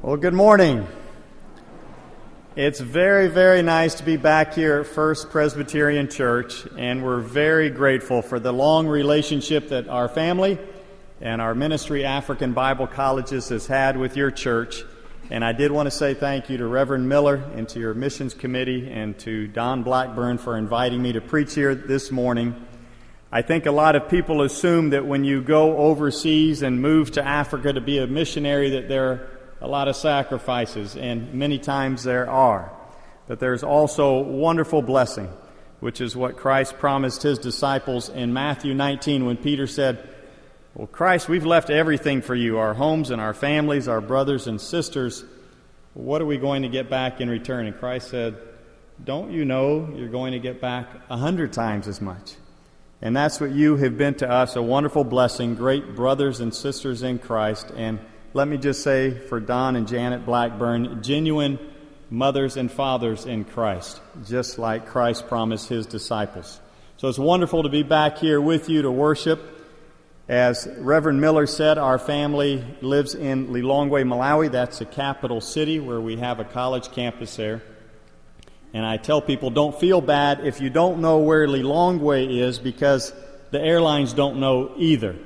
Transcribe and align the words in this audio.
Well, 0.00 0.16
good 0.16 0.32
morning. 0.32 0.86
It's 2.54 2.78
very, 2.78 3.26
very 3.26 3.62
nice 3.62 3.96
to 3.96 4.04
be 4.04 4.16
back 4.16 4.54
here 4.54 4.78
at 4.78 4.86
First 4.86 5.28
Presbyterian 5.28 6.08
Church, 6.08 6.68
and 6.78 7.02
we're 7.02 7.20
very 7.20 7.68
grateful 7.68 8.22
for 8.22 8.38
the 8.38 8.52
long 8.52 8.86
relationship 8.86 9.70
that 9.70 9.88
our 9.88 10.08
family 10.08 10.56
and 11.20 11.42
our 11.42 11.52
ministry, 11.52 12.04
African 12.04 12.52
Bible 12.52 12.86
Colleges, 12.86 13.48
has 13.48 13.66
had 13.66 13.96
with 13.96 14.16
your 14.16 14.30
church. 14.30 14.84
And 15.30 15.44
I 15.44 15.50
did 15.50 15.72
want 15.72 15.88
to 15.88 15.90
say 15.90 16.14
thank 16.14 16.48
you 16.48 16.58
to 16.58 16.66
Reverend 16.68 17.08
Miller 17.08 17.42
and 17.56 17.68
to 17.70 17.80
your 17.80 17.92
missions 17.92 18.34
committee 18.34 18.88
and 18.88 19.18
to 19.18 19.48
Don 19.48 19.82
Blackburn 19.82 20.38
for 20.38 20.56
inviting 20.56 21.02
me 21.02 21.14
to 21.14 21.20
preach 21.20 21.56
here 21.56 21.74
this 21.74 22.12
morning. 22.12 22.54
I 23.32 23.42
think 23.42 23.66
a 23.66 23.72
lot 23.72 23.96
of 23.96 24.08
people 24.08 24.42
assume 24.42 24.90
that 24.90 25.04
when 25.04 25.24
you 25.24 25.42
go 25.42 25.76
overseas 25.76 26.62
and 26.62 26.80
move 26.80 27.10
to 27.12 27.26
Africa 27.26 27.72
to 27.72 27.80
be 27.80 27.98
a 27.98 28.06
missionary 28.06 28.70
that 28.70 28.88
there 28.88 29.37
a 29.60 29.68
lot 29.68 29.88
of 29.88 29.96
sacrifices, 29.96 30.96
and 30.96 31.34
many 31.34 31.58
times 31.58 32.04
there 32.04 32.30
are. 32.30 32.72
But 33.26 33.40
there's 33.40 33.62
also 33.62 34.20
wonderful 34.20 34.82
blessing, 34.82 35.28
which 35.80 36.00
is 36.00 36.16
what 36.16 36.36
Christ 36.36 36.78
promised 36.78 37.22
his 37.22 37.38
disciples 37.38 38.08
in 38.08 38.32
Matthew 38.32 38.74
19 38.74 39.26
when 39.26 39.36
Peter 39.36 39.66
said, 39.66 40.08
Well, 40.74 40.86
Christ, 40.86 41.28
we've 41.28 41.46
left 41.46 41.70
everything 41.70 42.22
for 42.22 42.34
you 42.34 42.58
our 42.58 42.74
homes 42.74 43.10
and 43.10 43.20
our 43.20 43.34
families, 43.34 43.88
our 43.88 44.00
brothers 44.00 44.46
and 44.46 44.60
sisters. 44.60 45.24
What 45.94 46.22
are 46.22 46.26
we 46.26 46.38
going 46.38 46.62
to 46.62 46.68
get 46.68 46.88
back 46.88 47.20
in 47.20 47.28
return? 47.28 47.66
And 47.66 47.76
Christ 47.76 48.08
said, 48.08 48.36
Don't 49.02 49.32
you 49.32 49.44
know 49.44 49.92
you're 49.94 50.08
going 50.08 50.32
to 50.32 50.38
get 50.38 50.60
back 50.60 50.88
a 51.10 51.16
hundred 51.16 51.52
times 51.52 51.88
as 51.88 52.00
much? 52.00 52.34
And 53.00 53.16
that's 53.16 53.40
what 53.40 53.50
you 53.50 53.76
have 53.76 53.96
been 53.96 54.14
to 54.14 54.30
us 54.30 54.56
a 54.56 54.62
wonderful 54.62 55.04
blessing, 55.04 55.54
great 55.54 55.94
brothers 55.94 56.40
and 56.40 56.54
sisters 56.54 57.02
in 57.02 57.18
Christ. 57.18 57.70
And 57.76 58.00
let 58.38 58.46
me 58.46 58.56
just 58.56 58.84
say 58.84 59.10
for 59.10 59.40
Don 59.40 59.74
and 59.74 59.88
Janet 59.88 60.24
Blackburn, 60.24 61.02
genuine 61.02 61.58
mothers 62.08 62.56
and 62.56 62.70
fathers 62.70 63.26
in 63.26 63.44
Christ, 63.44 64.00
just 64.28 64.60
like 64.60 64.86
Christ 64.86 65.26
promised 65.26 65.68
his 65.68 65.86
disciples. 65.86 66.60
So 66.98 67.08
it's 67.08 67.18
wonderful 67.18 67.64
to 67.64 67.68
be 67.68 67.82
back 67.82 68.18
here 68.18 68.40
with 68.40 68.68
you 68.68 68.82
to 68.82 68.92
worship. 68.92 69.40
As 70.28 70.68
Reverend 70.78 71.20
Miller 71.20 71.48
said, 71.48 71.78
our 71.78 71.98
family 71.98 72.64
lives 72.80 73.16
in 73.16 73.48
Lilongwe, 73.48 74.06
Malawi. 74.06 74.52
That's 74.52 74.78
the 74.78 74.84
capital 74.84 75.40
city 75.40 75.80
where 75.80 76.00
we 76.00 76.18
have 76.18 76.38
a 76.38 76.44
college 76.44 76.92
campus 76.92 77.34
there. 77.34 77.60
And 78.72 78.86
I 78.86 78.98
tell 78.98 79.20
people 79.20 79.50
don't 79.50 79.76
feel 79.80 80.00
bad 80.00 80.46
if 80.46 80.60
you 80.60 80.70
don't 80.70 81.00
know 81.00 81.18
where 81.18 81.48
Lilongwe 81.48 82.38
is 82.40 82.60
because 82.60 83.12
the 83.50 83.60
airlines 83.60 84.12
don't 84.12 84.38
know 84.38 84.74
either. 84.76 85.16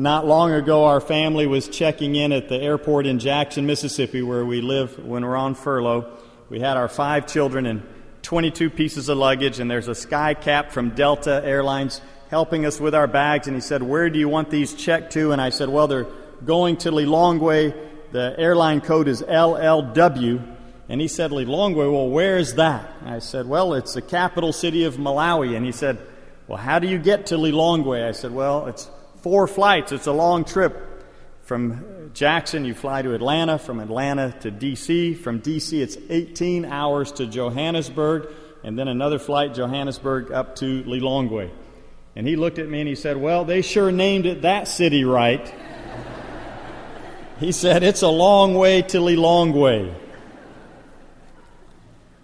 Not 0.00 0.26
long 0.26 0.50
ago, 0.50 0.86
our 0.86 0.98
family 0.98 1.46
was 1.46 1.68
checking 1.68 2.14
in 2.14 2.32
at 2.32 2.48
the 2.48 2.56
airport 2.56 3.04
in 3.04 3.18
Jackson, 3.18 3.66
Mississippi, 3.66 4.22
where 4.22 4.46
we 4.46 4.62
live 4.62 4.98
when 4.98 5.22
we're 5.26 5.36
on 5.36 5.54
furlough. 5.54 6.10
We 6.48 6.58
had 6.58 6.78
our 6.78 6.88
five 6.88 7.26
children 7.26 7.66
and 7.66 7.82
22 8.22 8.70
pieces 8.70 9.10
of 9.10 9.18
luggage, 9.18 9.60
and 9.60 9.70
there's 9.70 9.88
a 9.88 9.94
sky 9.94 10.32
cap 10.32 10.72
from 10.72 10.94
Delta 10.94 11.42
Airlines 11.44 12.00
helping 12.30 12.64
us 12.64 12.80
with 12.80 12.94
our 12.94 13.06
bags. 13.06 13.46
And 13.46 13.54
he 13.54 13.60
said, 13.60 13.82
Where 13.82 14.08
do 14.08 14.18
you 14.18 14.26
want 14.26 14.48
these 14.48 14.72
checked 14.72 15.12
to? 15.12 15.32
And 15.32 15.40
I 15.40 15.50
said, 15.50 15.68
Well, 15.68 15.86
they're 15.86 16.06
going 16.46 16.78
to 16.78 16.92
Lilongwe. 16.92 17.74
The 18.12 18.34
airline 18.38 18.80
code 18.80 19.06
is 19.06 19.20
LLW. 19.20 20.56
And 20.88 20.98
he 20.98 21.08
said, 21.08 21.30
Lilongwe, 21.30 21.92
well, 21.92 22.08
where 22.08 22.38
is 22.38 22.54
that? 22.54 22.90
And 23.02 23.10
I 23.10 23.18
said, 23.18 23.46
Well, 23.46 23.74
it's 23.74 23.92
the 23.92 24.00
capital 24.00 24.54
city 24.54 24.84
of 24.84 24.96
Malawi. 24.96 25.54
And 25.54 25.66
he 25.66 25.72
said, 25.72 25.98
Well, 26.48 26.56
how 26.56 26.78
do 26.78 26.88
you 26.88 26.96
get 26.96 27.26
to 27.26 27.34
Lilongwe? 27.34 28.08
I 28.08 28.12
said, 28.12 28.32
Well, 28.32 28.66
it's 28.66 28.90
four 29.22 29.46
flights. 29.46 29.92
It's 29.92 30.06
a 30.06 30.12
long 30.12 30.44
trip. 30.44 30.86
From 31.42 32.10
Jackson, 32.14 32.64
you 32.64 32.74
fly 32.74 33.02
to 33.02 33.14
Atlanta. 33.14 33.58
From 33.58 33.80
Atlanta 33.80 34.34
to 34.40 34.50
D.C. 34.50 35.14
From 35.14 35.40
D.C., 35.40 35.82
it's 35.82 35.96
18 36.08 36.64
hours 36.64 37.12
to 37.12 37.26
Johannesburg, 37.26 38.28
and 38.62 38.78
then 38.78 38.88
another 38.88 39.18
flight, 39.18 39.54
Johannesburg, 39.54 40.30
up 40.30 40.56
to 40.56 40.84
Lilongwe. 40.84 41.50
And 42.14 42.26
he 42.26 42.36
looked 42.36 42.58
at 42.58 42.68
me 42.68 42.80
and 42.80 42.88
he 42.88 42.94
said, 42.94 43.16
Well, 43.16 43.44
they 43.44 43.62
sure 43.62 43.90
named 43.90 44.26
it 44.26 44.42
that 44.42 44.68
city 44.68 45.04
right. 45.04 45.52
he 47.40 47.52
said, 47.52 47.82
It's 47.82 48.02
a 48.02 48.08
long 48.08 48.54
way 48.54 48.82
to 48.82 48.98
Lilongwe. 48.98 49.94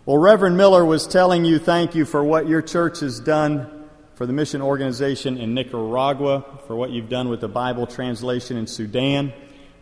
Well, 0.04 0.18
Reverend 0.18 0.56
Miller 0.56 0.84
was 0.84 1.06
telling 1.06 1.44
you 1.44 1.58
thank 1.58 1.96
you 1.96 2.04
for 2.04 2.22
what 2.22 2.48
your 2.48 2.62
church 2.62 3.00
has 3.00 3.18
done 3.18 3.75
for 4.16 4.24
the 4.24 4.32
mission 4.32 4.62
organization 4.62 5.36
in 5.36 5.52
Nicaragua, 5.52 6.42
for 6.66 6.74
what 6.74 6.88
you've 6.88 7.10
done 7.10 7.28
with 7.28 7.42
the 7.42 7.48
Bible 7.48 7.86
translation 7.86 8.56
in 8.56 8.66
Sudan. 8.66 9.30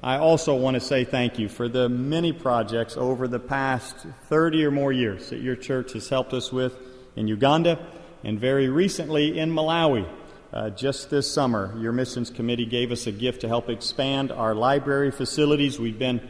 I 0.03 0.19
also 0.19 0.57
want 0.57 0.75
to 0.75 0.81
say 0.81 1.05
thank 1.05 1.39
you 1.39 1.49
for 1.49 1.69
the 1.69 1.89
many 1.89 2.33
projects 2.33 2.97
over 2.97 3.29
the 3.29 3.39
past 3.39 3.95
30 4.29 4.65
or 4.65 4.73
more 4.73 4.91
years 4.91 5.31
that 5.31 5.39
your 5.39 5.55
church 5.55 5.93
has 5.93 6.09
helped 6.09 6.33
us 6.33 6.53
with 6.53 6.77
in 7.15 7.29
Uganda 7.29 7.79
and 8.25 8.41
very 8.41 8.69
recently 8.69 9.39
in 9.39 9.53
Malawi. 9.53 10.05
Uh, 10.53 10.71
just 10.71 11.11
this 11.11 11.33
summer, 11.33 11.73
your 11.79 11.93
missions 11.93 12.29
committee 12.29 12.67
gave 12.67 12.91
us 12.91 13.07
a 13.07 13.13
gift 13.13 13.43
to 13.43 13.49
help 13.49 13.69
expand 13.69 14.33
our 14.33 14.53
library 14.53 15.13
facilities. 15.13 15.79
We've 15.79 15.99
been 15.99 16.21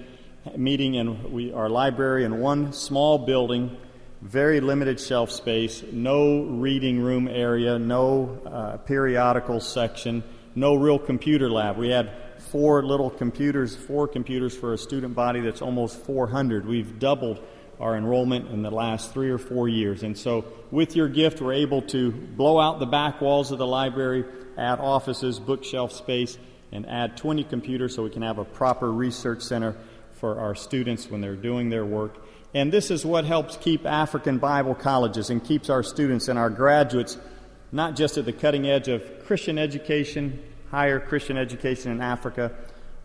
meeting 0.59 0.95
in 0.95 1.33
we, 1.33 1.55
our 1.55 1.71
library 1.71 2.25
in 2.25 2.39
one 2.39 2.75
small 2.75 3.17
building 3.17 3.79
very 4.25 4.59
limited 4.61 4.99
shelf 4.99 5.31
space, 5.31 5.85
no 5.93 6.45
reading 6.45 6.99
room 6.99 7.29
area, 7.29 7.79
no 7.79 8.41
uh, 8.47 8.79
periodical 8.79 9.61
section, 9.61 10.25
no 10.55 10.75
real 10.75 10.99
computer 10.99 11.51
lab. 11.51 11.77
We 11.77 11.91
had 11.91 12.11
four 12.39 12.83
little 12.83 13.11
computers, 13.11 13.77
four 13.77 14.09
computers 14.09 14.57
for 14.57 14.73
a 14.73 14.79
student 14.79 15.15
body 15.15 15.41
that's 15.41 15.61
almost 15.61 16.03
400. 16.07 16.67
We've 16.67 16.99
doubled 16.99 17.39
our 17.79 17.99
enrollment 17.99 18.49
in 18.49 18.63
the 18.63 18.71
last 18.71 19.13
three 19.13 19.29
or 19.29 19.37
four 19.37 19.69
years. 19.69 20.03
And 20.03 20.17
so, 20.17 20.47
with 20.71 20.97
your 20.97 21.09
gift, 21.09 21.43
we're 21.43 21.53
able 21.53 21.83
to 21.83 22.11
blow 22.11 22.59
out 22.59 22.79
the 22.79 22.87
back 22.87 23.21
walls 23.21 23.53
of 23.53 23.59
the 23.59 23.67
library, 23.67 24.25
add 24.57 24.81
offices, 24.81 25.39
bookshelf 25.39 25.93
space, 25.93 26.39
and 26.73 26.87
add 26.89 27.19
20 27.19 27.45
computers 27.45 27.95
so 27.95 28.03
we 28.03 28.11
can 28.11 28.23
have 28.23 28.39
a 28.39 28.45
proper 28.45 28.91
research 28.91 29.43
center 29.43 29.77
for 30.15 30.39
our 30.39 30.55
students 30.55 31.11
when 31.11 31.21
they're 31.21 31.37
doing 31.37 31.69
their 31.69 31.85
work 31.85 32.25
and 32.55 32.73
this 32.73 32.91
is 32.91 33.05
what 33.05 33.25
helps 33.25 33.57
keep 33.57 33.85
African 33.85 34.39
Bible 34.39 34.75
colleges 34.75 35.29
and 35.29 35.45
keeps 35.45 35.69
our 35.69 35.83
students 35.83 36.29
and 36.29 36.39
our 36.39 36.51
graduates 36.51 37.19
not 37.75 37.97
just 37.97 38.17
at 38.17 38.25
the 38.25 38.33
cutting 38.33 38.69
edge 38.69 38.87
of 38.87 39.03
Christian 39.27 39.59
education, 39.59 40.41
higher 40.71 41.01
Christian 41.01 41.37
education 41.37 41.91
in 41.91 42.01
Africa, 42.01 42.53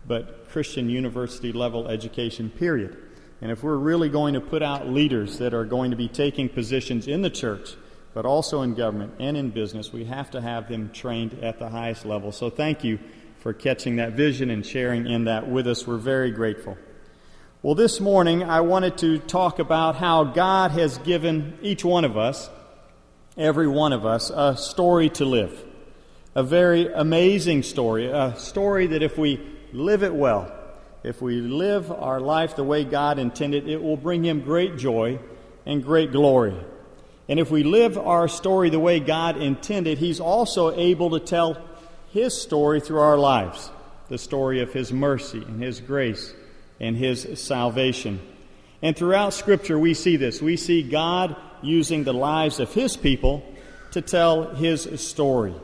but 0.06 0.48
Christian 0.48 0.88
university 0.88 1.50
level 1.50 1.88
education, 1.88 2.50
period. 2.50 2.96
And 3.40 3.50
if 3.50 3.64
we're 3.64 3.76
really 3.76 4.08
going 4.08 4.34
to 4.34 4.40
put 4.40 4.62
out 4.62 4.88
leaders 4.88 5.38
that 5.38 5.54
are 5.54 5.64
going 5.64 5.90
to 5.90 5.96
be 5.96 6.06
taking 6.06 6.48
positions 6.48 7.08
in 7.08 7.22
the 7.22 7.30
church, 7.30 7.74
but 8.14 8.24
also 8.24 8.62
in 8.62 8.74
government 8.74 9.14
and 9.18 9.36
in 9.36 9.50
business, 9.50 9.92
we 9.92 10.04
have 10.04 10.30
to 10.30 10.40
have 10.40 10.68
them 10.68 10.90
trained 10.92 11.42
at 11.42 11.58
the 11.58 11.68
highest 11.68 12.06
level. 12.06 12.30
So 12.30 12.48
thank 12.48 12.84
you 12.84 13.00
for 13.40 13.52
catching 13.52 13.96
that 13.96 14.12
vision 14.12 14.50
and 14.50 14.64
sharing 14.64 15.08
in 15.08 15.24
that 15.24 15.48
with 15.48 15.66
us. 15.66 15.84
We're 15.84 15.96
very 15.96 16.30
grateful. 16.30 16.78
Well, 17.62 17.74
this 17.74 18.00
morning 18.00 18.42
I 18.42 18.62
wanted 18.62 18.96
to 18.98 19.18
talk 19.18 19.58
about 19.58 19.96
how 19.96 20.24
God 20.24 20.70
has 20.70 20.96
given 20.96 21.58
each 21.60 21.84
one 21.84 22.06
of 22.06 22.16
us, 22.16 22.48
every 23.36 23.66
one 23.68 23.92
of 23.92 24.06
us, 24.06 24.30
a 24.30 24.56
story 24.56 25.10
to 25.10 25.26
live. 25.26 25.62
A 26.34 26.42
very 26.42 26.90
amazing 26.90 27.62
story. 27.62 28.06
A 28.06 28.34
story 28.38 28.86
that 28.86 29.02
if 29.02 29.18
we 29.18 29.46
live 29.74 30.02
it 30.02 30.14
well, 30.14 30.50
if 31.02 31.20
we 31.20 31.42
live 31.42 31.92
our 31.92 32.18
life 32.18 32.56
the 32.56 32.64
way 32.64 32.82
God 32.82 33.18
intended, 33.18 33.68
it 33.68 33.82
will 33.82 33.98
bring 33.98 34.24
Him 34.24 34.40
great 34.40 34.78
joy 34.78 35.18
and 35.66 35.84
great 35.84 36.12
glory. 36.12 36.56
And 37.28 37.38
if 37.38 37.50
we 37.50 37.62
live 37.62 37.98
our 37.98 38.26
story 38.26 38.70
the 38.70 38.80
way 38.80 39.00
God 39.00 39.36
intended, 39.36 39.98
He's 39.98 40.18
also 40.18 40.74
able 40.74 41.10
to 41.10 41.20
tell 41.20 41.62
His 42.10 42.40
story 42.40 42.80
through 42.80 43.00
our 43.00 43.18
lives 43.18 43.70
the 44.08 44.16
story 44.16 44.62
of 44.62 44.72
His 44.72 44.94
mercy 44.94 45.42
and 45.42 45.62
His 45.62 45.78
grace 45.80 46.32
and 46.80 46.96
his 46.96 47.28
salvation. 47.34 48.20
And 48.82 48.96
throughout 48.96 49.34
Scripture, 49.34 49.78
we 49.78 49.94
see 49.94 50.16
this. 50.16 50.40
We 50.40 50.56
see 50.56 50.82
God 50.82 51.36
using 51.62 52.04
the 52.04 52.14
lives 52.14 52.58
of 52.58 52.72
his 52.72 52.96
people 52.96 53.44
to 53.92 54.00
tell 54.00 54.54
his 54.54 54.88
story. 55.00 55.54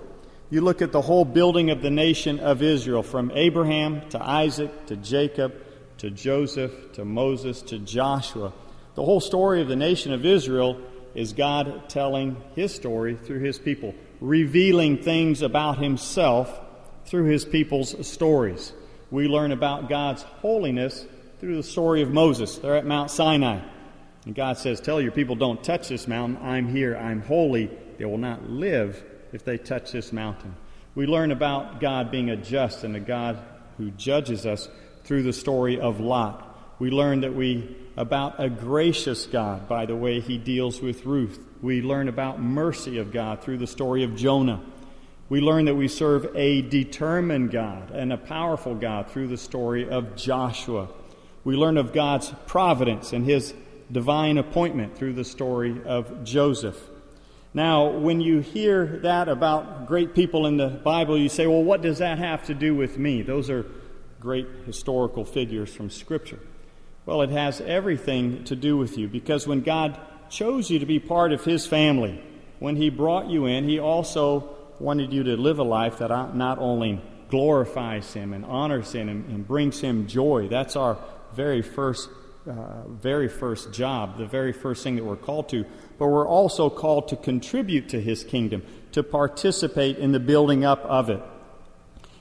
You 0.50 0.60
look 0.60 0.82
at 0.82 0.92
the 0.92 1.00
whole 1.00 1.24
building 1.24 1.70
of 1.70 1.82
the 1.82 1.90
nation 1.90 2.38
of 2.38 2.62
Israel, 2.62 3.02
from 3.02 3.32
Abraham 3.34 4.08
to 4.10 4.22
Isaac 4.22 4.86
to 4.86 4.96
Jacob 4.96 5.54
to 5.98 6.10
Joseph 6.10 6.92
to 6.92 7.04
Moses 7.04 7.62
to 7.62 7.78
Joshua. 7.78 8.52
The 8.94 9.04
whole 9.04 9.20
story 9.20 9.62
of 9.62 9.68
the 9.68 9.76
nation 9.76 10.12
of 10.12 10.26
Israel 10.26 10.80
is 11.14 11.32
God 11.32 11.88
telling 11.88 12.36
his 12.54 12.74
story 12.74 13.16
through 13.16 13.40
his 13.40 13.58
people, 13.58 13.94
revealing 14.20 15.02
things 15.02 15.40
about 15.40 15.78
himself 15.78 16.60
through 17.06 17.24
his 17.24 17.44
people's 17.44 18.06
stories 18.06 18.72
we 19.10 19.28
learn 19.28 19.52
about 19.52 19.88
God's 19.88 20.22
holiness 20.22 21.06
through 21.40 21.56
the 21.56 21.62
story 21.62 22.02
of 22.02 22.10
Moses. 22.10 22.56
They're 22.58 22.76
at 22.76 22.86
Mount 22.86 23.10
Sinai. 23.10 23.60
And 24.24 24.34
God 24.34 24.58
says, 24.58 24.80
Tell 24.80 25.00
your 25.00 25.12
people, 25.12 25.36
don't 25.36 25.62
touch 25.62 25.88
this 25.88 26.08
mountain. 26.08 26.38
I'm 26.42 26.68
here. 26.68 26.96
I'm 26.96 27.22
holy. 27.22 27.70
They 27.98 28.04
will 28.04 28.18
not 28.18 28.50
live 28.50 29.02
if 29.32 29.44
they 29.44 29.58
touch 29.58 29.92
this 29.92 30.12
mountain. 30.12 30.54
We 30.94 31.06
learn 31.06 31.30
about 31.30 31.80
God 31.80 32.10
being 32.10 32.30
a 32.30 32.36
just 32.36 32.82
and 32.82 32.96
a 32.96 33.00
God 33.00 33.38
who 33.76 33.90
judges 33.92 34.46
us 34.46 34.68
through 35.04 35.22
the 35.22 35.32
story 35.32 35.78
of 35.78 36.00
Lot. 36.00 36.42
We 36.78 36.90
learn 36.90 37.20
that 37.20 37.34
we 37.34 37.76
about 37.96 38.42
a 38.42 38.50
gracious 38.50 39.26
God 39.26 39.68
by 39.68 39.86
the 39.86 39.96
way 39.96 40.20
he 40.20 40.36
deals 40.36 40.80
with 40.82 41.06
Ruth. 41.06 41.38
We 41.62 41.80
learn 41.80 42.08
about 42.08 42.40
mercy 42.40 42.98
of 42.98 43.12
God 43.12 43.42
through 43.42 43.58
the 43.58 43.66
story 43.66 44.02
of 44.02 44.16
Jonah. 44.16 44.60
We 45.28 45.40
learn 45.40 45.64
that 45.64 45.74
we 45.74 45.88
serve 45.88 46.30
a 46.36 46.62
determined 46.62 47.50
God 47.50 47.90
and 47.90 48.12
a 48.12 48.16
powerful 48.16 48.76
God 48.76 49.10
through 49.10 49.26
the 49.26 49.36
story 49.36 49.88
of 49.88 50.14
Joshua. 50.14 50.88
We 51.42 51.56
learn 51.56 51.78
of 51.78 51.92
God's 51.92 52.32
providence 52.46 53.12
and 53.12 53.24
his 53.24 53.52
divine 53.90 54.38
appointment 54.38 54.96
through 54.96 55.14
the 55.14 55.24
story 55.24 55.80
of 55.84 56.24
Joseph. 56.24 56.80
Now, 57.54 57.88
when 57.88 58.20
you 58.20 58.40
hear 58.40 58.98
that 59.02 59.28
about 59.28 59.86
great 59.86 60.14
people 60.14 60.46
in 60.46 60.58
the 60.58 60.68
Bible, 60.68 61.18
you 61.18 61.28
say, 61.28 61.46
well, 61.46 61.62
what 61.62 61.82
does 61.82 61.98
that 61.98 62.18
have 62.18 62.44
to 62.46 62.54
do 62.54 62.74
with 62.74 62.98
me? 62.98 63.22
Those 63.22 63.50
are 63.50 63.66
great 64.20 64.46
historical 64.64 65.24
figures 65.24 65.74
from 65.74 65.90
Scripture. 65.90 66.38
Well, 67.04 67.22
it 67.22 67.30
has 67.30 67.60
everything 67.60 68.44
to 68.44 68.56
do 68.56 68.76
with 68.76 68.98
you 68.98 69.08
because 69.08 69.46
when 69.46 69.62
God 69.62 69.98
chose 70.28 70.70
you 70.70 70.78
to 70.78 70.86
be 70.86 70.98
part 70.98 71.32
of 71.32 71.44
His 71.44 71.66
family, 71.66 72.22
when 72.58 72.76
He 72.76 72.90
brought 72.90 73.28
you 73.28 73.46
in, 73.46 73.68
He 73.68 73.78
also 73.78 74.55
wanted 74.78 75.12
you 75.12 75.22
to 75.24 75.36
live 75.36 75.58
a 75.58 75.64
life 75.64 75.98
that 75.98 76.10
not 76.34 76.58
only 76.58 77.00
glorifies 77.28 78.12
Him 78.12 78.32
and 78.32 78.44
honors 78.44 78.92
Him 78.92 79.08
and, 79.08 79.28
and 79.30 79.46
brings 79.46 79.80
Him 79.80 80.06
joy. 80.06 80.48
That's 80.48 80.76
our 80.76 80.98
very 81.34 81.62
first, 81.62 82.08
uh, 82.48 82.86
very 82.88 83.28
first 83.28 83.72
job, 83.72 84.18
the 84.18 84.26
very 84.26 84.52
first 84.52 84.82
thing 84.82 84.96
that 84.96 85.04
we're 85.04 85.16
called 85.16 85.48
to. 85.50 85.64
But 85.98 86.08
we're 86.08 86.28
also 86.28 86.70
called 86.70 87.08
to 87.08 87.16
contribute 87.16 87.88
to 87.90 88.00
His 88.00 88.24
kingdom, 88.24 88.62
to 88.92 89.02
participate 89.02 89.98
in 89.98 90.12
the 90.12 90.20
building 90.20 90.64
up 90.64 90.84
of 90.84 91.10
it. 91.10 91.22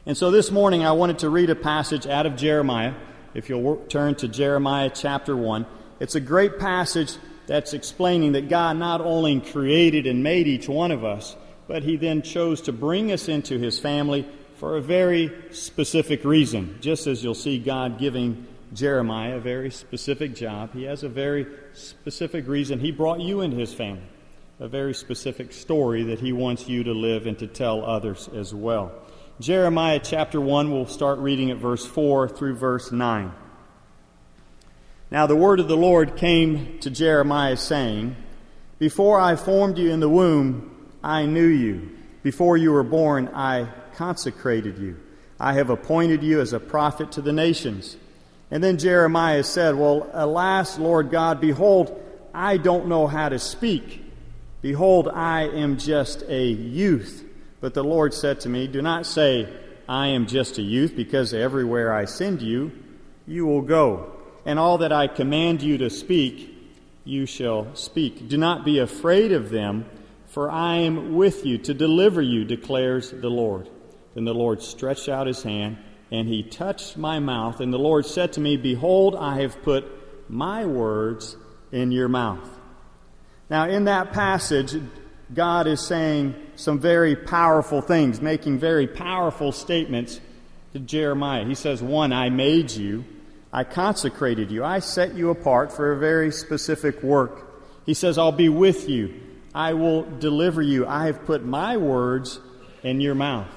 And 0.05 0.15
so 0.15 0.31
this 0.31 0.51
morning 0.51 0.83
I 0.85 0.91
wanted 0.91 1.19
to 1.19 1.29
read 1.29 1.49
a 1.49 1.55
passage 1.55 2.05
out 2.07 2.25
of 2.25 2.35
Jeremiah. 2.35 2.93
If 3.33 3.49
you'll 3.49 3.77
turn 3.87 4.15
to 4.15 4.27
Jeremiah 4.27 4.91
chapter 4.93 5.35
1, 5.35 5.65
it's 5.99 6.15
a 6.15 6.19
great 6.19 6.59
passage 6.59 7.15
that's 7.47 7.73
explaining 7.73 8.33
that 8.33 8.49
God 8.49 8.77
not 8.77 9.01
only 9.01 9.39
created 9.39 10.07
and 10.07 10.23
made 10.23 10.47
each 10.47 10.67
one 10.67 10.91
of 10.91 11.03
us, 11.03 11.35
but 11.67 11.83
he 11.83 11.95
then 11.95 12.21
chose 12.21 12.61
to 12.61 12.71
bring 12.71 13.11
us 13.11 13.27
into 13.27 13.57
his 13.57 13.79
family 13.79 14.27
for 14.57 14.77
a 14.77 14.81
very 14.81 15.31
specific 15.51 16.23
reason. 16.23 16.77
Just 16.81 17.07
as 17.07 17.23
you'll 17.23 17.33
see 17.33 17.59
God 17.59 17.99
giving 17.99 18.47
Jeremiah 18.73 19.37
a 19.37 19.39
very 19.39 19.71
specific 19.71 20.35
job, 20.35 20.73
he 20.73 20.83
has 20.83 21.03
a 21.03 21.09
very 21.09 21.47
specific 21.73 22.47
reason 22.47 22.79
he 22.79 22.91
brought 22.91 23.19
you 23.19 23.41
into 23.41 23.57
his 23.57 23.73
family, 23.73 24.03
a 24.59 24.67
very 24.67 24.93
specific 24.93 25.53
story 25.53 26.03
that 26.03 26.19
he 26.19 26.31
wants 26.31 26.67
you 26.67 26.83
to 26.83 26.93
live 26.93 27.25
and 27.25 27.37
to 27.39 27.47
tell 27.47 27.85
others 27.85 28.29
as 28.33 28.53
well. 28.53 28.91
Jeremiah 29.39 29.99
chapter 30.01 30.39
1, 30.39 30.71
we'll 30.71 30.85
start 30.85 31.19
reading 31.19 31.51
at 31.51 31.57
verse 31.57 31.85
4 31.85 32.29
through 32.29 32.55
verse 32.55 32.91
9. 32.91 33.33
Now 35.11 35.27
the 35.27 35.35
word 35.35 35.59
of 35.59 35.67
the 35.67 35.77
Lord 35.77 36.15
came 36.15 36.79
to 36.79 36.89
Jeremiah, 36.89 37.57
saying, 37.57 38.15
Before 38.79 39.19
I 39.19 39.35
formed 39.35 39.77
you 39.77 39.91
in 39.91 39.99
the 39.99 40.09
womb, 40.09 40.74
I 41.05 41.27
knew 41.27 41.45
you. 41.45 41.91
Before 42.23 42.57
you 42.57 42.71
were 42.71 42.83
born, 42.83 43.29
I 43.31 43.69
consecrated 43.95 44.79
you. 44.79 44.97
I 45.39 45.53
have 45.53 45.69
appointed 45.69 46.23
you 46.23 46.41
as 46.41 46.51
a 46.51 46.59
prophet 46.59 47.11
to 47.13 47.21
the 47.21 47.31
nations. 47.31 47.95
And 48.49 48.63
then 48.63 48.79
Jeremiah 48.79 49.43
said, 49.43 49.75
Well, 49.75 50.09
alas, 50.13 50.79
Lord 50.79 51.11
God, 51.11 51.39
behold, 51.39 52.01
I 52.33 52.57
don't 52.57 52.87
know 52.87 53.05
how 53.05 53.29
to 53.29 53.37
speak. 53.37 54.03
Behold, 54.63 55.07
I 55.07 55.43
am 55.43 55.77
just 55.77 56.23
a 56.27 56.47
youth. 56.47 57.23
But 57.61 57.75
the 57.75 57.83
Lord 57.83 58.11
said 58.11 58.39
to 58.41 58.49
me, 58.49 58.65
Do 58.65 58.81
not 58.81 59.05
say, 59.05 59.47
I 59.87 60.07
am 60.07 60.25
just 60.25 60.57
a 60.57 60.63
youth, 60.63 60.95
because 60.95 61.35
everywhere 61.35 61.93
I 61.93 62.05
send 62.05 62.41
you, 62.41 62.71
you 63.27 63.45
will 63.45 63.61
go. 63.61 64.11
And 64.43 64.57
all 64.57 64.79
that 64.79 64.91
I 64.91 65.05
command 65.05 65.61
you 65.61 65.77
to 65.77 65.91
speak, 65.91 66.51
you 67.03 67.27
shall 67.27 67.75
speak. 67.75 68.27
Do 68.27 68.37
not 68.37 68.65
be 68.65 68.79
afraid 68.79 69.31
of 69.31 69.51
them 69.51 69.85
for 70.35 70.51
I 70.51 70.79
am 70.79 71.15
with 71.15 71.45
you 71.45 71.57
to 71.59 71.73
deliver 71.73 72.21
you, 72.21 72.43
declares 72.43 73.09
the 73.09 73.29
Lord. 73.29 73.69
Then 74.15 74.25
the 74.25 74.33
Lord 74.33 74.61
stretched 74.61 75.07
out 75.07 75.27
his 75.27 75.41
hand, 75.41 75.77
and 76.11 76.27
he 76.27 76.43
touched 76.43 76.97
my 76.97 77.19
mouth. 77.19 77.61
And 77.61 77.71
the 77.71 77.79
Lord 77.79 78.05
said 78.05 78.33
to 78.33 78.41
me, 78.41 78.57
Behold, 78.57 79.15
I 79.15 79.39
have 79.43 79.63
put 79.63 79.85
my 80.29 80.65
words 80.65 81.37
in 81.71 81.93
your 81.93 82.09
mouth. 82.09 82.49
Now, 83.49 83.69
in 83.69 83.85
that 83.85 84.11
passage, 84.11 84.75
God 85.33 85.67
is 85.67 85.79
saying 85.87 86.35
some 86.57 86.81
very 86.81 87.15
powerful 87.15 87.79
things, 87.79 88.19
making 88.19 88.59
very 88.59 88.87
powerful 88.87 89.53
statements 89.53 90.19
to 90.73 90.79
Jeremiah. 90.79 91.45
He 91.45 91.55
says, 91.55 91.81
One, 91.81 92.11
I 92.11 92.27
made 92.27 92.71
you, 92.71 93.05
I 93.53 93.63
consecrated 93.63 94.51
you, 94.51 94.65
I 94.65 94.79
set 94.79 95.15
you 95.15 95.29
apart 95.29 95.71
for 95.71 95.93
a 95.93 95.97
very 95.97 96.33
specific 96.33 97.01
work. 97.03 97.63
He 97.85 97.93
says, 97.93 98.17
I'll 98.17 98.33
be 98.33 98.49
with 98.49 98.89
you. 98.89 99.21
I 99.55 99.73
will 99.73 100.03
deliver 100.03 100.61
you. 100.61 100.85
I 100.85 101.07
have 101.07 101.25
put 101.25 101.43
my 101.43 101.77
words 101.77 102.39
in 102.83 103.01
your 103.01 103.15
mouth. 103.15 103.47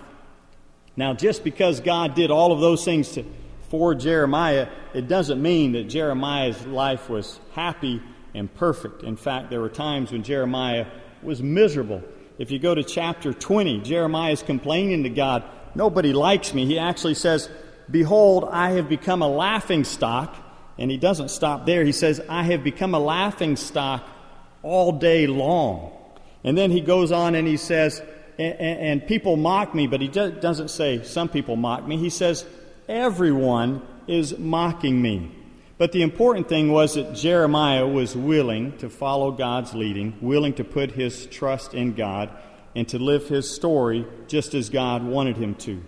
Now, 0.97 1.13
just 1.13 1.45
because 1.45 1.81
God 1.81 2.15
did 2.15 2.31
all 2.31 2.53
of 2.53 2.61
those 2.61 2.85
things 2.85 3.13
to, 3.13 3.25
for 3.69 3.95
Jeremiah, 3.95 4.69
it 4.95 5.09
doesn't 5.09 5.43
mean 5.43 5.73
that 5.73 5.85
Jeremiah's 5.85 6.67
life 6.67 7.11
was 7.11 7.39
happy 7.53 8.03
and 8.35 8.53
perfect. 8.55 9.03
In 9.03 9.17
fact, 9.17 9.51
there 9.51 9.61
were 9.61 9.69
times 9.69 10.13
when 10.13 10.23
Jeremiah 10.23 10.87
was 11.23 11.43
miserable. 11.43 12.03
If 12.39 12.51
you 12.51 12.59
go 12.59 12.75
to 12.75 12.85
chapter 12.85 13.35
20, 13.35 13.81
Jeremiah 13.83 14.33
is 14.33 14.43
complaining 14.43 15.03
to 15.03 15.11
God, 15.11 15.45
Nobody 15.75 16.13
likes 16.13 16.55
me. 16.55 16.67
He 16.67 16.79
actually 16.79 17.15
says, 17.15 17.49
Behold, 17.91 18.49
I 18.51 18.73
have 18.73 18.89
become 18.89 19.23
a 19.23 19.29
laughing 19.29 19.85
stock. 19.85 20.37
And 20.77 20.91
he 20.91 20.97
doesn't 20.97 21.29
stop 21.31 21.67
there. 21.67 21.85
He 21.85 21.93
says, 21.93 22.21
I 22.29 22.43
have 22.45 22.63
become 22.63 22.95
a 22.95 22.99
laughing 22.99 23.57
stock 23.57 24.05
all 24.63 24.93
day 24.93 25.27
long. 25.27 25.93
And 26.45 26.57
then 26.57 26.71
he 26.71 26.81
goes 26.81 27.13
on 27.13 27.35
and 27.35 27.47
he 27.47 27.57
says, 27.57 28.03
and, 28.39 28.55
and 28.61 29.07
people 29.07 29.37
mock 29.37 29.75
me, 29.75 29.87
but 29.87 30.01
he 30.01 30.09
doesn't 30.09 30.69
say, 30.69 31.03
some 31.03 31.29
people 31.29 31.57
mock 31.57 31.87
me. 31.87 31.97
He 31.97 32.11
says, 32.11 32.45
everyone 32.89 33.83
is 34.07 34.39
mocking 34.39 35.01
me. 35.01 35.33
But 35.77 35.93
the 35.93 36.03
important 36.03 36.49
thing 36.49 36.73
was 36.73 36.95
that 36.95 37.15
Jeremiah 37.15 37.87
was 37.87 38.17
willing 38.17 38.77
to 38.79 38.91
follow 38.91 39.31
God's 39.31 39.75
leading, 39.75 40.17
willing 40.21 40.55
to 40.55 40.65
put 40.65 40.93
his 40.93 41.27
trust 41.27 41.73
in 41.75 41.95
God, 41.95 42.31
and 42.75 42.89
to 42.89 42.99
live 42.99 43.29
his 43.29 43.53
story 43.53 44.07
just 44.27 44.55
as 44.55 44.71
God 44.71 45.05
wanted 45.05 45.37
him 45.37 45.55
to. 45.57 45.83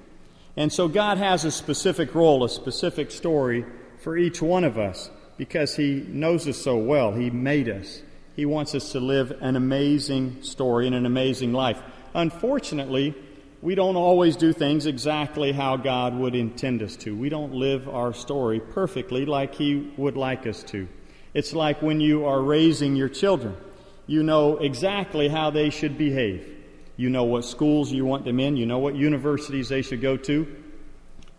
And 0.56 0.72
so 0.72 0.88
God 0.88 1.18
has 1.18 1.44
a 1.44 1.50
specific 1.50 2.14
role, 2.14 2.44
a 2.44 2.48
specific 2.48 3.10
story 3.10 3.64
for 4.02 4.16
each 4.16 4.42
one 4.42 4.64
of 4.64 4.78
us 4.78 5.10
because 5.36 5.76
he 5.76 6.04
knows 6.08 6.46
us 6.46 6.58
so 6.58 6.76
well. 6.76 7.12
He 7.12 7.30
made 7.30 7.68
us. 7.68 8.02
He 8.40 8.46
wants 8.46 8.74
us 8.74 8.92
to 8.92 9.00
live 9.00 9.36
an 9.42 9.54
amazing 9.54 10.42
story 10.44 10.86
and 10.86 10.96
an 10.96 11.04
amazing 11.04 11.52
life. 11.52 11.78
Unfortunately, 12.14 13.14
we 13.60 13.74
don't 13.74 13.96
always 13.96 14.34
do 14.34 14.54
things 14.54 14.86
exactly 14.86 15.52
how 15.52 15.76
God 15.76 16.14
would 16.14 16.34
intend 16.34 16.82
us 16.82 16.96
to. 17.04 17.14
We 17.14 17.28
don't 17.28 17.52
live 17.52 17.86
our 17.86 18.14
story 18.14 18.58
perfectly 18.58 19.26
like 19.26 19.54
He 19.56 19.92
would 19.98 20.16
like 20.16 20.46
us 20.46 20.62
to. 20.72 20.88
It's 21.34 21.52
like 21.52 21.82
when 21.82 22.00
you 22.00 22.24
are 22.24 22.40
raising 22.40 22.96
your 22.96 23.10
children. 23.10 23.58
You 24.06 24.22
know 24.22 24.56
exactly 24.56 25.28
how 25.28 25.50
they 25.50 25.68
should 25.68 25.98
behave. 25.98 26.50
You 26.96 27.10
know 27.10 27.24
what 27.24 27.44
schools 27.44 27.92
you 27.92 28.06
want 28.06 28.24
them 28.24 28.40
in. 28.40 28.56
You 28.56 28.64
know 28.64 28.78
what 28.78 28.94
universities 28.94 29.68
they 29.68 29.82
should 29.82 30.00
go 30.00 30.16
to. 30.16 30.46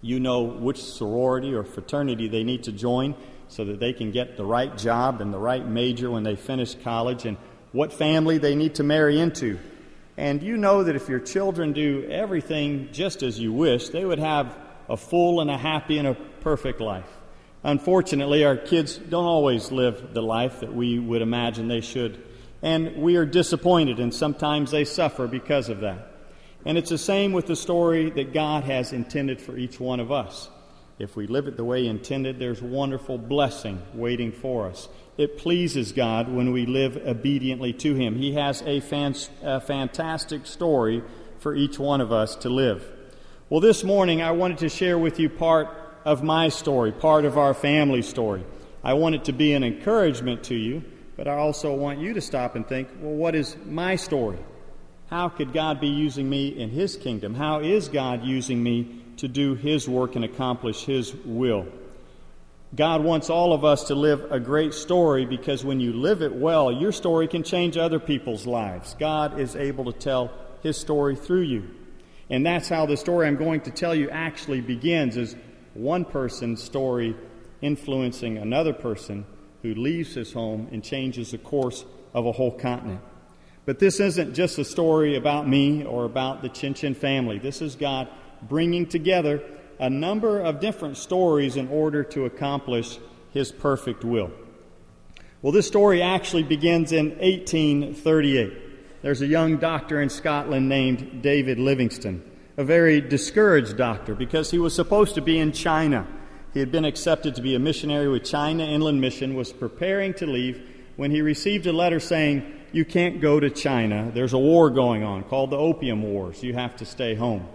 You 0.03 0.19
know 0.19 0.43
which 0.43 0.79
sorority 0.79 1.51
or 1.55 1.63
fraternity 1.63 2.27
they 2.27 2.43
need 2.43 2.65
to 2.65 2.71
join 2.71 3.15
so 3.51 3.65
that 3.65 3.81
they 3.81 3.91
can 3.91 4.11
get 4.11 4.37
the 4.37 4.45
right 4.45 4.77
job 4.77 5.19
and 5.19 5.33
the 5.33 5.37
right 5.37 5.67
major 5.67 6.09
when 6.09 6.23
they 6.23 6.37
finish 6.37 6.73
college 6.73 7.25
and 7.25 7.35
what 7.73 7.91
family 7.91 8.37
they 8.37 8.55
need 8.55 8.75
to 8.75 8.83
marry 8.83 9.19
into. 9.19 9.59
And 10.15 10.41
you 10.41 10.55
know 10.55 10.83
that 10.83 10.95
if 10.95 11.09
your 11.09 11.19
children 11.19 11.73
do 11.73 12.07
everything 12.09 12.89
just 12.93 13.23
as 13.23 13.37
you 13.37 13.51
wish, 13.51 13.89
they 13.89 14.05
would 14.05 14.19
have 14.19 14.57
a 14.87 14.95
full 14.95 15.41
and 15.41 15.51
a 15.51 15.57
happy 15.57 15.97
and 15.97 16.07
a 16.07 16.13
perfect 16.39 16.79
life. 16.79 17.09
Unfortunately, 17.61 18.45
our 18.45 18.55
kids 18.55 18.97
don't 18.97 19.25
always 19.25 19.69
live 19.69 20.13
the 20.13 20.21
life 20.21 20.61
that 20.61 20.73
we 20.73 20.97
would 20.97 21.21
imagine 21.21 21.67
they 21.67 21.81
should. 21.81 22.23
And 22.61 22.97
we 22.97 23.17
are 23.17 23.25
disappointed, 23.25 23.99
and 23.99 24.13
sometimes 24.13 24.71
they 24.71 24.85
suffer 24.85 25.27
because 25.27 25.67
of 25.67 25.81
that. 25.81 26.07
And 26.65 26.77
it's 26.77 26.89
the 26.89 26.97
same 26.97 27.33
with 27.33 27.47
the 27.47 27.55
story 27.57 28.11
that 28.11 28.33
God 28.33 28.63
has 28.63 28.93
intended 28.93 29.41
for 29.41 29.57
each 29.57 29.77
one 29.77 29.99
of 29.99 30.09
us. 30.09 30.49
If 31.01 31.15
we 31.15 31.25
live 31.25 31.47
it 31.47 31.57
the 31.57 31.65
way 31.65 31.87
intended, 31.87 32.37
there's 32.37 32.61
wonderful 32.61 33.17
blessing 33.17 33.81
waiting 33.95 34.31
for 34.31 34.67
us. 34.67 34.87
It 35.17 35.39
pleases 35.39 35.93
God 35.93 36.29
when 36.29 36.51
we 36.51 36.67
live 36.67 36.95
obediently 36.95 37.73
to 37.73 37.95
Him. 37.95 38.15
He 38.15 38.35
has 38.35 38.61
a, 38.67 38.81
fan, 38.81 39.15
a 39.41 39.59
fantastic 39.59 40.45
story 40.45 41.01
for 41.39 41.55
each 41.55 41.79
one 41.79 42.01
of 42.01 42.11
us 42.11 42.35
to 42.35 42.49
live. 42.49 42.87
Well, 43.49 43.61
this 43.61 43.83
morning 43.83 44.21
I 44.21 44.29
wanted 44.29 44.59
to 44.59 44.69
share 44.69 44.99
with 44.99 45.19
you 45.19 45.27
part 45.27 45.69
of 46.05 46.21
my 46.21 46.49
story, 46.49 46.91
part 46.91 47.25
of 47.25 47.35
our 47.35 47.55
family 47.55 48.03
story. 48.03 48.43
I 48.83 48.93
want 48.93 49.15
it 49.15 49.25
to 49.25 49.33
be 49.33 49.53
an 49.53 49.63
encouragement 49.63 50.43
to 50.45 50.55
you, 50.55 50.83
but 51.17 51.27
I 51.27 51.33
also 51.33 51.73
want 51.73 51.97
you 51.97 52.13
to 52.13 52.21
stop 52.21 52.55
and 52.55 52.67
think, 52.67 52.89
well, 52.99 53.15
what 53.15 53.33
is 53.33 53.57
my 53.65 53.95
story? 53.95 54.37
How 55.07 55.29
could 55.29 55.51
God 55.51 55.81
be 55.81 55.87
using 55.87 56.29
me 56.29 56.49
in 56.49 56.69
His 56.69 56.95
kingdom? 56.95 57.33
How 57.33 57.61
is 57.61 57.87
God 57.89 58.23
using 58.23 58.61
me 58.61 59.00
to 59.21 59.27
do 59.27 59.53
His 59.55 59.87
work 59.87 60.15
and 60.15 60.25
accomplish 60.25 60.83
His 60.83 61.15
will. 61.25 61.67
God 62.73 63.03
wants 63.03 63.29
all 63.29 63.53
of 63.53 63.63
us 63.63 63.85
to 63.85 63.95
live 63.95 64.31
a 64.31 64.39
great 64.39 64.73
story 64.73 65.25
because 65.25 65.63
when 65.63 65.79
you 65.79 65.93
live 65.93 66.21
it 66.21 66.33
well, 66.33 66.71
your 66.71 66.91
story 66.91 67.27
can 67.27 67.43
change 67.43 67.77
other 67.77 67.99
people's 67.99 68.47
lives. 68.47 68.95
God 68.97 69.39
is 69.39 69.55
able 69.55 69.91
to 69.91 69.93
tell 69.93 70.31
his 70.63 70.77
story 70.77 71.15
through 71.15 71.41
you. 71.41 71.69
And 72.29 72.45
that's 72.45 72.67
how 72.69 72.85
the 72.85 72.97
story 72.97 73.27
I'm 73.27 73.35
going 73.35 73.61
to 73.61 73.71
tell 73.71 73.93
you 73.93 74.09
actually 74.09 74.61
begins 74.61 75.17
is 75.17 75.35
one 75.73 76.05
person's 76.05 76.63
story 76.63 77.15
influencing 77.61 78.37
another 78.37 78.73
person 78.73 79.25
who 79.61 79.75
leaves 79.75 80.15
his 80.15 80.33
home 80.33 80.67
and 80.71 80.83
changes 80.83 81.31
the 81.31 81.37
course 81.37 81.85
of 82.13 82.25
a 82.25 82.31
whole 82.31 82.57
continent. 82.57 83.01
But 83.65 83.79
this 83.79 83.99
isn't 83.99 84.33
just 84.33 84.57
a 84.57 84.65
story 84.65 85.17
about 85.17 85.47
me 85.47 85.83
or 85.83 86.05
about 86.05 86.41
the 86.41 86.49
Chinchen 86.49 86.95
family. 86.95 87.37
This 87.37 87.61
is 87.61 87.75
God 87.75 88.07
bringing 88.43 88.85
together 88.85 89.43
a 89.79 89.89
number 89.89 90.39
of 90.39 90.59
different 90.59 90.97
stories 90.97 91.55
in 91.55 91.67
order 91.69 92.03
to 92.03 92.25
accomplish 92.25 92.99
his 93.33 93.51
perfect 93.51 94.03
will. 94.03 94.31
Well, 95.41 95.51
this 95.51 95.67
story 95.67 96.01
actually 96.01 96.43
begins 96.43 96.91
in 96.91 97.09
1838. 97.17 99.01
There's 99.01 99.21
a 99.21 99.27
young 99.27 99.57
doctor 99.57 99.99
in 99.99 100.09
Scotland 100.09 100.69
named 100.69 101.23
David 101.23 101.57
Livingstone, 101.57 102.21
a 102.57 102.63
very 102.63 103.01
discouraged 103.01 103.75
doctor 103.75 104.13
because 104.13 104.51
he 104.51 104.59
was 104.59 104.75
supposed 104.75 105.15
to 105.15 105.21
be 105.21 105.39
in 105.39 105.51
China. 105.51 106.05
He 106.53 106.59
had 106.59 106.71
been 106.71 106.85
accepted 106.85 107.33
to 107.35 107.41
be 107.41 107.55
a 107.55 107.59
missionary 107.59 108.07
with 108.07 108.23
China 108.23 108.63
Inland 108.63 109.01
Mission, 109.01 109.33
was 109.33 109.51
preparing 109.51 110.13
to 110.15 110.27
leave 110.27 110.61
when 110.95 111.09
he 111.09 111.21
received 111.21 111.65
a 111.65 111.73
letter 111.73 111.99
saying, 111.99 112.45
you 112.71 112.85
can't 112.85 113.19
go 113.19 113.39
to 113.39 113.49
China. 113.49 114.11
There's 114.13 114.33
a 114.33 114.37
war 114.37 114.69
going 114.69 115.03
on 115.03 115.23
called 115.23 115.49
the 115.49 115.57
Opium 115.57 116.03
Wars. 116.03 116.43
You 116.43 116.53
have 116.53 116.75
to 116.77 116.85
stay 116.85 117.15
home. 117.15 117.47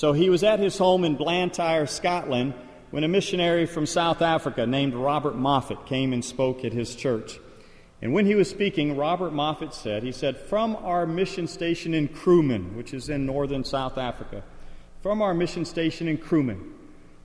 So 0.00 0.14
he 0.14 0.30
was 0.30 0.42
at 0.42 0.60
his 0.60 0.78
home 0.78 1.04
in 1.04 1.16
Blantyre, 1.16 1.84
Scotland, 1.84 2.54
when 2.90 3.04
a 3.04 3.08
missionary 3.08 3.66
from 3.66 3.84
South 3.84 4.22
Africa 4.22 4.66
named 4.66 4.94
Robert 4.94 5.36
Moffat 5.36 5.84
came 5.84 6.14
and 6.14 6.24
spoke 6.24 6.64
at 6.64 6.72
his 6.72 6.96
church. 6.96 7.38
And 8.00 8.14
when 8.14 8.24
he 8.24 8.34
was 8.34 8.48
speaking, 8.48 8.96
Robert 8.96 9.34
Moffat 9.34 9.74
said, 9.74 10.02
he 10.02 10.10
said, 10.10 10.38
From 10.38 10.74
our 10.76 11.04
mission 11.04 11.46
station 11.46 11.92
in 11.92 12.08
Kuruman, 12.08 12.76
which 12.76 12.94
is 12.94 13.10
in 13.10 13.26
northern 13.26 13.62
South 13.62 13.98
Africa, 13.98 14.42
from 15.02 15.20
our 15.20 15.34
mission 15.34 15.66
station 15.66 16.08
in 16.08 16.16
Kuruman, 16.16 16.72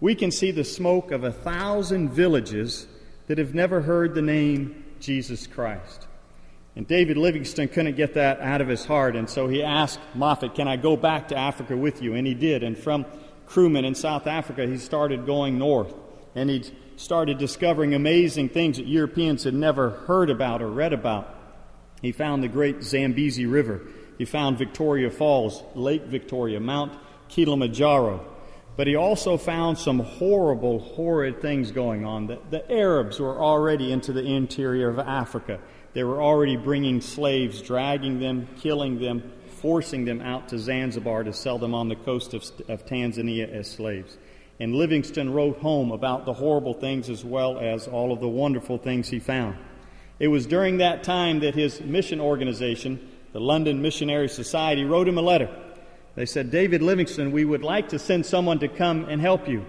we 0.01 0.13
can 0.13 0.29
see 0.29 0.51
the 0.51 0.65
smoke 0.65 1.11
of 1.11 1.23
a 1.23 1.31
thousand 1.31 2.09
villages 2.09 2.87
that 3.27 3.37
have 3.37 3.55
never 3.55 3.79
heard 3.79 4.13
the 4.13 4.21
name 4.21 4.83
Jesus 4.99 5.47
Christ. 5.47 6.04
And 6.75 6.85
David 6.85 7.17
Livingstone 7.17 7.69
couldn't 7.69 7.95
get 7.95 8.15
that 8.15 8.41
out 8.41 8.59
of 8.59 8.67
his 8.67 8.83
heart, 8.83 9.15
and 9.15 9.29
so 9.29 9.47
he 9.47 9.63
asked 9.63 9.99
Moffat, 10.13 10.55
Can 10.55 10.67
I 10.67 10.75
go 10.75 10.97
back 10.97 11.29
to 11.29 11.37
Africa 11.37 11.75
with 11.77 12.01
you? 12.01 12.15
And 12.15 12.27
he 12.27 12.33
did. 12.33 12.63
And 12.63 12.77
from 12.77 13.05
Kuruman 13.47 13.85
in 13.85 13.95
South 13.95 14.27
Africa, 14.27 14.67
he 14.67 14.77
started 14.77 15.25
going 15.25 15.57
north. 15.57 15.93
And 16.35 16.49
he 16.49 16.63
started 16.97 17.37
discovering 17.37 17.93
amazing 17.93 18.49
things 18.49 18.77
that 18.77 18.87
Europeans 18.87 19.43
had 19.43 19.53
never 19.53 19.91
heard 19.91 20.29
about 20.29 20.61
or 20.61 20.69
read 20.69 20.91
about. 20.91 21.33
He 22.01 22.11
found 22.11 22.43
the 22.43 22.49
great 22.49 22.83
Zambezi 22.83 23.45
River. 23.45 23.81
He 24.17 24.25
found 24.25 24.57
Victoria 24.57 25.09
Falls, 25.09 25.63
Lake 25.75 26.03
Victoria, 26.03 26.59
Mount 26.59 26.93
Kilimanjaro. 27.29 28.25
But 28.75 28.87
he 28.87 28.95
also 28.95 29.37
found 29.37 29.77
some 29.77 29.99
horrible, 29.99 30.79
horrid 30.79 31.41
things 31.41 31.71
going 31.71 32.03
on. 32.03 32.27
The, 32.27 32.39
the 32.49 32.69
Arabs 32.71 33.19
were 33.19 33.41
already 33.41 33.91
into 33.91 34.11
the 34.11 34.23
interior 34.23 34.89
of 34.89 34.99
Africa. 34.99 35.59
They 35.95 36.03
were 36.03 36.21
already 36.21 36.57
bringing 36.57 36.99
slaves, 36.99 37.61
dragging 37.61 38.19
them, 38.19 38.49
killing 38.59 38.99
them, 38.99 39.31
forcing 39.61 40.03
them 40.03 40.19
out 40.19 40.49
to 40.49 40.59
Zanzibar 40.59 41.23
to 41.23 41.31
sell 41.31 41.57
them 41.57 41.73
on 41.73 41.87
the 41.87 41.95
coast 41.95 42.33
of, 42.33 42.43
of 42.67 42.85
Tanzania 42.85 43.49
as 43.49 43.71
slaves. 43.71 44.17
And 44.59 44.75
Livingstone 44.75 45.29
wrote 45.29 45.59
home 45.59 45.93
about 45.93 46.25
the 46.25 46.33
horrible 46.33 46.73
things 46.73 47.09
as 47.09 47.23
well 47.23 47.59
as 47.59 47.87
all 47.87 48.11
of 48.11 48.19
the 48.19 48.27
wonderful 48.27 48.77
things 48.77 49.07
he 49.07 49.19
found. 49.19 49.55
It 50.19 50.27
was 50.27 50.45
during 50.45 50.79
that 50.79 51.03
time 51.03 51.39
that 51.39 51.55
his 51.55 51.79
mission 51.79 52.19
organization, 52.19 53.09
the 53.31 53.39
London 53.39 53.81
Missionary 53.81 54.27
Society, 54.27 54.83
wrote 54.83 55.07
him 55.07 55.17
a 55.17 55.21
letter. 55.21 55.49
They 56.15 56.25
said, 56.25 56.51
David 56.51 56.81
Livingstone, 56.81 57.31
we 57.31 57.45
would 57.45 57.63
like 57.63 57.89
to 57.89 57.99
send 57.99 58.25
someone 58.25 58.59
to 58.59 58.67
come 58.67 59.05
and 59.05 59.21
help 59.21 59.47
you. 59.47 59.65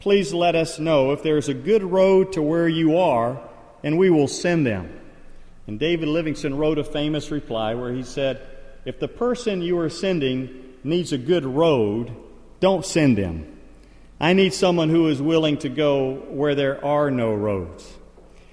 Please 0.00 0.34
let 0.34 0.56
us 0.56 0.80
know 0.80 1.12
if 1.12 1.22
there's 1.22 1.48
a 1.48 1.54
good 1.54 1.84
road 1.84 2.32
to 2.32 2.42
where 2.42 2.68
you 2.68 2.98
are, 2.98 3.40
and 3.84 3.96
we 3.96 4.10
will 4.10 4.28
send 4.28 4.66
them. 4.66 4.97
And 5.68 5.78
David 5.78 6.08
Livingstone 6.08 6.54
wrote 6.54 6.78
a 6.78 6.84
famous 6.84 7.30
reply 7.30 7.74
where 7.74 7.92
he 7.92 8.02
said, 8.02 8.40
If 8.86 8.98
the 8.98 9.06
person 9.06 9.60
you 9.60 9.78
are 9.78 9.90
sending 9.90 10.48
needs 10.82 11.12
a 11.12 11.18
good 11.18 11.44
road, 11.44 12.10
don't 12.58 12.86
send 12.86 13.18
them. 13.18 13.54
I 14.18 14.32
need 14.32 14.54
someone 14.54 14.88
who 14.88 15.08
is 15.08 15.20
willing 15.20 15.58
to 15.58 15.68
go 15.68 16.14
where 16.30 16.54
there 16.54 16.82
are 16.82 17.10
no 17.10 17.34
roads. 17.34 17.86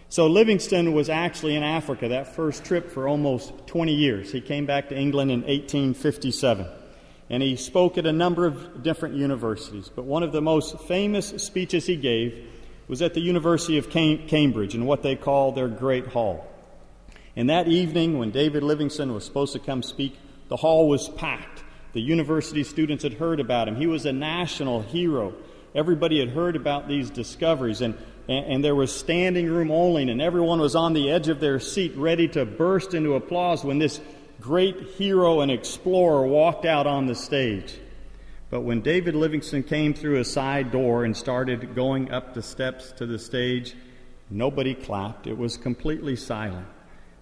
So 0.10 0.28
Livingstone 0.28 0.92
was 0.92 1.10
actually 1.10 1.56
in 1.56 1.64
Africa 1.64 2.10
that 2.10 2.36
first 2.36 2.66
trip 2.66 2.92
for 2.92 3.08
almost 3.08 3.54
20 3.68 3.94
years. 3.94 4.34
He 4.34 4.42
came 4.42 4.66
back 4.66 4.90
to 4.90 4.98
England 4.98 5.32
in 5.32 5.40
1857. 5.40 6.68
And 7.30 7.42
he 7.42 7.56
spoke 7.56 7.98
at 7.98 8.06
a 8.06 8.12
number 8.12 8.46
of 8.46 8.84
different 8.84 9.16
universities. 9.16 9.90
But 9.94 10.04
one 10.04 10.22
of 10.22 10.34
the 10.34 10.42
most 10.42 10.82
famous 10.82 11.30
speeches 11.30 11.86
he 11.86 11.96
gave 11.96 12.46
was 12.90 13.02
at 13.02 13.14
the 13.14 13.22
University 13.22 13.78
of 13.78 13.90
Cambridge 13.90 14.76
in 14.76 14.86
what 14.86 15.02
they 15.02 15.16
call 15.16 15.54
their 15.54 15.70
Great 15.70 16.08
Hall. 16.08 16.46
And 17.36 17.50
that 17.50 17.68
evening, 17.68 18.18
when 18.18 18.32
David 18.32 18.64
Livingstone 18.64 19.14
was 19.14 19.26
supposed 19.26 19.54
to 19.54 19.60
come 19.60 19.84
speak, 19.84 20.18
the 20.48 20.56
hall 20.56 20.88
was 20.88 21.10
packed. 21.10 21.64
The 21.94 22.02
university 22.02 22.64
students 22.64 23.04
had 23.04 23.14
heard 23.14 23.40
about 23.40 23.68
him. 23.68 23.76
He 23.76 23.88
was 23.88 24.06
a 24.06 24.14
national 24.14 24.82
hero. 24.82 25.34
Everybody 25.74 26.20
had 26.20 26.30
heard 26.30 26.56
about 26.56 26.88
these 26.88 27.10
discoveries, 27.10 27.82
and, 27.82 27.98
and, 28.30 28.46
and, 28.46 28.64
there 28.64 28.76
was 28.76 28.94
standing 28.94 29.50
room 29.50 29.72
only, 29.72 30.10
and 30.10 30.22
everyone 30.22 30.60
was 30.60 30.76
on 30.76 30.94
the 30.94 31.12
edge 31.12 31.28
of 31.28 31.42
their 31.42 31.60
seat 31.60 31.94
ready 31.98 32.30
to 32.30 32.46
burst 32.46 32.94
into 32.94 33.16
applause 33.16 33.64
when 33.64 33.80
this 33.80 34.00
great 34.40 34.78
hero 34.98 35.42
and 35.42 35.52
explorer 35.52 36.26
walked 36.26 36.66
out 36.66 36.88
on 36.88 37.08
the 37.08 37.16
stage. 37.16 37.78
But 38.50 38.62
when 38.62 38.82
David 38.82 39.16
Livingstone 39.16 39.64
came 39.64 39.94
through 39.94 40.20
a 40.20 40.26
side 40.26 40.72
door 40.72 41.04
and 41.04 41.16
started 41.18 41.76
going 41.76 42.12
up 42.12 42.34
the 42.34 42.44
steps 42.44 42.94
to 42.94 43.06
the 43.06 43.20
stage, 43.20 43.76
nobody 44.30 44.76
clapped. 44.76 45.28
It 45.28 45.38
was 45.38 45.58
completely 45.58 46.16
silent 46.16 46.68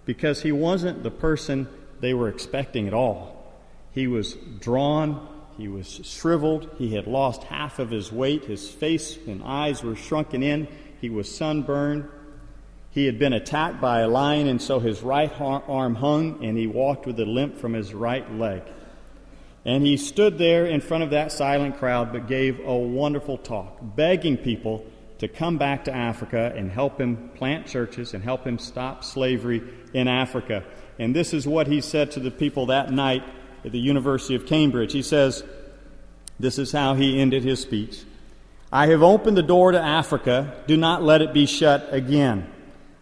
because 0.04 0.42
he 0.42 0.52
wasn't 0.52 1.02
the 1.02 1.10
person 1.10 1.68
they 2.00 2.14
were 2.14 2.28
expecting 2.28 2.86
at 2.86 2.94
all. 2.94 3.52
He 3.92 4.06
was 4.06 4.34
drawn, 4.60 5.28
he 5.56 5.68
was 5.68 6.00
shriveled, 6.02 6.68
he 6.78 6.94
had 6.94 7.06
lost 7.06 7.44
half 7.44 7.78
of 7.78 7.90
his 7.90 8.10
weight, 8.10 8.44
his 8.44 8.68
face 8.68 9.16
and 9.26 9.42
eyes 9.44 9.82
were 9.82 9.96
shrunken 9.96 10.42
in, 10.42 10.68
he 11.00 11.10
was 11.10 11.32
sunburned. 11.34 12.08
He 12.90 13.06
had 13.06 13.18
been 13.18 13.32
attacked 13.32 13.80
by 13.80 14.00
a 14.00 14.08
lion, 14.08 14.46
and 14.46 14.62
so 14.62 14.78
his 14.78 15.02
right 15.02 15.32
arm 15.40 15.96
hung, 15.96 16.44
and 16.44 16.56
he 16.56 16.68
walked 16.68 17.06
with 17.06 17.18
a 17.18 17.24
limp 17.24 17.58
from 17.58 17.72
his 17.72 17.92
right 17.92 18.32
leg. 18.34 18.62
And 19.64 19.84
he 19.84 19.96
stood 19.96 20.38
there 20.38 20.66
in 20.66 20.80
front 20.80 21.02
of 21.02 21.10
that 21.10 21.32
silent 21.32 21.78
crowd, 21.78 22.12
but 22.12 22.28
gave 22.28 22.60
a 22.60 22.76
wonderful 22.76 23.38
talk, 23.38 23.78
begging 23.82 24.36
people 24.36 24.86
to 25.18 25.28
come 25.28 25.58
back 25.58 25.84
to 25.84 25.94
Africa 25.94 26.52
and 26.54 26.70
help 26.70 27.00
him 27.00 27.30
plant 27.34 27.66
churches 27.66 28.14
and 28.14 28.22
help 28.22 28.46
him 28.46 28.58
stop 28.58 29.02
slavery 29.02 29.62
in 29.94 30.08
Africa. 30.08 30.64
And 30.98 31.16
this 31.16 31.32
is 31.32 31.46
what 31.46 31.66
he 31.66 31.80
said 31.80 32.10
to 32.12 32.20
the 32.20 32.30
people 32.30 32.66
that 32.66 32.92
night 32.92 33.22
at 33.64 33.72
the 33.72 33.78
University 33.78 34.34
of 34.34 34.44
Cambridge. 34.44 34.92
He 34.92 35.02
says, 35.02 35.42
This 36.38 36.58
is 36.58 36.72
how 36.72 36.94
he 36.94 37.18
ended 37.18 37.42
his 37.44 37.60
speech 37.60 38.04
I 38.70 38.88
have 38.88 39.04
opened 39.04 39.36
the 39.36 39.42
door 39.42 39.70
to 39.70 39.80
Africa. 39.80 40.52
Do 40.66 40.76
not 40.76 41.02
let 41.02 41.22
it 41.22 41.32
be 41.32 41.46
shut 41.46 41.88
again. 41.92 42.50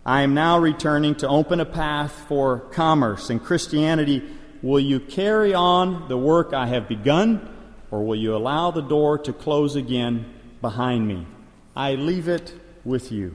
I 0.04 0.20
am 0.20 0.34
now 0.34 0.58
returning 0.58 1.14
to 1.16 1.28
open 1.28 1.61
a 1.61 1.64
path 1.64 2.12
for 2.28 2.58
commerce 2.58 3.30
and 3.30 3.42
Christianity. 3.42 4.22
Will 4.61 4.80
you 4.80 5.00
carry 5.00 5.54
on 5.54 6.08
the 6.08 6.18
work 6.18 6.52
I 6.52 6.66
have 6.66 6.88
begun, 6.88 7.49
or 7.90 8.04
will 8.04 8.16
you 8.16 8.37
allow 8.37 8.70
the 8.70 8.82
door 8.82 9.16
to 9.18 9.32
close 9.32 9.75
again 9.75 10.26
behind 10.61 11.08
me? 11.08 11.26
I 11.75 11.94
leave 11.94 12.28
it 12.28 12.52
with 12.84 13.11
you. 13.11 13.34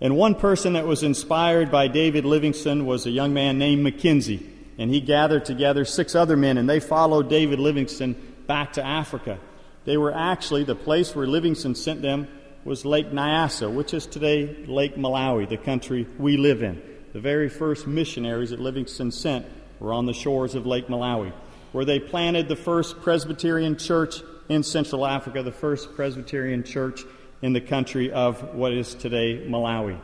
And 0.00 0.16
one 0.16 0.34
person 0.34 0.74
that 0.74 0.86
was 0.86 1.02
inspired 1.02 1.70
by 1.70 1.88
David 1.88 2.24
Livingstone 2.24 2.84
was 2.84 3.06
a 3.06 3.10
young 3.10 3.32
man 3.32 3.58
named 3.58 3.82
Mackenzie. 3.82 4.46
And 4.78 4.90
he 4.90 5.00
gathered 5.00 5.46
together 5.46 5.86
six 5.86 6.14
other 6.14 6.36
men, 6.36 6.58
and 6.58 6.68
they 6.68 6.80
followed 6.80 7.30
David 7.30 7.58
Livingstone 7.58 8.14
back 8.46 8.74
to 8.74 8.84
Africa. 8.84 9.38
They 9.86 9.96
were 9.96 10.12
actually, 10.12 10.64
the 10.64 10.74
place 10.74 11.16
where 11.16 11.26
Livingstone 11.26 11.74
sent 11.74 12.02
them 12.02 12.28
was 12.64 12.84
Lake 12.84 13.10
Nyasa, 13.10 13.72
which 13.72 13.94
is 13.94 14.06
today 14.06 14.64
Lake 14.66 14.96
Malawi, 14.96 15.48
the 15.48 15.56
country 15.56 16.06
we 16.18 16.36
live 16.36 16.62
in. 16.62 16.82
The 17.14 17.20
very 17.20 17.48
first 17.48 17.86
missionaries 17.86 18.50
that 18.50 18.60
Livingstone 18.60 19.12
sent 19.12 19.46
were 19.80 19.94
on 19.94 20.04
the 20.04 20.12
shores 20.12 20.54
of 20.54 20.66
Lake 20.66 20.88
Malawi, 20.88 21.32
where 21.72 21.84
they 21.86 22.00
planted 22.00 22.48
the 22.48 22.56
first 22.56 23.00
Presbyterian 23.00 23.78
church 23.78 24.16
in 24.48 24.62
Central 24.62 25.06
Africa, 25.06 25.42
the 25.42 25.52
first 25.52 25.94
Presbyterian 25.94 26.64
church 26.64 27.02
in 27.42 27.52
the 27.52 27.60
country 27.60 28.10
of 28.12 28.54
what 28.54 28.72
is 28.72 28.94
today 28.94 29.46
Malawi. 29.46 29.98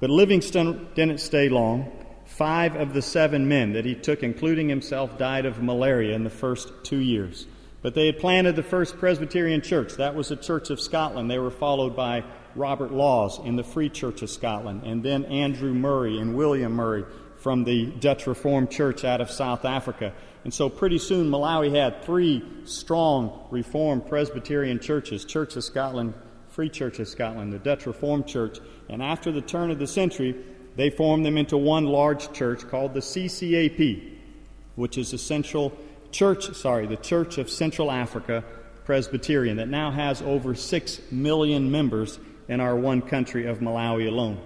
But 0.00 0.10
Livingstone 0.10 0.88
didn't 0.94 1.18
stay 1.18 1.48
long. 1.48 1.90
Five 2.26 2.76
of 2.76 2.94
the 2.94 3.02
seven 3.02 3.48
men 3.48 3.72
that 3.74 3.84
he 3.84 3.94
took, 3.94 4.22
including 4.22 4.68
himself, 4.68 5.18
died 5.18 5.46
of 5.46 5.62
malaria 5.62 6.14
in 6.14 6.24
the 6.24 6.30
first 6.30 6.72
two 6.82 6.98
years. 6.98 7.46
But 7.82 7.94
they 7.94 8.06
had 8.06 8.18
planted 8.18 8.56
the 8.56 8.62
first 8.62 8.96
Presbyterian 8.96 9.60
church. 9.60 9.94
That 9.96 10.14
was 10.14 10.28
the 10.28 10.36
Church 10.36 10.70
of 10.70 10.80
Scotland. 10.80 11.30
They 11.30 11.38
were 11.38 11.50
followed 11.50 11.94
by 11.94 12.24
Robert 12.56 12.92
Laws 12.92 13.38
in 13.44 13.56
the 13.56 13.62
Free 13.62 13.90
Church 13.90 14.22
of 14.22 14.30
Scotland, 14.30 14.84
and 14.84 15.02
then 15.02 15.26
Andrew 15.26 15.74
Murray 15.74 16.18
and 16.18 16.34
William 16.34 16.72
Murray 16.72 17.04
from 17.36 17.64
the 17.64 17.86
Dutch 17.86 18.26
Reformed 18.26 18.70
Church 18.70 19.04
out 19.04 19.20
of 19.20 19.30
South 19.30 19.66
Africa. 19.66 20.14
And 20.44 20.54
so 20.54 20.70
pretty 20.70 20.98
soon 20.98 21.30
Malawi 21.30 21.74
had 21.74 22.02
three 22.04 22.42
strong 22.64 23.46
Reformed 23.50 24.06
Presbyterian 24.06 24.80
churches 24.80 25.26
Church 25.26 25.54
of 25.56 25.64
Scotland, 25.64 26.14
Free 26.54 26.70
Church 26.70 27.00
of 27.00 27.08
Scotland, 27.08 27.52
the 27.52 27.58
Dutch 27.58 27.84
Reformed 27.84 28.28
Church. 28.28 28.60
And 28.88 29.02
after 29.02 29.32
the 29.32 29.40
turn 29.40 29.72
of 29.72 29.80
the 29.80 29.88
century, 29.88 30.36
they 30.76 30.88
formed 30.88 31.26
them 31.26 31.36
into 31.36 31.56
one 31.56 31.84
large 31.84 32.32
church 32.32 32.68
called 32.68 32.94
the 32.94 33.00
CCAP, 33.00 34.12
which 34.76 34.96
is 34.96 35.10
the 35.10 35.18
Central 35.18 35.76
Church, 36.12 36.54
sorry, 36.54 36.86
the 36.86 36.96
Church 36.96 37.38
of 37.38 37.50
Central 37.50 37.90
Africa 37.90 38.44
Presbyterian, 38.84 39.56
that 39.56 39.68
now 39.68 39.90
has 39.90 40.22
over 40.22 40.54
six 40.54 41.00
million 41.10 41.72
members 41.72 42.20
in 42.46 42.60
our 42.60 42.76
one 42.76 43.02
country 43.02 43.46
of 43.48 43.58
Malawi 43.58 44.06
alone. 44.06 44.40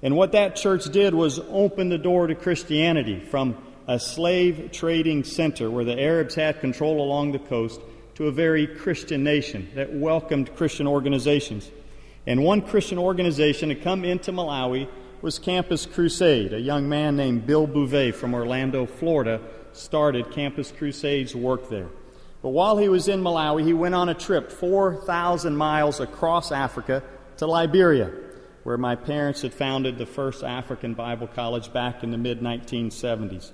And 0.00 0.16
what 0.16 0.32
that 0.32 0.56
church 0.56 0.86
did 0.86 1.12
was 1.12 1.38
open 1.50 1.90
the 1.90 1.98
door 1.98 2.28
to 2.28 2.34
Christianity 2.34 3.20
from 3.20 3.58
a 3.86 3.98
slave 3.98 4.70
trading 4.72 5.22
center 5.22 5.70
where 5.70 5.84
the 5.84 6.00
Arabs 6.00 6.34
had 6.34 6.60
control 6.60 7.02
along 7.02 7.32
the 7.32 7.38
coast 7.38 7.78
to 8.22 8.28
a 8.28 8.30
very 8.30 8.68
Christian 8.68 9.24
nation 9.24 9.68
that 9.74 9.92
welcomed 9.92 10.54
Christian 10.54 10.86
organizations. 10.86 11.68
And 12.24 12.44
one 12.44 12.62
Christian 12.62 12.96
organization 12.96 13.70
to 13.70 13.74
come 13.74 14.04
into 14.04 14.30
Malawi 14.30 14.88
was 15.22 15.40
Campus 15.40 15.86
Crusade. 15.86 16.52
A 16.52 16.60
young 16.60 16.88
man 16.88 17.16
named 17.16 17.46
Bill 17.46 17.66
Bouvet 17.66 18.14
from 18.14 18.32
Orlando, 18.32 18.86
Florida, 18.86 19.40
started 19.72 20.30
Campus 20.30 20.70
Crusade's 20.70 21.34
work 21.34 21.68
there. 21.68 21.88
But 22.42 22.50
while 22.50 22.78
he 22.78 22.88
was 22.88 23.08
in 23.08 23.24
Malawi, 23.24 23.64
he 23.64 23.72
went 23.72 23.96
on 23.96 24.08
a 24.08 24.14
trip 24.14 24.52
4,000 24.52 25.56
miles 25.56 25.98
across 25.98 26.52
Africa 26.52 27.02
to 27.38 27.48
Liberia, 27.48 28.12
where 28.62 28.78
my 28.78 28.94
parents 28.94 29.42
had 29.42 29.52
founded 29.52 29.98
the 29.98 30.06
first 30.06 30.44
African 30.44 30.94
Bible 30.94 31.26
college 31.26 31.72
back 31.72 32.04
in 32.04 32.12
the 32.12 32.18
mid 32.18 32.40
1970s. 32.40 33.50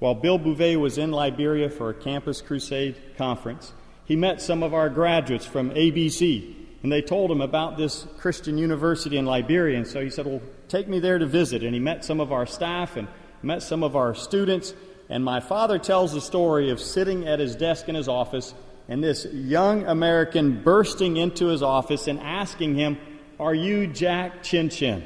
While 0.00 0.16
Bill 0.16 0.40
Bouvet 0.40 0.80
was 0.80 0.98
in 0.98 1.12
Liberia 1.12 1.70
for 1.70 1.90
a 1.90 1.94
Campus 1.94 2.40
Crusade 2.40 2.96
conference, 3.16 3.74
he 4.08 4.16
met 4.16 4.40
some 4.40 4.62
of 4.62 4.72
our 4.72 4.88
graduates 4.88 5.44
from 5.44 5.68
ABC, 5.72 6.54
and 6.82 6.90
they 6.90 7.02
told 7.02 7.30
him 7.30 7.42
about 7.42 7.76
this 7.76 8.06
Christian 8.16 8.56
university 8.56 9.18
in 9.18 9.26
Liberia. 9.26 9.76
And 9.76 9.86
so 9.86 10.02
he 10.02 10.08
said, 10.08 10.24
Well, 10.24 10.40
take 10.66 10.88
me 10.88 10.98
there 10.98 11.18
to 11.18 11.26
visit. 11.26 11.62
And 11.62 11.74
he 11.74 11.80
met 11.80 12.06
some 12.06 12.18
of 12.18 12.32
our 12.32 12.46
staff 12.46 12.96
and 12.96 13.06
met 13.42 13.62
some 13.62 13.82
of 13.82 13.96
our 13.96 14.14
students. 14.14 14.72
And 15.10 15.22
my 15.22 15.40
father 15.40 15.78
tells 15.78 16.14
the 16.14 16.22
story 16.22 16.70
of 16.70 16.80
sitting 16.80 17.28
at 17.28 17.38
his 17.38 17.54
desk 17.54 17.86
in 17.90 17.94
his 17.94 18.08
office 18.08 18.54
and 18.88 19.04
this 19.04 19.26
young 19.26 19.84
American 19.84 20.62
bursting 20.62 21.18
into 21.18 21.48
his 21.48 21.62
office 21.62 22.08
and 22.08 22.18
asking 22.18 22.76
him, 22.76 22.96
Are 23.38 23.54
you 23.54 23.88
Jack 23.88 24.42
Chinchen? 24.42 25.02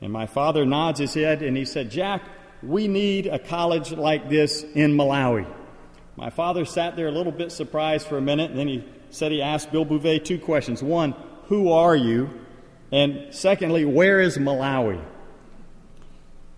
And 0.00 0.10
my 0.10 0.24
father 0.24 0.64
nods 0.64 0.98
his 0.98 1.12
head 1.12 1.42
and 1.42 1.58
he 1.58 1.66
said, 1.66 1.90
Jack, 1.90 2.22
we 2.62 2.88
need 2.88 3.26
a 3.26 3.38
college 3.38 3.92
like 3.92 4.30
this 4.30 4.62
in 4.62 4.96
Malawi. 4.96 5.46
My 6.16 6.30
father 6.30 6.64
sat 6.64 6.96
there 6.96 7.08
a 7.08 7.12
little 7.12 7.32
bit 7.32 7.52
surprised 7.52 8.06
for 8.06 8.18
a 8.18 8.20
minute, 8.20 8.50
and 8.50 8.58
then 8.58 8.68
he 8.68 8.84
said 9.10 9.32
he 9.32 9.42
asked 9.42 9.72
Bill 9.72 9.84
Bouvet 9.84 10.24
two 10.24 10.38
questions. 10.38 10.82
One, 10.82 11.14
who 11.44 11.72
are 11.72 11.96
you? 11.96 12.30
And 12.92 13.34
secondly, 13.34 13.84
where 13.84 14.20
is 14.20 14.38
Malawi? 14.38 15.02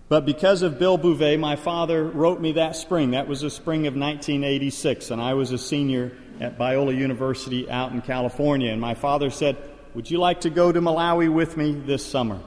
But 0.09 0.25
because 0.25 0.61
of 0.61 0.77
Bill 0.77 0.97
Bouvet, 0.97 1.39
my 1.39 1.55
father 1.55 2.03
wrote 2.03 2.39
me 2.39 2.53
that 2.53 2.75
spring. 2.75 3.11
That 3.11 3.27
was 3.27 3.41
the 3.41 3.49
spring 3.49 3.87
of 3.87 3.95
1986, 3.95 5.11
and 5.11 5.21
I 5.21 5.33
was 5.33 5.51
a 5.51 5.57
senior 5.57 6.11
at 6.39 6.57
Biola 6.57 6.95
University 6.95 7.69
out 7.69 7.91
in 7.91 8.01
California. 8.01 8.71
And 8.71 8.81
my 8.81 8.93
father 8.93 9.29
said, 9.29 9.57
Would 9.95 10.11
you 10.11 10.19
like 10.19 10.41
to 10.41 10.49
go 10.49 10.71
to 10.71 10.81
Malawi 10.81 11.31
with 11.31 11.57
me 11.57 11.73
this 11.73 12.05
summer? 12.05 12.39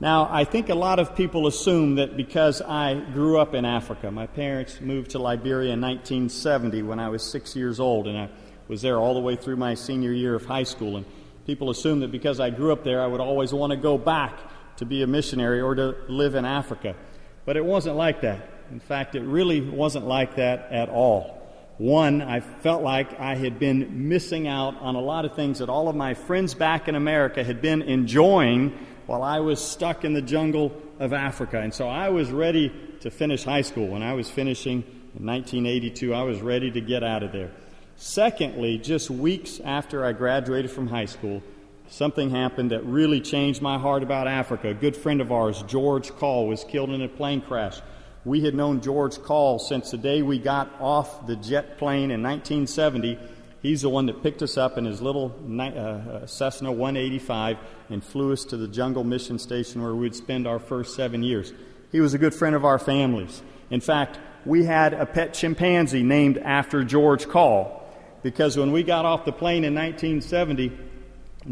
Now, 0.00 0.30
I 0.30 0.44
think 0.44 0.70
a 0.70 0.74
lot 0.74 0.98
of 0.98 1.14
people 1.14 1.46
assume 1.46 1.96
that 1.96 2.16
because 2.16 2.62
I 2.62 2.94
grew 2.94 3.38
up 3.38 3.54
in 3.54 3.66
Africa, 3.66 4.10
my 4.10 4.26
parents 4.26 4.80
moved 4.80 5.10
to 5.10 5.18
Liberia 5.18 5.74
in 5.74 5.80
1970 5.82 6.82
when 6.84 6.98
I 6.98 7.10
was 7.10 7.22
six 7.22 7.54
years 7.54 7.78
old, 7.78 8.08
and 8.08 8.16
I 8.16 8.30
was 8.66 8.80
there 8.80 8.96
all 8.96 9.12
the 9.12 9.20
way 9.20 9.36
through 9.36 9.56
my 9.56 9.74
senior 9.74 10.12
year 10.12 10.34
of 10.34 10.46
high 10.46 10.62
school. 10.62 10.96
And 10.96 11.04
people 11.44 11.68
assume 11.68 12.00
that 12.00 12.10
because 12.10 12.40
I 12.40 12.48
grew 12.48 12.72
up 12.72 12.82
there, 12.82 13.02
I 13.02 13.06
would 13.06 13.20
always 13.20 13.52
want 13.52 13.72
to 13.72 13.76
go 13.76 13.98
back 13.98 14.38
to 14.76 14.86
be 14.86 15.02
a 15.02 15.06
missionary 15.06 15.60
or 15.60 15.74
to 15.74 15.94
live 16.08 16.34
in 16.34 16.46
Africa. 16.46 16.96
But 17.44 17.58
it 17.58 17.64
wasn't 17.64 17.96
like 17.96 18.22
that. 18.22 18.48
In 18.70 18.80
fact, 18.80 19.16
it 19.16 19.22
really 19.22 19.60
wasn't 19.60 20.06
like 20.06 20.36
that 20.36 20.72
at 20.72 20.88
all. 20.88 21.36
One, 21.76 22.22
I 22.22 22.40
felt 22.40 22.82
like 22.82 23.20
I 23.20 23.34
had 23.34 23.58
been 23.58 24.08
missing 24.08 24.48
out 24.48 24.80
on 24.80 24.94
a 24.94 25.00
lot 25.00 25.26
of 25.26 25.34
things 25.34 25.58
that 25.58 25.68
all 25.68 25.88
of 25.88 25.96
my 25.96 26.14
friends 26.14 26.54
back 26.54 26.88
in 26.88 26.94
America 26.94 27.44
had 27.44 27.60
been 27.60 27.82
enjoying 27.82 28.78
while 29.10 29.24
I 29.24 29.40
was 29.40 29.60
stuck 29.60 30.04
in 30.04 30.12
the 30.12 30.22
jungle 30.22 30.70
of 31.00 31.12
Africa. 31.12 31.58
And 31.58 31.74
so 31.74 31.88
I 31.88 32.10
was 32.10 32.30
ready 32.30 32.72
to 33.00 33.10
finish 33.10 33.42
high 33.42 33.62
school. 33.62 33.88
When 33.88 34.04
I 34.04 34.12
was 34.12 34.30
finishing 34.30 34.84
in 35.18 35.26
1982, 35.26 36.14
I 36.14 36.22
was 36.22 36.40
ready 36.40 36.70
to 36.70 36.80
get 36.80 37.02
out 37.02 37.24
of 37.24 37.32
there. 37.32 37.50
Secondly, 37.96 38.78
just 38.78 39.10
weeks 39.10 39.58
after 39.64 40.04
I 40.04 40.12
graduated 40.12 40.70
from 40.70 40.86
high 40.86 41.06
school, 41.06 41.42
something 41.88 42.30
happened 42.30 42.70
that 42.70 42.84
really 42.84 43.20
changed 43.20 43.60
my 43.60 43.78
heart 43.78 44.04
about 44.04 44.28
Africa. 44.28 44.68
A 44.68 44.74
good 44.74 44.96
friend 44.96 45.20
of 45.20 45.32
ours, 45.32 45.64
George 45.64 46.10
Call, 46.10 46.46
was 46.46 46.62
killed 46.62 46.90
in 46.90 47.02
a 47.02 47.08
plane 47.08 47.40
crash. 47.40 47.80
We 48.24 48.42
had 48.42 48.54
known 48.54 48.80
George 48.80 49.20
Call 49.20 49.58
since 49.58 49.90
the 49.90 49.98
day 49.98 50.22
we 50.22 50.38
got 50.38 50.70
off 50.78 51.26
the 51.26 51.34
jet 51.34 51.78
plane 51.78 52.12
in 52.12 52.22
1970. 52.22 53.18
He's 53.62 53.82
the 53.82 53.90
one 53.90 54.06
that 54.06 54.22
picked 54.22 54.42
us 54.42 54.56
up 54.56 54.78
in 54.78 54.86
his 54.86 55.02
little 55.02 55.34
uh, 55.58 55.62
uh, 55.62 56.26
Cessna 56.26 56.72
185 56.72 57.58
and 57.90 58.02
flew 58.02 58.32
us 58.32 58.44
to 58.46 58.56
the 58.56 58.68
Jungle 58.68 59.04
Mission 59.04 59.38
Station 59.38 59.82
where 59.82 59.94
we'd 59.94 60.14
spend 60.14 60.46
our 60.46 60.58
first 60.58 60.96
seven 60.96 61.22
years. 61.22 61.52
He 61.92 62.00
was 62.00 62.14
a 62.14 62.18
good 62.18 62.34
friend 62.34 62.56
of 62.56 62.64
our 62.64 62.78
families. 62.78 63.42
In 63.70 63.80
fact, 63.80 64.18
we 64.46 64.64
had 64.64 64.94
a 64.94 65.04
pet 65.04 65.34
chimpanzee 65.34 66.02
named 66.02 66.38
after 66.38 66.84
George 66.84 67.28
Call 67.28 67.86
because 68.22 68.56
when 68.56 68.72
we 68.72 68.82
got 68.82 69.04
off 69.04 69.26
the 69.26 69.32
plane 69.32 69.64
in 69.64 69.74
1970, 69.74 70.72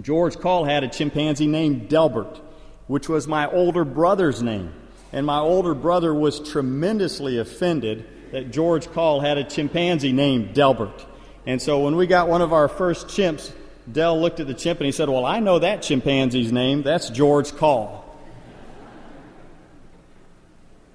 George 0.00 0.38
Call 0.38 0.64
had 0.64 0.84
a 0.84 0.88
chimpanzee 0.88 1.46
named 1.46 1.88
Delbert, 1.88 2.40
which 2.86 3.08
was 3.08 3.26
my 3.26 3.50
older 3.50 3.84
brother's 3.84 4.42
name. 4.42 4.72
And 5.12 5.26
my 5.26 5.38
older 5.38 5.74
brother 5.74 6.14
was 6.14 6.40
tremendously 6.40 7.38
offended 7.38 8.06
that 8.32 8.50
George 8.50 8.90
Call 8.92 9.20
had 9.20 9.38
a 9.38 9.44
chimpanzee 9.44 10.12
named 10.12 10.54
Delbert. 10.54 11.06
And 11.46 11.60
so 11.62 11.80
when 11.80 11.96
we 11.96 12.06
got 12.06 12.28
one 12.28 12.42
of 12.42 12.52
our 12.52 12.68
first 12.68 13.08
chimps, 13.08 13.52
Dell 13.90 14.20
looked 14.20 14.40
at 14.40 14.46
the 14.46 14.54
chimp 14.54 14.80
and 14.80 14.86
he 14.86 14.92
said, 14.92 15.08
Well, 15.08 15.24
I 15.24 15.40
know 15.40 15.58
that 15.58 15.82
chimpanzee's 15.82 16.52
name. 16.52 16.82
That's 16.82 17.10
George 17.10 17.54
Call. 17.56 18.04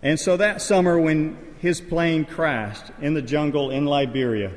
And 0.02 0.20
so 0.20 0.38
that 0.38 0.62
summer, 0.62 1.00
when 1.00 1.38
his 1.60 1.80
plane 1.80 2.26
crashed 2.26 2.84
in 3.02 3.14
the 3.14 3.22
jungle 3.22 3.72
in 3.72 3.86
Liberia, 3.86 4.52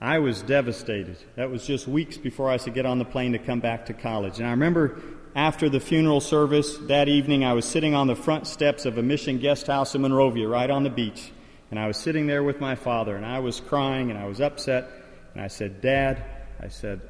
I 0.00 0.18
was 0.18 0.42
devastated. 0.42 1.16
That 1.36 1.50
was 1.50 1.66
just 1.66 1.88
weeks 1.88 2.18
before 2.18 2.50
I 2.50 2.58
could 2.58 2.74
get 2.74 2.84
on 2.84 2.98
the 2.98 3.04
plane 3.06 3.32
to 3.32 3.38
come 3.38 3.60
back 3.60 3.86
to 3.86 3.94
college. 3.94 4.38
And 4.38 4.46
I 4.46 4.50
remember 4.50 5.00
after 5.34 5.70
the 5.70 5.80
funeral 5.80 6.20
service 6.20 6.76
that 6.88 7.08
evening, 7.08 7.42
I 7.44 7.54
was 7.54 7.64
sitting 7.64 7.94
on 7.94 8.06
the 8.06 8.14
front 8.14 8.46
steps 8.46 8.84
of 8.84 8.98
a 8.98 9.02
mission 9.02 9.38
guest 9.38 9.66
house 9.66 9.94
in 9.94 10.02
Monrovia, 10.02 10.46
right 10.46 10.68
on 10.68 10.82
the 10.82 10.90
beach. 10.90 11.32
And 11.70 11.80
I 11.80 11.86
was 11.86 11.96
sitting 11.96 12.26
there 12.26 12.42
with 12.42 12.60
my 12.60 12.74
father, 12.74 13.16
and 13.16 13.24
I 13.24 13.38
was 13.38 13.60
crying 13.60 14.10
and 14.10 14.18
I 14.18 14.26
was 14.26 14.40
upset. 14.40 14.90
And 15.36 15.44
I 15.44 15.48
said, 15.48 15.82
Dad, 15.82 16.24
I 16.62 16.68
said, 16.68 17.02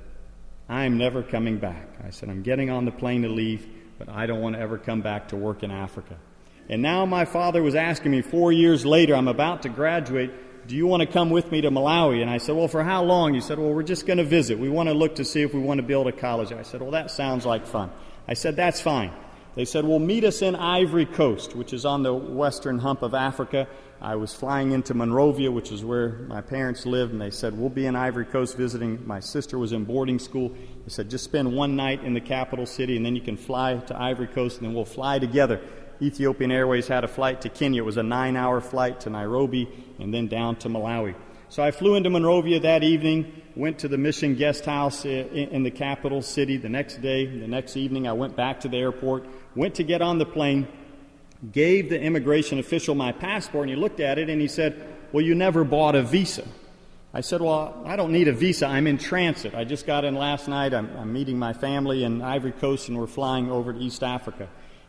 I'm 0.68 0.98
never 0.98 1.22
coming 1.22 1.58
back. 1.58 1.86
I 2.04 2.10
said, 2.10 2.28
I'm 2.28 2.42
getting 2.42 2.70
on 2.70 2.84
the 2.84 2.90
plane 2.90 3.22
to 3.22 3.28
leave, 3.28 3.64
but 4.00 4.08
I 4.08 4.26
don't 4.26 4.40
want 4.40 4.56
to 4.56 4.60
ever 4.60 4.78
come 4.78 5.00
back 5.00 5.28
to 5.28 5.36
work 5.36 5.62
in 5.62 5.70
Africa. 5.70 6.16
And 6.68 6.82
now 6.82 7.06
my 7.06 7.24
father 7.24 7.62
was 7.62 7.76
asking 7.76 8.10
me 8.10 8.22
four 8.22 8.50
years 8.50 8.84
later, 8.84 9.14
I'm 9.14 9.28
about 9.28 9.62
to 9.62 9.68
graduate 9.68 10.32
do 10.66 10.74
you 10.74 10.88
want 10.88 11.02
to 11.02 11.06
come 11.06 11.30
with 11.30 11.52
me 11.52 11.60
to 11.60 11.70
Malawi? 11.70 12.20
And 12.22 12.28
I 12.28 12.38
said, 12.38 12.56
Well, 12.56 12.66
for 12.66 12.82
how 12.82 13.04
long? 13.04 13.34
He 13.34 13.40
said, 13.40 13.56
Well, 13.56 13.72
we're 13.72 13.84
just 13.84 14.04
going 14.04 14.18
to 14.18 14.24
visit. 14.24 14.58
We 14.58 14.68
want 14.68 14.88
to 14.88 14.94
look 14.94 15.14
to 15.14 15.24
see 15.24 15.42
if 15.42 15.54
we 15.54 15.60
want 15.60 15.78
to 15.78 15.86
build 15.86 16.08
a 16.08 16.12
college. 16.12 16.50
I 16.50 16.62
said, 16.62 16.82
Well, 16.82 16.90
that 16.90 17.12
sounds 17.12 17.46
like 17.46 17.68
fun. 17.68 17.92
I 18.26 18.34
said, 18.34 18.56
That's 18.56 18.80
fine. 18.80 19.12
They 19.56 19.64
said, 19.64 19.84
Well, 19.84 19.98
meet 19.98 20.22
us 20.22 20.42
in 20.42 20.54
Ivory 20.54 21.06
Coast, 21.06 21.56
which 21.56 21.72
is 21.72 21.84
on 21.84 22.02
the 22.04 22.14
western 22.14 22.78
hump 22.78 23.02
of 23.02 23.14
Africa. 23.14 23.66
I 24.00 24.14
was 24.14 24.34
flying 24.34 24.72
into 24.72 24.92
Monrovia, 24.92 25.50
which 25.50 25.72
is 25.72 25.82
where 25.82 26.10
my 26.28 26.42
parents 26.42 26.86
lived, 26.86 27.12
and 27.12 27.20
they 27.20 27.30
said, 27.30 27.58
We'll 27.58 27.70
be 27.70 27.86
in 27.86 27.96
Ivory 27.96 28.26
Coast 28.26 28.56
visiting. 28.56 29.04
My 29.06 29.18
sister 29.18 29.58
was 29.58 29.72
in 29.72 29.84
boarding 29.84 30.20
school. 30.20 30.50
They 30.50 30.88
said, 30.88 31.10
Just 31.10 31.24
spend 31.24 31.52
one 31.52 31.74
night 31.74 32.04
in 32.04 32.14
the 32.14 32.20
capital 32.20 32.66
city, 32.66 32.96
and 32.96 33.04
then 33.04 33.16
you 33.16 33.22
can 33.22 33.36
fly 33.36 33.78
to 33.78 34.00
Ivory 34.00 34.28
Coast, 34.28 34.58
and 34.58 34.66
then 34.66 34.74
we'll 34.74 34.84
fly 34.84 35.18
together 35.18 35.60
Ethiopian 36.02 36.52
Airways 36.52 36.88
had 36.88 37.04
a 37.04 37.08
flight 37.08 37.40
to 37.42 37.48
Kenya. 37.48 37.82
It 37.82 37.86
was 37.86 37.96
a 37.96 38.02
nine 38.02 38.36
hour 38.36 38.60
flight 38.60 39.00
to 39.00 39.10
Nairobi 39.10 39.68
and 39.98 40.12
then 40.12 40.28
down 40.28 40.56
to 40.56 40.68
Malawi. 40.68 41.14
So 41.48 41.62
I 41.62 41.70
flew 41.70 41.94
into 41.94 42.10
Monrovia 42.10 42.60
that 42.60 42.82
evening, 42.82 43.42
went 43.56 43.78
to 43.78 43.88
the 43.88 43.96
mission 43.96 44.34
guest 44.34 44.66
house 44.66 45.04
in 45.04 45.62
the 45.62 45.70
capital 45.70 46.20
city 46.20 46.58
the 46.58 46.68
next 46.68 47.00
day. 47.00 47.24
The 47.24 47.48
next 47.48 47.76
evening, 47.76 48.06
I 48.06 48.12
went 48.12 48.36
back 48.36 48.60
to 48.60 48.68
the 48.68 48.76
airport, 48.76 49.24
went 49.54 49.74
to 49.76 49.82
get 49.82 50.02
on 50.02 50.18
the 50.18 50.26
plane, 50.26 50.68
gave 51.52 51.88
the 51.88 52.00
immigration 52.00 52.58
official 52.58 52.94
my 52.94 53.12
passport, 53.12 53.68
and 53.68 53.70
he 53.70 53.76
looked 53.76 54.00
at 54.00 54.18
it 54.18 54.28
and 54.28 54.40
he 54.40 54.48
said, 54.48 54.86
Well, 55.10 55.24
you 55.24 55.34
never 55.34 55.64
bought 55.64 55.94
a 55.94 56.02
visa. 56.02 56.44
I 57.14 57.22
said, 57.22 57.40
Well, 57.40 57.82
I 57.86 57.96
don't 57.96 58.12
need 58.12 58.28
a 58.28 58.32
visa. 58.32 58.66
I'm 58.66 58.86
in 58.86 58.98
transit. 58.98 59.54
I 59.54 59.64
just 59.64 59.86
got 59.86 60.04
in 60.04 60.14
last 60.14 60.48
night. 60.48 60.74
I'm, 60.74 60.94
I'm 60.98 61.12
meeting 61.12 61.38
my 61.38 61.54
family 61.54 62.04
in 62.04 62.20
Ivory 62.20 62.52
Coast, 62.52 62.88
and 62.88 62.98
we're 62.98 63.06
flying 63.06 63.50
over 63.50 63.72
to 63.72 63.78
East 63.78 64.02
Africa. 64.02 64.48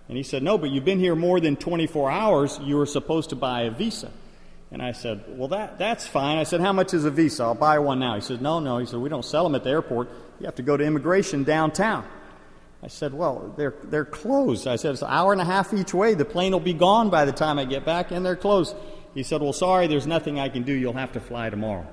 And 0.10 0.18
he 0.18 0.24
said, 0.24 0.44
No, 0.44 0.58
but 0.58 0.72
you've 0.72 0.86
been 0.86 1.00
here 1.00 1.16
more 1.16 1.40
than 1.40 1.56
24 1.56 2.12
hours. 2.12 2.60
You 2.62 2.76
were 2.76 2.86
supposed 2.86 3.30
to 3.30 3.38
buy 3.38 3.62
a 3.62 3.72
visa. 3.72 4.12
And 4.72 4.82
I 4.82 4.92
said, 4.92 5.24
Well, 5.28 5.48
that, 5.50 5.78
that's 5.78 6.06
fine. 6.06 6.38
I 6.38 6.44
said, 6.44 6.60
How 6.60 6.74
much 6.74 6.94
is 6.94 7.06
a 7.06 7.12
visa? 7.12 7.44
I'll 7.44 7.56
buy 7.56 7.80
one 7.80 8.00
now. 8.00 8.16
He 8.16 8.22
said, 8.22 8.42
No, 8.42 8.60
no. 8.60 8.78
He 8.78 8.86
said, 8.86 9.00
We 9.00 9.10
don't 9.10 9.26
sell 9.26 9.44
them 9.44 9.56
at 9.56 9.64
the 9.64 9.70
airport. 9.70 10.10
You 10.40 10.46
have 10.46 10.56
to 10.56 10.64
go 10.64 10.76
to 10.78 10.84
immigration 10.84 11.44
downtown. 11.44 12.06
I 12.84 12.88
said, 12.88 13.14
Well, 13.14 13.54
they're, 13.58 13.76
they're 13.84 14.06
closed. 14.06 14.68
I 14.68 14.76
said, 14.76 14.94
It's 14.94 15.02
an 15.02 15.10
hour 15.10 15.32
and 15.32 15.42
a 15.42 15.46
half 15.46 15.74
each 15.74 15.94
way. 15.94 16.14
The 16.14 16.26
plane 16.26 16.52
will 16.52 16.60
be 16.60 16.74
gone 16.74 17.10
by 17.10 17.26
the 17.26 17.32
time 17.32 17.60
I 17.60 17.66
get 17.66 17.86
back, 17.86 18.12
and 18.12 18.26
they're 18.26 18.36
closed. 18.36 18.76
He 19.14 19.24
said, 19.24 19.42
Well, 19.42 19.54
sorry, 19.54 19.88
there's 19.88 20.08
nothing 20.08 20.40
I 20.40 20.50
can 20.50 20.64
do. 20.64 20.74
You'll 20.74 20.94
have 20.94 21.14
to 21.14 21.20
fly 21.20 21.50
tomorrow. 21.50 21.88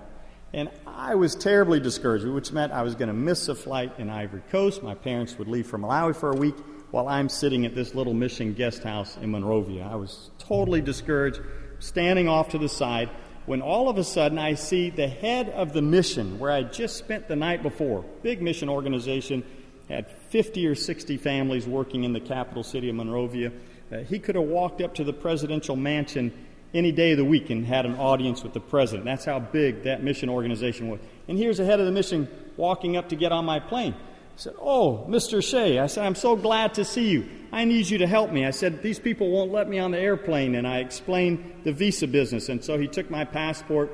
And 0.52 0.70
I 0.86 1.16
was 1.16 1.34
terribly 1.34 1.80
discouraged, 1.80 2.24
which 2.24 2.52
meant 2.52 2.72
I 2.72 2.82
was 2.82 2.94
going 2.94 3.08
to 3.08 3.14
miss 3.14 3.48
a 3.48 3.56
flight 3.56 3.92
in 3.98 4.08
Ivory 4.08 4.42
Coast. 4.50 4.84
My 4.84 4.94
parents 4.94 5.36
would 5.36 5.48
leave 5.48 5.66
for 5.66 5.78
Malawi 5.78 6.14
for 6.14 6.30
a 6.30 6.36
week 6.36 6.54
while 6.92 7.08
I'm 7.08 7.28
sitting 7.28 7.66
at 7.66 7.74
this 7.74 7.92
little 7.92 8.14
mission 8.14 8.54
guest 8.54 8.84
house 8.84 9.16
in 9.20 9.32
Monrovia. 9.32 9.88
I 9.90 9.96
was 9.96 10.30
totally 10.38 10.80
discouraged, 10.80 11.40
standing 11.78 12.28
off 12.28 12.50
to 12.50 12.58
the 12.58 12.68
side, 12.68 13.10
when 13.46 13.60
all 13.60 13.88
of 13.88 13.98
a 13.98 14.04
sudden 14.04 14.38
I 14.38 14.54
see 14.54 14.90
the 14.90 15.08
head 15.08 15.50
of 15.50 15.72
the 15.72 15.82
mission 15.82 16.38
where 16.38 16.50
I 16.50 16.62
just 16.62 16.96
spent 16.96 17.28
the 17.28 17.36
night 17.36 17.62
before, 17.62 18.04
big 18.22 18.40
mission 18.40 18.68
organization, 18.68 19.44
had 19.88 20.10
50 20.30 20.66
or 20.66 20.74
60 20.74 21.16
families 21.18 21.66
working 21.66 22.04
in 22.04 22.12
the 22.12 22.20
capital 22.20 22.62
city 22.62 22.88
of 22.88 22.94
Monrovia. 22.94 23.52
Uh, 23.92 23.98
he 23.98 24.18
could 24.18 24.34
have 24.34 24.44
walked 24.44 24.80
up 24.80 24.94
to 24.94 25.04
the 25.04 25.12
presidential 25.12 25.76
mansion 25.76 26.32
any 26.72 26.90
day 26.90 27.12
of 27.12 27.18
the 27.18 27.24
week 27.24 27.50
and 27.50 27.66
had 27.66 27.86
an 27.86 27.94
audience 27.96 28.42
with 28.42 28.52
the 28.52 28.60
president. 28.60 29.04
That's 29.04 29.24
how 29.24 29.38
big 29.38 29.84
that 29.84 30.02
mission 30.02 30.28
organization 30.28 30.88
was. 30.88 31.00
And 31.28 31.38
here's 31.38 31.58
the 31.58 31.64
head 31.64 31.80
of 31.80 31.86
the 31.86 31.92
mission 31.92 32.28
walking 32.56 32.96
up 32.96 33.10
to 33.10 33.16
get 33.16 33.30
on 33.30 33.44
my 33.44 33.60
plane. 33.60 33.94
I 33.94 34.36
said, 34.36 34.54
Oh, 34.58 35.06
Mr. 35.08 35.42
Shea, 35.42 35.78
I 35.78 35.86
said, 35.86 36.04
I'm 36.04 36.16
so 36.16 36.34
glad 36.34 36.74
to 36.74 36.84
see 36.84 37.10
you. 37.10 37.28
I 37.54 37.64
need 37.66 37.88
you 37.88 37.98
to 37.98 38.06
help 38.08 38.32
me. 38.32 38.44
I 38.44 38.50
said, 38.50 38.82
These 38.82 38.98
people 38.98 39.30
won't 39.30 39.52
let 39.52 39.68
me 39.68 39.78
on 39.78 39.92
the 39.92 39.98
airplane. 39.98 40.56
And 40.56 40.66
I 40.66 40.78
explained 40.78 41.62
the 41.62 41.72
visa 41.72 42.08
business. 42.08 42.48
And 42.48 42.64
so 42.64 42.76
he 42.76 42.88
took 42.88 43.10
my 43.10 43.24
passport 43.24 43.92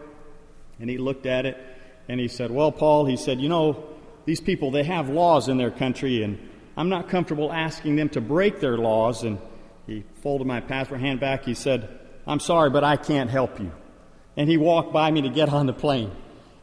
and 0.81 0.89
he 0.89 0.97
looked 0.97 1.27
at 1.27 1.45
it 1.45 1.59
and 2.09 2.19
he 2.19 2.27
said, 2.27 2.51
Well, 2.51 2.73
Paul, 2.73 3.05
he 3.05 3.19
said, 3.19 3.39
You 3.39 3.51
know, 3.51 3.85
these 4.25 4.41
people, 4.41 4.71
they 4.71 4.85
have 4.85 5.11
laws 5.11 5.49
in 5.49 5.59
their 5.59 5.71
country, 5.71 6.23
and 6.23 6.39
I'm 6.75 6.89
not 6.89 7.11
comfortable 7.11 7.53
asking 7.53 7.97
them 7.97 8.09
to 8.11 8.23
break 8.23 8.61
their 8.61 8.79
laws. 8.79 9.25
And 9.25 9.39
he 9.87 10.05
folded 10.23 10.47
my 10.47 10.61
passport 10.61 11.01
hand 11.01 11.21
back. 11.21 11.45
He 11.45 11.55
said, 11.55 11.87
I'm 12.27 12.41
sorry, 12.41 12.71
but 12.71 12.83
I 12.83 12.97
can't 12.97 13.29
help 13.29 13.61
you. 13.61 13.73
And 14.39 14.49
he 14.49 14.57
walked 14.57 14.95
by 14.95 15.11
me 15.11 15.21
to 15.23 15.29
get 15.29 15.51
on 15.51 15.67
the 15.67 15.75
plane. 15.75 16.13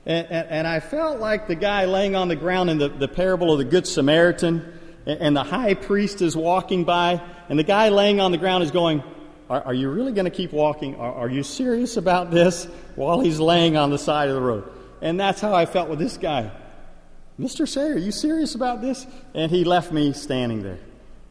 And, 0.07 0.25
and, 0.31 0.47
and, 0.49 0.67
I 0.67 0.79
felt 0.79 1.19
like 1.19 1.47
the 1.47 1.55
guy 1.55 1.85
laying 1.85 2.15
on 2.15 2.27
the 2.27 2.35
ground 2.35 2.71
in 2.71 2.77
the, 2.79 2.87
the 2.87 3.09
parable 3.09 3.51
of 3.51 3.59
the 3.59 3.65
Good 3.65 3.85
Samaritan, 3.85 4.76
and, 5.07 5.35
the 5.35 5.43
high 5.43 5.73
priest 5.73 6.21
is 6.21 6.35
walking 6.35 6.83
by, 6.83 7.21
and 7.49 7.57
the 7.57 7.63
guy 7.63 7.89
laying 7.89 8.19
on 8.19 8.31
the 8.31 8.37
ground 8.37 8.63
is 8.63 8.71
going, 8.71 9.03
Are, 9.49 9.61
are 9.63 9.73
you 9.73 9.89
really 9.89 10.11
going 10.11 10.25
to 10.25 10.31
keep 10.31 10.51
walking? 10.51 10.95
Are, 10.95 11.13
are 11.13 11.29
you 11.29 11.43
serious 11.43 11.97
about 11.97 12.31
this? 12.31 12.65
While 12.95 13.21
he's 13.21 13.39
laying 13.39 13.77
on 13.77 13.89
the 13.89 13.97
side 13.97 14.29
of 14.29 14.35
the 14.35 14.41
road. 14.41 14.69
And 15.01 15.19
that's 15.19 15.39
how 15.41 15.53
I 15.53 15.65
felt 15.65 15.89
with 15.89 15.99
this 15.99 16.17
guy. 16.17 16.51
Mr. 17.39 17.67
Sayer, 17.67 17.93
are 17.93 17.97
you 17.97 18.11
serious 18.11 18.55
about 18.55 18.81
this? 18.81 19.05
And 19.33 19.51
he 19.51 19.63
left 19.63 19.91
me 19.91 20.13
standing 20.13 20.63
there. 20.63 20.79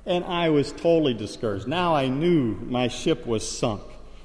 And 0.05 0.25
I 0.25 0.51
was 0.51 0.71
totally 0.73 1.15
discouraged. 1.15 1.67
Now 1.67 1.95
I 1.95 2.09
knew 2.09 2.55
my 2.55 2.89
ship 2.89 3.27
was 3.27 3.47
sunk. 3.47 3.83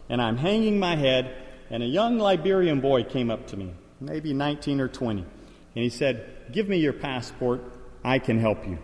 And 0.09 0.21
I'm 0.21 0.37
hanging 0.37 0.79
my 0.79 0.95
head, 0.95 1.35
and 1.69 1.81
a 1.81 1.85
young 1.85 2.19
Liberian 2.19 2.81
boy 2.81 3.03
came 3.03 3.31
up 3.31 3.47
to 3.47 3.57
me 3.57 3.73
maybe 4.01 4.33
19 4.33 4.81
or 4.81 4.87
20. 4.87 5.21
And 5.21 5.29
he 5.83 5.89
said, 5.89 6.27
Give 6.51 6.67
me 6.67 6.77
your 6.77 6.93
passport. 6.93 7.61
I 8.03 8.19
can 8.19 8.39
help 8.39 8.67
you. 8.67 8.79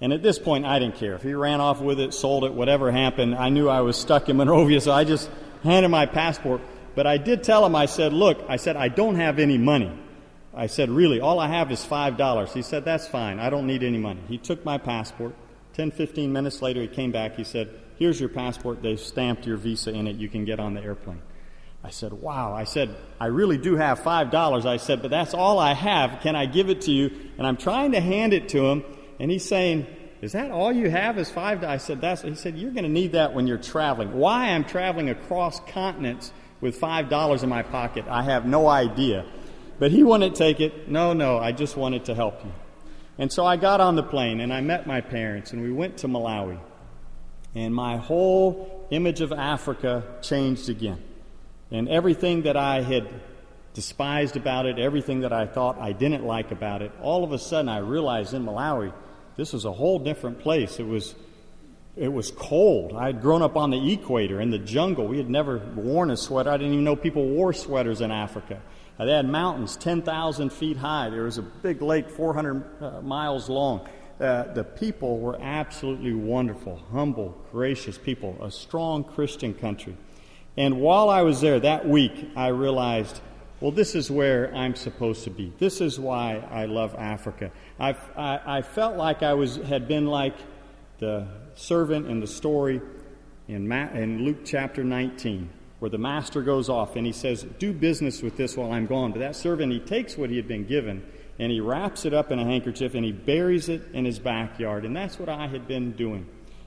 And 0.00 0.12
at 0.12 0.22
this 0.22 0.38
point, 0.38 0.64
I 0.64 0.78
didn't 0.78 0.96
care. 0.96 1.14
If 1.14 1.22
he 1.22 1.34
ran 1.34 1.60
off 1.60 1.80
with 1.80 1.98
it, 1.98 2.14
sold 2.14 2.44
it, 2.44 2.52
whatever 2.52 2.90
happened, 2.92 3.34
I 3.34 3.48
knew 3.48 3.68
I 3.68 3.80
was 3.80 3.96
stuck 3.96 4.28
in 4.28 4.36
Monrovia, 4.36 4.80
so 4.80 4.92
I 4.92 5.04
just 5.04 5.28
handed 5.64 5.88
my 5.88 6.06
passport. 6.06 6.60
But 6.94 7.06
I 7.06 7.16
did 7.16 7.42
tell 7.42 7.64
him, 7.66 7.74
I 7.74 7.86
said, 7.86 8.12
Look, 8.12 8.44
I 8.48 8.56
said, 8.56 8.76
I 8.76 8.88
don't 8.88 9.16
have 9.16 9.38
any 9.38 9.58
money. 9.58 9.92
I 10.54 10.66
said, 10.66 10.90
Really, 10.90 11.20
all 11.20 11.40
I 11.40 11.48
have 11.48 11.70
is 11.72 11.84
$5. 11.84 12.52
He 12.52 12.62
said, 12.62 12.84
That's 12.84 13.08
fine. 13.08 13.38
I 13.40 13.50
don't 13.50 13.66
need 13.66 13.82
any 13.82 13.98
money. 13.98 14.20
He 14.28 14.38
took 14.38 14.64
my 14.64 14.78
passport. 14.78 15.34
10, 15.74 15.92
15 15.92 16.32
minutes 16.32 16.60
later, 16.60 16.80
he 16.80 16.88
came 16.88 17.12
back. 17.12 17.36
He 17.36 17.44
said, 17.44 17.68
Here's 17.96 18.18
your 18.18 18.28
passport. 18.28 18.82
They've 18.82 18.98
stamped 18.98 19.46
your 19.46 19.56
visa 19.56 19.90
in 19.90 20.06
it. 20.06 20.16
You 20.16 20.28
can 20.28 20.44
get 20.44 20.58
on 20.60 20.74
the 20.74 20.82
airplane. 20.82 21.22
I 21.82 21.90
said, 21.90 22.12
Wow. 22.12 22.52
I 22.52 22.64
said, 22.64 22.94
I 23.20 23.26
really 23.26 23.58
do 23.58 23.76
have 23.76 24.00
$5. 24.00 24.66
I 24.66 24.76
said, 24.76 25.02
But 25.02 25.10
that's 25.10 25.34
all 25.34 25.58
I 25.58 25.74
have. 25.74 26.20
Can 26.20 26.36
I 26.36 26.46
give 26.46 26.70
it 26.70 26.82
to 26.82 26.92
you? 26.92 27.10
And 27.36 27.46
I'm 27.46 27.56
trying 27.56 27.92
to 27.92 28.00
hand 28.00 28.32
it 28.32 28.48
to 28.50 28.66
him. 28.66 28.84
And 29.18 29.30
he's 29.30 29.44
saying, 29.44 29.86
Is 30.20 30.32
that 30.32 30.50
all 30.50 30.72
you 30.72 30.90
have 30.90 31.18
is 31.18 31.30
$5? 31.30 31.64
I 31.64 31.78
said, 31.78 32.00
That's, 32.00 32.22
he 32.22 32.34
said, 32.34 32.56
You're 32.56 32.72
going 32.72 32.84
to 32.84 32.90
need 32.90 33.12
that 33.12 33.34
when 33.34 33.46
you're 33.46 33.58
traveling. 33.58 34.12
Why 34.12 34.50
I'm 34.50 34.64
traveling 34.64 35.10
across 35.10 35.60
continents 35.60 36.32
with 36.60 36.80
$5 36.80 37.42
in 37.42 37.48
my 37.48 37.62
pocket, 37.62 38.04
I 38.08 38.22
have 38.22 38.46
no 38.46 38.68
idea. 38.68 39.24
But 39.78 39.92
he 39.92 40.02
wouldn't 40.02 40.34
take 40.34 40.60
it. 40.60 40.88
No, 40.88 41.12
no, 41.12 41.38
I 41.38 41.52
just 41.52 41.76
wanted 41.76 42.06
to 42.06 42.14
help 42.14 42.44
you. 42.44 42.52
And 43.16 43.32
so 43.32 43.44
I 43.44 43.56
got 43.56 43.80
on 43.80 43.96
the 43.96 44.02
plane 44.02 44.40
and 44.40 44.52
I 44.52 44.60
met 44.60 44.86
my 44.86 45.00
parents 45.00 45.52
and 45.52 45.62
we 45.62 45.72
went 45.72 45.98
to 45.98 46.08
Malawi. 46.08 46.58
And 47.54 47.74
my 47.74 47.96
whole 47.96 48.86
image 48.90 49.20
of 49.20 49.32
Africa 49.32 50.04
changed 50.22 50.68
again. 50.68 51.02
And 51.70 51.88
everything 51.88 52.42
that 52.42 52.56
I 52.56 52.82
had 52.82 53.08
despised 53.74 54.36
about 54.36 54.66
it, 54.66 54.78
everything 54.78 55.20
that 55.20 55.32
I 55.32 55.46
thought 55.46 55.78
I 55.78 55.92
didn't 55.92 56.24
like 56.24 56.50
about 56.50 56.82
it, 56.82 56.92
all 57.02 57.24
of 57.24 57.32
a 57.32 57.38
sudden 57.38 57.68
I 57.68 57.78
realized 57.78 58.34
in 58.34 58.44
Malawi, 58.44 58.92
this 59.38 59.52
was 59.52 59.64
a 59.64 59.72
whole 59.72 60.00
different 60.00 60.40
place. 60.40 60.80
It 60.80 60.86
was, 60.86 61.14
it 61.96 62.12
was 62.12 62.32
cold. 62.32 62.92
I 62.94 63.06
had 63.06 63.22
grown 63.22 63.40
up 63.40 63.56
on 63.56 63.70
the 63.70 63.92
equator 63.92 64.40
in 64.40 64.50
the 64.50 64.58
jungle. 64.58 65.06
We 65.06 65.16
had 65.16 65.30
never 65.30 65.58
worn 65.76 66.10
a 66.10 66.16
sweater. 66.16 66.50
I 66.50 66.56
didn't 66.56 66.72
even 66.72 66.84
know 66.84 66.96
people 66.96 67.24
wore 67.24 67.52
sweaters 67.52 68.00
in 68.00 68.10
Africa. 68.10 68.60
They 68.98 69.12
had 69.12 69.28
mountains 69.28 69.76
10,000 69.76 70.52
feet 70.52 70.76
high. 70.76 71.08
There 71.08 71.22
was 71.22 71.38
a 71.38 71.42
big 71.42 71.80
lake 71.80 72.10
400 72.10 72.64
uh, 72.82 73.00
miles 73.02 73.48
long. 73.48 73.88
Uh, 74.18 74.52
the 74.52 74.64
people 74.64 75.20
were 75.20 75.40
absolutely 75.40 76.14
wonderful, 76.14 76.82
humble, 76.90 77.40
gracious 77.52 77.96
people, 77.96 78.36
a 78.42 78.50
strong 78.50 79.04
Christian 79.04 79.54
country. 79.54 79.96
And 80.56 80.80
while 80.80 81.08
I 81.08 81.22
was 81.22 81.40
there 81.40 81.60
that 81.60 81.88
week, 81.88 82.30
I 82.34 82.48
realized, 82.48 83.20
well, 83.60 83.72
this 83.72 83.94
is 83.94 84.10
where 84.10 84.54
I'm 84.54 84.74
supposed 84.74 85.24
to 85.24 85.30
be. 85.30 85.52
This 85.58 85.80
is 85.80 85.98
why 85.98 86.36
I 86.50 86.66
love 86.66 86.94
Africa. 86.94 87.50
I, 87.78 87.96
I, 88.16 88.62
felt 88.62 88.96
like 88.96 89.22
I 89.22 89.34
was, 89.34 89.56
had 89.56 89.88
been 89.88 90.06
like 90.06 90.36
the 90.98 91.26
servant 91.54 92.06
in 92.06 92.20
the 92.20 92.26
story 92.26 92.80
in, 93.48 93.66
Ma- 93.66 93.90
in 93.92 94.24
Luke 94.24 94.44
chapter 94.44 94.84
19 94.84 95.50
where 95.78 95.90
the 95.90 95.98
master 95.98 96.42
goes 96.42 96.68
off 96.68 96.96
and 96.96 97.06
he 97.06 97.12
says, 97.12 97.46
Do 97.58 97.72
business 97.72 98.22
with 98.22 98.36
this 98.36 98.56
while 98.56 98.72
I'm 98.72 98.86
gone. 98.86 99.12
But 99.12 99.20
that 99.20 99.36
servant, 99.36 99.72
he 99.72 99.78
takes 99.78 100.16
what 100.16 100.30
he 100.30 100.36
had 100.36 100.48
been 100.48 100.66
given 100.66 101.06
and 101.38 101.52
he 101.52 101.60
wraps 101.60 102.04
it 102.04 102.12
up 102.12 102.32
in 102.32 102.38
a 102.38 102.44
handkerchief 102.44 102.94
and 102.94 103.04
he 103.04 103.12
buries 103.12 103.68
it 103.68 103.82
in 103.92 104.04
his 104.04 104.18
backyard. 104.18 104.84
And 104.84 104.96
that's 104.96 105.18
what 105.18 105.28
I 105.28 105.46
had 105.46 105.68
been 105.68 105.92
doing. 105.92 106.26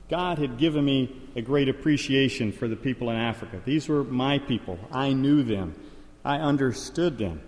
God 0.10 0.40
had 0.40 0.58
given 0.58 0.84
me 0.84 1.16
a 1.36 1.42
great 1.42 1.70
appreciation 1.70 2.52
for 2.52 2.68
the 2.68 2.76
people 2.76 3.10
in 3.10 3.16
Africa. 3.16 3.62
These 3.64 3.88
were 3.88 4.04
my 4.04 4.40
people. 4.40 4.78
I 4.92 5.14
knew 5.14 5.44
them, 5.44 5.74
I 6.24 6.38
understood 6.38 7.18
them. 7.18 7.42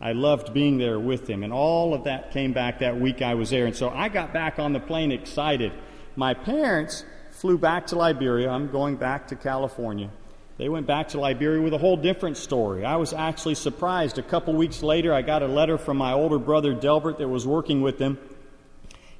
I 0.00 0.12
loved 0.12 0.54
being 0.54 0.78
there 0.78 0.98
with 0.98 1.26
them. 1.26 1.42
And 1.42 1.52
all 1.52 1.92
of 1.92 2.04
that 2.04 2.32
came 2.32 2.52
back 2.52 2.78
that 2.78 2.98
week 2.98 3.20
I 3.20 3.34
was 3.34 3.50
there. 3.50 3.66
And 3.66 3.76
so 3.76 3.90
I 3.90 4.08
got 4.08 4.32
back 4.32 4.58
on 4.58 4.72
the 4.72 4.80
plane 4.80 5.12
excited. 5.12 5.72
My 6.16 6.32
parents 6.32 7.04
flew 7.30 7.58
back 7.58 7.88
to 7.88 7.96
Liberia. 7.96 8.48
I'm 8.48 8.70
going 8.70 8.96
back 8.96 9.28
to 9.28 9.36
California. 9.36 10.10
They 10.56 10.68
went 10.68 10.86
back 10.86 11.08
to 11.08 11.20
Liberia 11.20 11.62
with 11.62 11.72
a 11.72 11.78
whole 11.78 11.96
different 11.96 12.36
story. 12.36 12.84
I 12.84 12.96
was 12.96 13.12
actually 13.12 13.54
surprised. 13.54 14.18
A 14.18 14.22
couple 14.22 14.54
weeks 14.54 14.82
later, 14.82 15.12
I 15.12 15.22
got 15.22 15.42
a 15.42 15.46
letter 15.46 15.78
from 15.78 15.96
my 15.96 16.12
older 16.12 16.38
brother 16.38 16.74
Delbert 16.74 17.18
that 17.18 17.28
was 17.28 17.46
working 17.46 17.80
with 17.80 17.98
them. 17.98 18.18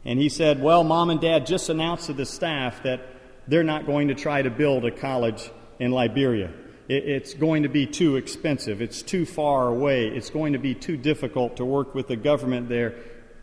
And 0.04 0.18
he 0.18 0.28
said, 0.28 0.62
Well, 0.62 0.84
mom 0.84 1.10
and 1.10 1.20
dad 1.20 1.46
just 1.46 1.68
announced 1.68 2.06
to 2.06 2.12
the 2.12 2.26
staff 2.26 2.82
that 2.82 3.00
they're 3.48 3.64
not 3.64 3.86
going 3.86 4.08
to 4.08 4.14
try 4.14 4.42
to 4.42 4.50
build 4.50 4.84
a 4.84 4.90
college 4.90 5.50
in 5.78 5.92
Liberia. 5.92 6.52
It's 6.92 7.34
going 7.34 7.62
to 7.62 7.68
be 7.68 7.86
too 7.86 8.16
expensive. 8.16 8.82
It's 8.82 9.00
too 9.00 9.24
far 9.24 9.68
away. 9.68 10.08
It's 10.08 10.28
going 10.28 10.54
to 10.54 10.58
be 10.58 10.74
too 10.74 10.96
difficult 10.96 11.58
to 11.58 11.64
work 11.64 11.94
with 11.94 12.08
the 12.08 12.16
government 12.16 12.68
there. 12.68 12.96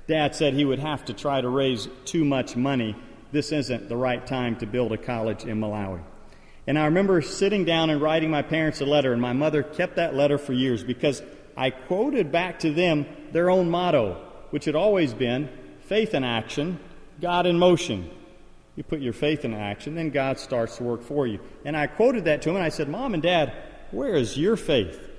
Dad 0.06 0.36
said 0.36 0.54
he 0.54 0.66
would 0.66 0.80
have 0.80 1.06
to 1.06 1.14
try 1.14 1.40
to 1.40 1.48
raise 1.48 1.88
too 2.04 2.26
much 2.26 2.58
money. 2.58 2.94
This 3.32 3.54
isn't 3.54 3.88
the 3.88 3.96
right 3.96 4.28
time 4.28 4.58
to 4.58 4.66
build 4.66 4.92
a 4.92 4.98
college 4.98 5.46
in 5.46 5.62
Malawi. 5.62 6.02
And 6.68 6.78
I 6.78 6.88
remember 6.88 7.22
sitting 7.22 7.64
down 7.64 7.90
and 7.90 8.02
writing 8.02 8.30
my 8.30 8.42
parents 8.42 8.82
a 8.82 8.86
letter, 8.86 9.14
and 9.14 9.22
my 9.22 9.32
mother 9.32 9.64
kept 9.64 9.96
that 9.96 10.14
letter 10.14 10.38
for 10.38 10.52
years 10.52 10.84
because 10.84 11.24
I 11.56 11.70
quoted 11.70 12.34
back 12.34 12.60
to 12.60 12.74
them 12.74 13.06
their 13.32 13.50
own 13.50 13.70
motto, 13.70 14.16
which 14.50 14.66
had 14.66 14.76
always 14.76 15.14
been 15.14 15.48
faith 15.84 16.14
in 16.14 16.26
action, 16.26 16.82
God 17.22 17.46
in 17.46 17.58
motion. 17.58 18.12
You 18.78 18.84
put 18.84 19.02
your 19.02 19.12
faith 19.12 19.44
in 19.44 19.56
action, 19.56 19.96
then 19.96 20.12
God 20.12 20.40
starts 20.40 20.78
to 20.78 20.84
work 20.84 21.02
for 21.02 21.26
you. 21.26 21.40
And 21.66 21.76
I 21.76 21.88
quoted 21.88 22.26
that 22.26 22.44
to 22.44 22.52
him, 22.52 22.58
and 22.58 22.63
I 22.63 22.70
said, 22.70 22.88
Mom 22.88 23.16
and 23.16 23.24
Dad, 23.24 23.52
where 23.90 24.13
is 24.13 24.38
your 24.38 24.56
faith? 24.56 25.10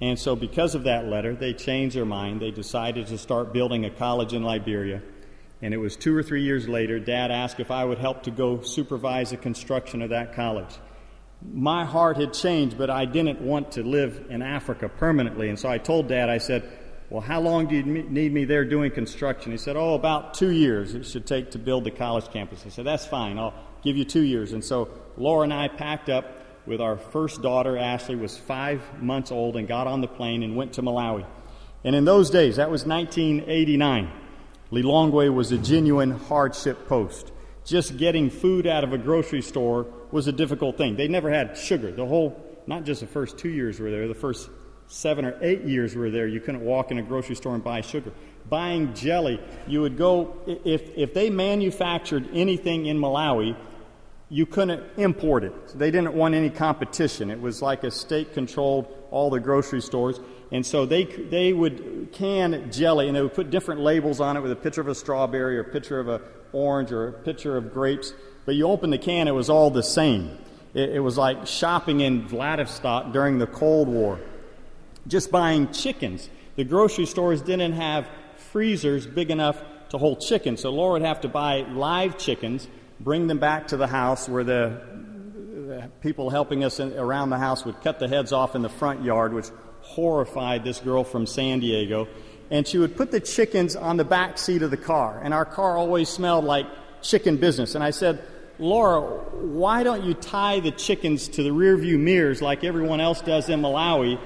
And 0.00 0.18
so, 0.18 0.34
because 0.34 0.74
of 0.74 0.84
that 0.84 1.06
letter, 1.06 1.34
they 1.34 1.52
changed 1.52 1.94
their 1.94 2.06
mind. 2.06 2.40
They 2.40 2.50
decided 2.50 3.06
to 3.08 3.18
start 3.18 3.52
building 3.52 3.84
a 3.84 3.90
college 3.90 4.32
in 4.32 4.42
Liberia. 4.42 5.02
And 5.60 5.74
it 5.74 5.76
was 5.76 5.96
two 5.96 6.16
or 6.16 6.22
three 6.22 6.42
years 6.42 6.66
later, 6.66 6.98
Dad 6.98 7.30
asked 7.30 7.60
if 7.60 7.70
I 7.70 7.84
would 7.84 7.98
help 7.98 8.22
to 8.22 8.30
go 8.30 8.62
supervise 8.62 9.30
the 9.30 9.36
construction 9.36 10.00
of 10.00 10.10
that 10.10 10.34
college. 10.34 10.74
My 11.42 11.84
heart 11.84 12.16
had 12.16 12.32
changed, 12.32 12.78
but 12.78 12.88
I 12.88 13.04
didn't 13.04 13.42
want 13.42 13.72
to 13.72 13.82
live 13.82 14.26
in 14.30 14.40
Africa 14.40 14.88
permanently. 14.88 15.50
And 15.50 15.58
so 15.58 15.68
I 15.68 15.76
told 15.76 16.08
Dad, 16.08 16.30
I 16.30 16.38
said, 16.38 16.70
Well, 17.14 17.22
how 17.22 17.40
long 17.40 17.68
do 17.68 17.76
you 17.76 17.84
need 17.84 18.32
me 18.32 18.44
there 18.44 18.64
doing 18.64 18.90
construction? 18.90 19.52
He 19.52 19.58
said, 19.58 19.76
Oh, 19.76 19.94
about 19.94 20.34
two 20.34 20.50
years 20.50 20.96
it 20.96 21.06
should 21.06 21.28
take 21.28 21.52
to 21.52 21.60
build 21.60 21.84
the 21.84 21.92
college 21.92 22.28
campus. 22.32 22.64
I 22.66 22.70
said, 22.70 22.84
That's 22.84 23.06
fine. 23.06 23.38
I'll 23.38 23.54
give 23.84 23.96
you 23.96 24.04
two 24.04 24.22
years. 24.22 24.52
And 24.52 24.64
so 24.64 24.88
Laura 25.16 25.44
and 25.44 25.54
I 25.54 25.68
packed 25.68 26.08
up 26.08 26.26
with 26.66 26.80
our 26.80 26.96
first 26.96 27.40
daughter, 27.40 27.78
Ashley, 27.78 28.16
was 28.16 28.36
five 28.36 28.82
months 29.00 29.30
old, 29.30 29.56
and 29.56 29.68
got 29.68 29.86
on 29.86 30.00
the 30.00 30.08
plane 30.08 30.42
and 30.42 30.56
went 30.56 30.72
to 30.72 30.82
Malawi. 30.82 31.24
And 31.84 31.94
in 31.94 32.04
those 32.04 32.30
days, 32.30 32.56
that 32.56 32.68
was 32.68 32.84
1989, 32.84 34.10
Lilongwe 34.72 35.32
was 35.32 35.52
a 35.52 35.58
genuine 35.58 36.10
hardship 36.10 36.88
post. 36.88 37.30
Just 37.64 37.96
getting 37.96 38.28
food 38.28 38.66
out 38.66 38.82
of 38.82 38.92
a 38.92 38.98
grocery 38.98 39.42
store 39.42 39.86
was 40.10 40.26
a 40.26 40.32
difficult 40.32 40.76
thing. 40.76 40.96
They 40.96 41.06
never 41.06 41.30
had 41.30 41.56
sugar. 41.56 41.92
The 41.92 42.06
whole, 42.06 42.44
not 42.66 42.82
just 42.82 43.02
the 43.02 43.06
first 43.06 43.38
two 43.38 43.50
years 43.50 43.78
were 43.78 43.92
there, 43.92 44.08
the 44.08 44.14
first 44.16 44.50
seven 44.88 45.24
or 45.24 45.36
eight 45.40 45.62
years 45.62 45.94
were 45.94 46.10
there. 46.10 46.26
You 46.26 46.40
couldn't 46.40 46.62
walk 46.62 46.90
in 46.90 46.98
a 46.98 47.02
grocery 47.02 47.36
store 47.36 47.54
and 47.54 47.64
buy 47.64 47.80
sugar. 47.80 48.12
Buying 48.48 48.94
jelly, 48.94 49.40
you 49.66 49.80
would 49.80 49.96
go, 49.96 50.36
if, 50.46 50.82
if 50.96 51.14
they 51.14 51.30
manufactured 51.30 52.28
anything 52.34 52.86
in 52.86 52.98
Malawi, 52.98 53.56
you 54.28 54.46
couldn't 54.46 54.82
import 54.96 55.44
it. 55.44 55.78
They 55.78 55.90
didn't 55.90 56.14
want 56.14 56.34
any 56.34 56.50
competition. 56.50 57.30
It 57.30 57.40
was 57.40 57.62
like 57.62 57.84
a 57.84 57.90
state 57.90 58.34
controlled 58.34 58.86
all 59.10 59.30
the 59.30 59.40
grocery 59.40 59.80
stores. 59.80 60.18
And 60.50 60.64
so 60.64 60.86
they, 60.86 61.04
they 61.04 61.52
would 61.52 62.08
can 62.12 62.70
jelly 62.70 63.06
and 63.06 63.16
they 63.16 63.22
would 63.22 63.34
put 63.34 63.50
different 63.50 63.80
labels 63.80 64.20
on 64.20 64.36
it 64.36 64.40
with 64.40 64.52
a 64.52 64.56
picture 64.56 64.80
of 64.80 64.88
a 64.88 64.94
strawberry 64.94 65.56
or 65.56 65.60
a 65.60 65.64
picture 65.64 66.00
of 66.00 66.08
an 66.08 66.20
orange 66.52 66.92
or 66.92 67.08
a 67.08 67.12
picture 67.12 67.56
of 67.56 67.72
grapes. 67.72 68.12
But 68.44 68.54
you 68.56 68.66
open 68.66 68.90
the 68.90 68.98
can, 68.98 69.28
it 69.28 69.32
was 69.34 69.48
all 69.48 69.70
the 69.70 69.82
same. 69.82 70.38
It, 70.74 70.90
it 70.90 71.00
was 71.00 71.16
like 71.16 71.46
shopping 71.46 72.00
in 72.00 72.26
Vladivostok 72.26 73.12
during 73.12 73.38
the 73.38 73.46
Cold 73.46 73.88
War. 73.88 74.20
Just 75.06 75.30
buying 75.30 75.72
chickens. 75.72 76.28
The 76.56 76.64
grocery 76.64 77.06
stores 77.06 77.42
didn't 77.42 77.72
have 77.72 78.08
freezers 78.36 79.06
big 79.06 79.30
enough 79.30 79.60
to 79.90 79.98
hold 79.98 80.20
chickens. 80.20 80.60
So 80.62 80.70
Laura 80.70 80.94
would 80.94 81.02
have 81.02 81.20
to 81.22 81.28
buy 81.28 81.60
live 81.60 82.18
chickens 82.18 82.68
bring 83.00 83.26
them 83.26 83.38
back 83.38 83.68
to 83.68 83.76
the 83.76 83.86
house 83.86 84.28
where 84.28 84.44
the, 84.44 85.90
people 86.00 86.30
helping 86.30 86.64
us 86.64 86.80
in, 86.80 86.96
around 86.96 87.30
the 87.30 87.38
house 87.38 87.64
would 87.64 87.80
cut 87.82 87.98
the 87.98 88.08
heads 88.08 88.32
off 88.32 88.54
in 88.54 88.62
the 88.62 88.68
front 88.68 89.02
yard, 89.02 89.32
which 89.32 89.46
horrified 89.80 90.64
this 90.64 90.80
girl 90.80 91.04
from 91.04 91.26
San 91.26 91.60
Diego. 91.60 92.08
And 92.50 92.66
she 92.66 92.78
would 92.78 92.96
put 92.96 93.10
the 93.10 93.20
chickens 93.20 93.74
on 93.74 93.96
the 93.96 94.04
back 94.04 94.38
seat 94.38 94.62
of 94.62 94.70
the 94.70 94.76
car. 94.76 95.20
And 95.22 95.34
our 95.34 95.44
car 95.44 95.76
always 95.76 96.08
smelled 96.08 96.44
like 96.44 96.66
chicken 97.02 97.36
business. 97.36 97.74
And 97.74 97.82
I 97.82 97.90
said, 97.90 98.22
Laura, 98.58 99.00
why 99.00 99.82
don't 99.82 100.04
you 100.04 100.14
tie 100.14 100.60
the 100.60 100.70
chickens 100.70 101.28
to 101.28 101.42
the 101.42 101.50
rearview 101.50 101.98
mirrors 101.98 102.40
like 102.40 102.62
everyone 102.62 103.00
else 103.00 103.20
does 103.20 103.48
in 103.48 103.60
Malawi? 103.60 104.20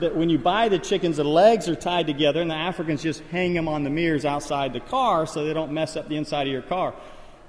That 0.00 0.14
when 0.14 0.28
you 0.28 0.38
buy 0.38 0.68
the 0.68 0.78
chickens, 0.78 1.16
the 1.16 1.24
legs 1.24 1.68
are 1.68 1.74
tied 1.74 2.06
together, 2.06 2.40
and 2.40 2.50
the 2.50 2.54
Africans 2.54 3.02
just 3.02 3.22
hang 3.30 3.54
them 3.54 3.66
on 3.66 3.82
the 3.82 3.90
mirrors 3.90 4.24
outside 4.24 4.72
the 4.72 4.80
car 4.80 5.26
so 5.26 5.44
they 5.44 5.52
don't 5.52 5.72
mess 5.72 5.96
up 5.96 6.08
the 6.08 6.16
inside 6.16 6.46
of 6.46 6.52
your 6.52 6.62
car. 6.62 6.94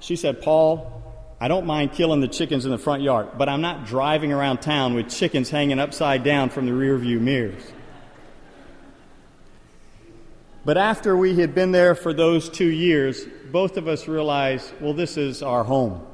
She 0.00 0.16
said, 0.16 0.42
Paul, 0.42 1.00
I 1.40 1.48
don't 1.48 1.64
mind 1.64 1.92
killing 1.92 2.20
the 2.20 2.28
chickens 2.28 2.64
in 2.64 2.70
the 2.70 2.78
front 2.78 3.02
yard, 3.02 3.38
but 3.38 3.48
I'm 3.48 3.60
not 3.60 3.86
driving 3.86 4.32
around 4.32 4.62
town 4.62 4.94
with 4.94 5.08
chickens 5.08 5.48
hanging 5.48 5.78
upside 5.78 6.22
down 6.22 6.50
from 6.50 6.66
the 6.66 6.72
rearview 6.72 7.20
mirrors. 7.20 7.62
But 10.64 10.76
after 10.76 11.16
we 11.16 11.36
had 11.36 11.54
been 11.54 11.72
there 11.72 11.94
for 11.94 12.12
those 12.12 12.50
two 12.50 12.68
years, 12.68 13.24
both 13.50 13.78
of 13.78 13.88
us 13.88 14.06
realized, 14.06 14.70
well, 14.80 14.92
this 14.92 15.16
is 15.16 15.42
our 15.42 15.64
home. 15.64 16.06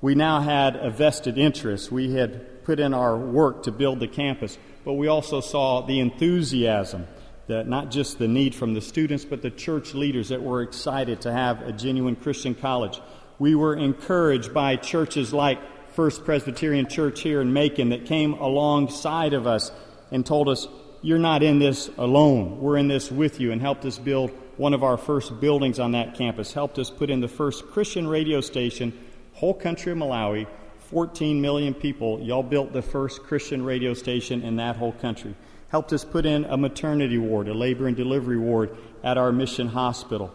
We 0.00 0.14
now 0.14 0.40
had 0.40 0.76
a 0.76 0.90
vested 0.90 1.38
interest. 1.38 1.90
We 1.90 2.12
had 2.12 2.62
put 2.64 2.78
in 2.78 2.94
our 2.94 3.16
work 3.16 3.64
to 3.64 3.72
build 3.72 3.98
the 3.98 4.06
campus, 4.06 4.56
but 4.88 4.94
we 4.94 5.06
also 5.06 5.42
saw 5.42 5.82
the 5.82 6.00
enthusiasm 6.00 7.06
that 7.46 7.68
not 7.68 7.90
just 7.90 8.18
the 8.18 8.26
need 8.26 8.54
from 8.54 8.72
the 8.72 8.80
students, 8.80 9.22
but 9.22 9.42
the 9.42 9.50
church 9.50 9.92
leaders 9.92 10.30
that 10.30 10.42
were 10.42 10.62
excited 10.62 11.20
to 11.20 11.30
have 11.30 11.60
a 11.60 11.72
genuine 11.72 12.16
Christian 12.16 12.54
college 12.54 12.98
we 13.38 13.54
were 13.54 13.76
encouraged 13.76 14.52
by 14.52 14.76
churches 14.76 15.32
like 15.32 15.58
First 15.92 16.24
Presbyterian 16.24 16.88
Church 16.88 17.20
here 17.20 17.40
in 17.40 17.52
Macon 17.52 17.90
that 17.90 18.06
came 18.06 18.32
alongside 18.34 19.32
of 19.32 19.46
us 19.46 19.70
and 20.10 20.24
told 20.24 20.48
us, 20.48 20.66
You're 21.02 21.18
not 21.18 21.42
in 21.42 21.58
this 21.58 21.90
alone. 21.98 22.60
We're 22.60 22.78
in 22.78 22.88
this 22.88 23.10
with 23.10 23.40
you, 23.40 23.52
and 23.52 23.60
helped 23.60 23.84
us 23.84 23.98
build 23.98 24.30
one 24.56 24.74
of 24.74 24.82
our 24.82 24.96
first 24.96 25.38
buildings 25.40 25.78
on 25.78 25.92
that 25.92 26.16
campus, 26.16 26.52
helped 26.52 26.78
us 26.78 26.90
put 26.90 27.10
in 27.10 27.20
the 27.20 27.28
first 27.28 27.68
Christian 27.68 28.08
radio 28.08 28.40
station, 28.40 28.92
whole 29.34 29.54
country 29.54 29.92
of 29.92 29.98
Malawi, 29.98 30.46
14 30.88 31.40
million 31.40 31.74
people. 31.74 32.20
Y'all 32.20 32.42
built 32.42 32.72
the 32.72 32.82
first 32.82 33.22
Christian 33.22 33.62
radio 33.62 33.92
station 33.92 34.42
in 34.42 34.56
that 34.56 34.76
whole 34.76 34.92
country. 34.92 35.34
Helped 35.68 35.92
us 35.92 36.02
put 36.02 36.24
in 36.24 36.44
a 36.46 36.56
maternity 36.56 37.18
ward, 37.18 37.46
a 37.48 37.54
labor 37.54 37.86
and 37.86 37.96
delivery 37.96 38.38
ward 38.38 38.76
at 39.04 39.18
our 39.18 39.30
mission 39.30 39.68
hospital. 39.68 40.34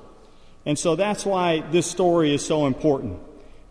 And 0.65 0.77
so 0.77 0.95
that's 0.95 1.25
why 1.25 1.61
this 1.71 1.89
story 1.89 2.35
is 2.35 2.45
so 2.45 2.67
important. 2.67 3.19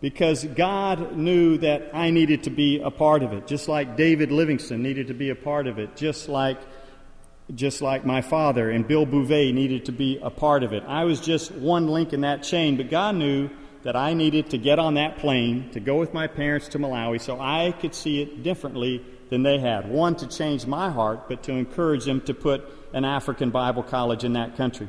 Because 0.01 0.43
God 0.43 1.15
knew 1.15 1.57
that 1.59 1.91
I 1.93 2.09
needed 2.09 2.43
to 2.43 2.49
be 2.49 2.81
a 2.81 2.91
part 2.91 3.23
of 3.23 3.31
it, 3.31 3.47
just 3.47 3.69
like 3.69 3.95
David 3.95 4.33
Livingstone 4.33 4.83
needed 4.83 5.07
to 5.07 5.13
be 5.13 5.29
a 5.29 5.35
part 5.35 5.67
of 5.67 5.79
it, 5.79 5.95
just 5.95 6.27
like 6.27 6.59
just 7.55 7.81
like 7.81 8.05
my 8.05 8.21
father 8.21 8.71
and 8.71 8.87
Bill 8.87 9.05
Bouvet 9.05 9.53
needed 9.53 9.85
to 9.85 9.91
be 9.91 10.17
a 10.21 10.29
part 10.29 10.63
of 10.63 10.73
it. 10.73 10.83
I 10.87 11.03
was 11.03 11.19
just 11.19 11.51
one 11.51 11.87
link 11.87 12.13
in 12.13 12.21
that 12.21 12.41
chain, 12.41 12.77
but 12.77 12.89
God 12.89 13.15
knew 13.15 13.49
that 13.83 13.95
I 13.95 14.13
needed 14.13 14.49
to 14.51 14.57
get 14.57 14.79
on 14.79 14.93
that 14.95 15.17
plane 15.17 15.69
to 15.71 15.79
go 15.79 15.97
with 15.97 16.13
my 16.13 16.27
parents 16.27 16.69
to 16.69 16.79
Malawi 16.79 17.19
so 17.19 17.39
I 17.39 17.73
could 17.79 17.93
see 17.93 18.21
it 18.21 18.41
differently 18.41 19.03
than 19.29 19.43
they 19.43 19.59
had. 19.59 19.89
One, 19.89 20.15
to 20.17 20.27
change 20.27 20.65
my 20.65 20.89
heart, 20.89 21.27
but 21.27 21.43
to 21.43 21.51
encourage 21.51 22.05
them 22.05 22.21
to 22.21 22.33
put 22.33 22.63
an 22.93 23.03
African 23.03 23.49
Bible 23.49 23.83
college 23.83 24.23
in 24.23 24.33
that 24.33 24.55
country. 24.55 24.87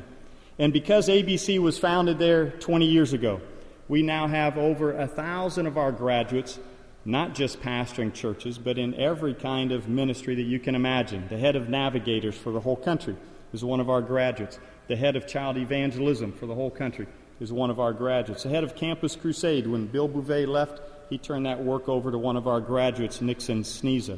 And 0.57 0.71
because 0.71 1.09
ABC 1.09 1.59
was 1.59 1.77
founded 1.77 2.19
there 2.19 2.51
20 2.51 2.85
years 2.85 3.11
ago, 3.11 3.41
we 3.89 4.01
now 4.01 4.27
have 4.27 4.57
over 4.57 4.93
a 4.93 5.07
thousand 5.07 5.67
of 5.67 5.77
our 5.77 5.91
graduates, 5.91 6.57
not 7.03 7.35
just 7.35 7.61
pastoring 7.61 8.13
churches, 8.13 8.57
but 8.57 8.77
in 8.77 8.95
every 8.95 9.33
kind 9.33 9.73
of 9.73 9.89
ministry 9.89 10.35
that 10.35 10.43
you 10.43 10.59
can 10.59 10.73
imagine. 10.73 11.27
The 11.27 11.37
head 11.37 11.57
of 11.57 11.67
navigators 11.67 12.37
for 12.37 12.51
the 12.51 12.61
whole 12.61 12.77
country 12.77 13.17
is 13.51 13.63
one 13.63 13.81
of 13.81 13.89
our 13.89 14.01
graduates. 14.01 14.57
The 14.87 14.95
head 14.95 15.15
of 15.15 15.27
child 15.27 15.57
evangelism 15.57 16.31
for 16.31 16.45
the 16.45 16.55
whole 16.55 16.71
country 16.71 17.07
is 17.39 17.51
one 17.51 17.69
of 17.69 17.79
our 17.79 17.93
graduates. 17.93 18.43
The 18.43 18.49
head 18.49 18.63
of 18.63 18.75
Campus 18.75 19.15
Crusade, 19.15 19.67
when 19.67 19.87
Bill 19.87 20.07
Bouvet 20.07 20.47
left, 20.47 20.81
he 21.09 21.17
turned 21.17 21.45
that 21.45 21.63
work 21.63 21.89
over 21.89 22.11
to 22.11 22.17
one 22.17 22.37
of 22.37 22.47
our 22.47 22.61
graduates, 22.61 23.21
Nixon 23.21 23.63
Sneeza. 23.63 24.17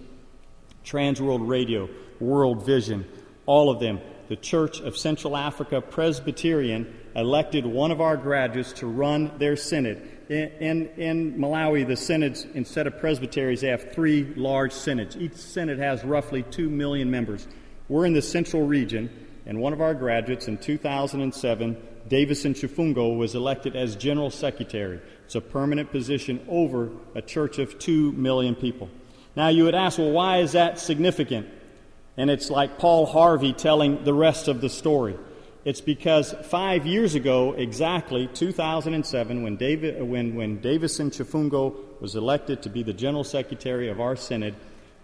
Transworld 0.86 1.48
Radio, 1.48 1.90
World 2.20 2.66
Vision, 2.66 3.06
all 3.46 3.70
of 3.70 3.80
them 3.80 4.00
the 4.28 4.36
Church 4.36 4.82
of 4.82 4.98
Central 4.98 5.38
Africa 5.38 5.82
Presbyterian 5.82 6.94
elected 7.16 7.66
one 7.66 7.92
of 7.92 8.02
our 8.02 8.18
graduates 8.18 8.74
to 8.74 8.88
run 8.88 9.32
their 9.38 9.56
synod. 9.56 10.02
In, 10.30 10.50
in, 10.60 10.88
in, 10.98 11.40
Malawi, 11.40 11.88
the 11.88 11.96
synods, 11.96 12.46
instead 12.54 12.88
of 12.88 13.00
presbyteries, 13.00 13.62
they 13.62 13.70
have 13.70 13.94
three 13.94 14.26
large 14.36 14.74
synods. 14.74 15.16
Each 15.16 15.36
synod 15.36 15.80
has 15.80 16.04
roughly 16.04 16.44
2 16.44 16.70
million 16.70 17.10
members. 17.10 17.48
We're 17.88 18.06
in 18.06 18.14
the 18.14 18.22
central 18.22 18.68
region, 18.68 19.10
and 19.48 19.62
one 19.62 19.72
of 19.72 19.80
our 19.80 19.94
graduates 19.94 20.50
in 20.50 20.58
2007, 20.58 21.78
Davison 22.10 22.54
Chifungo, 22.54 23.18
was 23.18 23.34
elected 23.34 23.78
as 23.78 23.96
general 23.96 24.30
secretary. 24.30 25.00
It's 25.26 25.36
a 25.36 25.42
permanent 25.42 25.90
position 25.90 26.46
over 26.50 26.92
a 27.16 27.22
church 27.22 27.58
of 27.58 27.80
2 27.80 28.12
million 28.12 28.56
people. 28.56 28.90
Now, 29.38 29.48
you 29.48 29.64
would 29.64 29.74
ask, 29.74 29.98
well, 29.98 30.12
why 30.12 30.40
is 30.40 30.52
that 30.52 30.80
significant? 30.80 31.48
And 32.18 32.30
it's 32.30 32.50
like 32.50 32.78
Paul 32.78 33.06
Harvey 33.06 33.54
telling 33.54 34.04
the 34.04 34.14
rest 34.14 34.50
of 34.50 34.60
the 34.60 34.70
story. 34.70 35.16
It's 35.64 35.82
because 35.82 36.34
five 36.44 36.86
years 36.86 37.16
ago, 37.16 37.54
exactly 37.54 38.28
2007, 38.34 39.44
when, 39.44 39.56
David, 39.56 40.04
when, 40.04 40.36
when 40.36 40.60
Davison 40.60 41.10
Chifungo 41.10 42.02
was 42.02 42.16
elected 42.16 42.64
to 42.64 42.70
be 42.70 42.84
the 42.84 42.94
general 42.94 43.24
secretary 43.24 43.88
of 43.88 44.02
our 44.02 44.18
synod, 44.18 44.56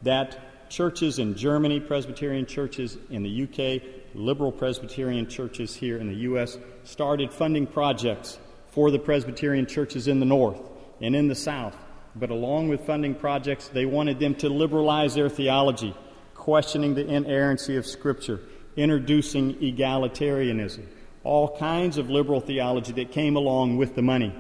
that 0.02 0.70
churches 0.70 1.20
in 1.20 1.36
Germany, 1.36 1.80
Presbyterian 1.80 2.46
churches 2.46 2.98
in 3.10 3.24
the 3.24 3.44
UK, 3.44 4.03
liberal 4.14 4.52
Presbyterian 4.52 5.28
churches 5.28 5.76
here 5.76 5.98
in 5.98 6.08
the 6.08 6.16
U.S., 6.16 6.58
started 6.84 7.32
funding 7.32 7.68
projects 7.68 8.40
for 8.72 8.92
the 8.92 9.00
Presbyterian 9.00 9.66
churches 9.66 10.08
in 10.08 10.20
the 10.20 10.26
north 10.26 10.60
and 11.02 11.16
in 11.16 11.28
the 11.28 11.36
south. 11.36 11.76
But 12.16 12.30
along 12.30 12.70
with 12.70 12.86
funding 12.86 13.16
projects, 13.16 13.68
they 13.68 13.86
wanted 13.86 14.20
them 14.20 14.36
to 14.36 14.50
liberalize 14.50 15.16
their 15.16 15.30
theology 15.30 15.96
questioning 16.44 16.94
the 16.94 17.08
inerrancy 17.08 17.78
of 17.78 17.86
Scripture, 17.86 18.42
introducing 18.76 19.56
egalitarianism, 19.56 20.86
all 21.24 21.58
kinds 21.58 21.98
of 21.98 22.10
liberal 22.10 22.42
theology 22.42 22.92
that 22.92 23.12
came 23.12 23.38
along 23.38 23.78
with 23.78 23.96
the 23.96 24.02
money. 24.02 24.34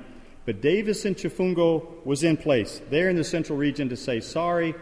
But 0.46 0.62
Davison 0.62 1.16
Chifungo 1.16 2.04
was 2.04 2.24
in 2.24 2.36
place 2.36 2.82
there 2.90 3.10
in 3.10 3.16
the 3.16 3.24
central 3.24 3.58
region 3.58 3.88
to 3.88 3.96
say, 3.96 4.20
sorry, 4.20 4.76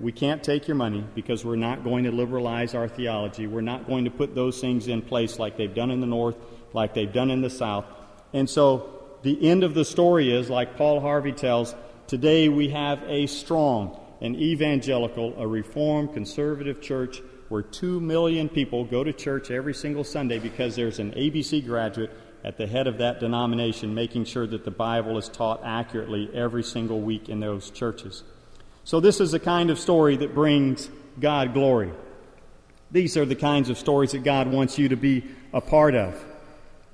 we 0.00 0.12
can't 0.12 0.42
take 0.44 0.68
your 0.68 0.76
money 0.76 1.04
because 1.14 1.44
we're 1.44 1.56
not 1.56 1.82
going 1.82 2.04
to 2.04 2.12
liberalize 2.12 2.74
our 2.74 2.88
theology. 2.88 3.46
We're 3.46 3.62
not 3.62 3.86
going 3.86 4.04
to 4.04 4.10
put 4.10 4.34
those 4.34 4.60
things 4.60 4.86
in 4.86 5.02
place 5.02 5.38
like 5.38 5.56
they've 5.56 5.74
done 5.74 5.90
in 5.90 6.00
the 6.00 6.06
North, 6.06 6.36
like 6.72 6.94
they've 6.94 7.12
done 7.12 7.30
in 7.30 7.40
the 7.40 7.50
South. 7.50 7.84
And 8.32 8.48
so 8.48 9.18
the 9.22 9.48
end 9.48 9.64
of 9.64 9.74
the 9.74 9.84
story 9.84 10.32
is, 10.32 10.48
like 10.48 10.76
Paul 10.76 11.00
Harvey 11.00 11.32
tells, 11.32 11.74
today 12.06 12.48
we 12.48 12.68
have 12.68 13.02
a 13.08 13.26
strong, 13.26 13.98
an 14.20 14.36
evangelical, 14.36 15.34
a 15.36 15.46
reformed, 15.46 16.14
conservative 16.14 16.80
church 16.80 17.20
where 17.48 17.62
two 17.62 17.98
million 17.98 18.48
people 18.48 18.84
go 18.84 19.02
to 19.02 19.12
church 19.12 19.50
every 19.50 19.74
single 19.74 20.04
Sunday 20.04 20.38
because 20.38 20.76
there's 20.76 21.00
an 21.00 21.10
ABC 21.12 21.64
graduate 21.64 22.10
at 22.44 22.56
the 22.56 22.66
head 22.66 22.86
of 22.86 22.98
that 22.98 23.18
denomination 23.18 23.94
making 23.94 24.24
sure 24.24 24.46
that 24.46 24.64
the 24.64 24.70
Bible 24.70 25.18
is 25.18 25.28
taught 25.28 25.60
accurately 25.64 26.30
every 26.32 26.62
single 26.62 27.00
week 27.00 27.28
in 27.28 27.40
those 27.40 27.70
churches. 27.70 28.22
So, 28.88 29.00
this 29.00 29.20
is 29.20 29.32
the 29.32 29.38
kind 29.38 29.68
of 29.68 29.78
story 29.78 30.16
that 30.16 30.34
brings 30.34 30.88
God 31.20 31.52
glory. 31.52 31.92
These 32.90 33.18
are 33.18 33.26
the 33.26 33.34
kinds 33.34 33.68
of 33.68 33.76
stories 33.76 34.12
that 34.12 34.24
God 34.24 34.50
wants 34.50 34.78
you 34.78 34.88
to 34.88 34.96
be 34.96 35.26
a 35.52 35.60
part 35.60 35.94
of. 35.94 36.24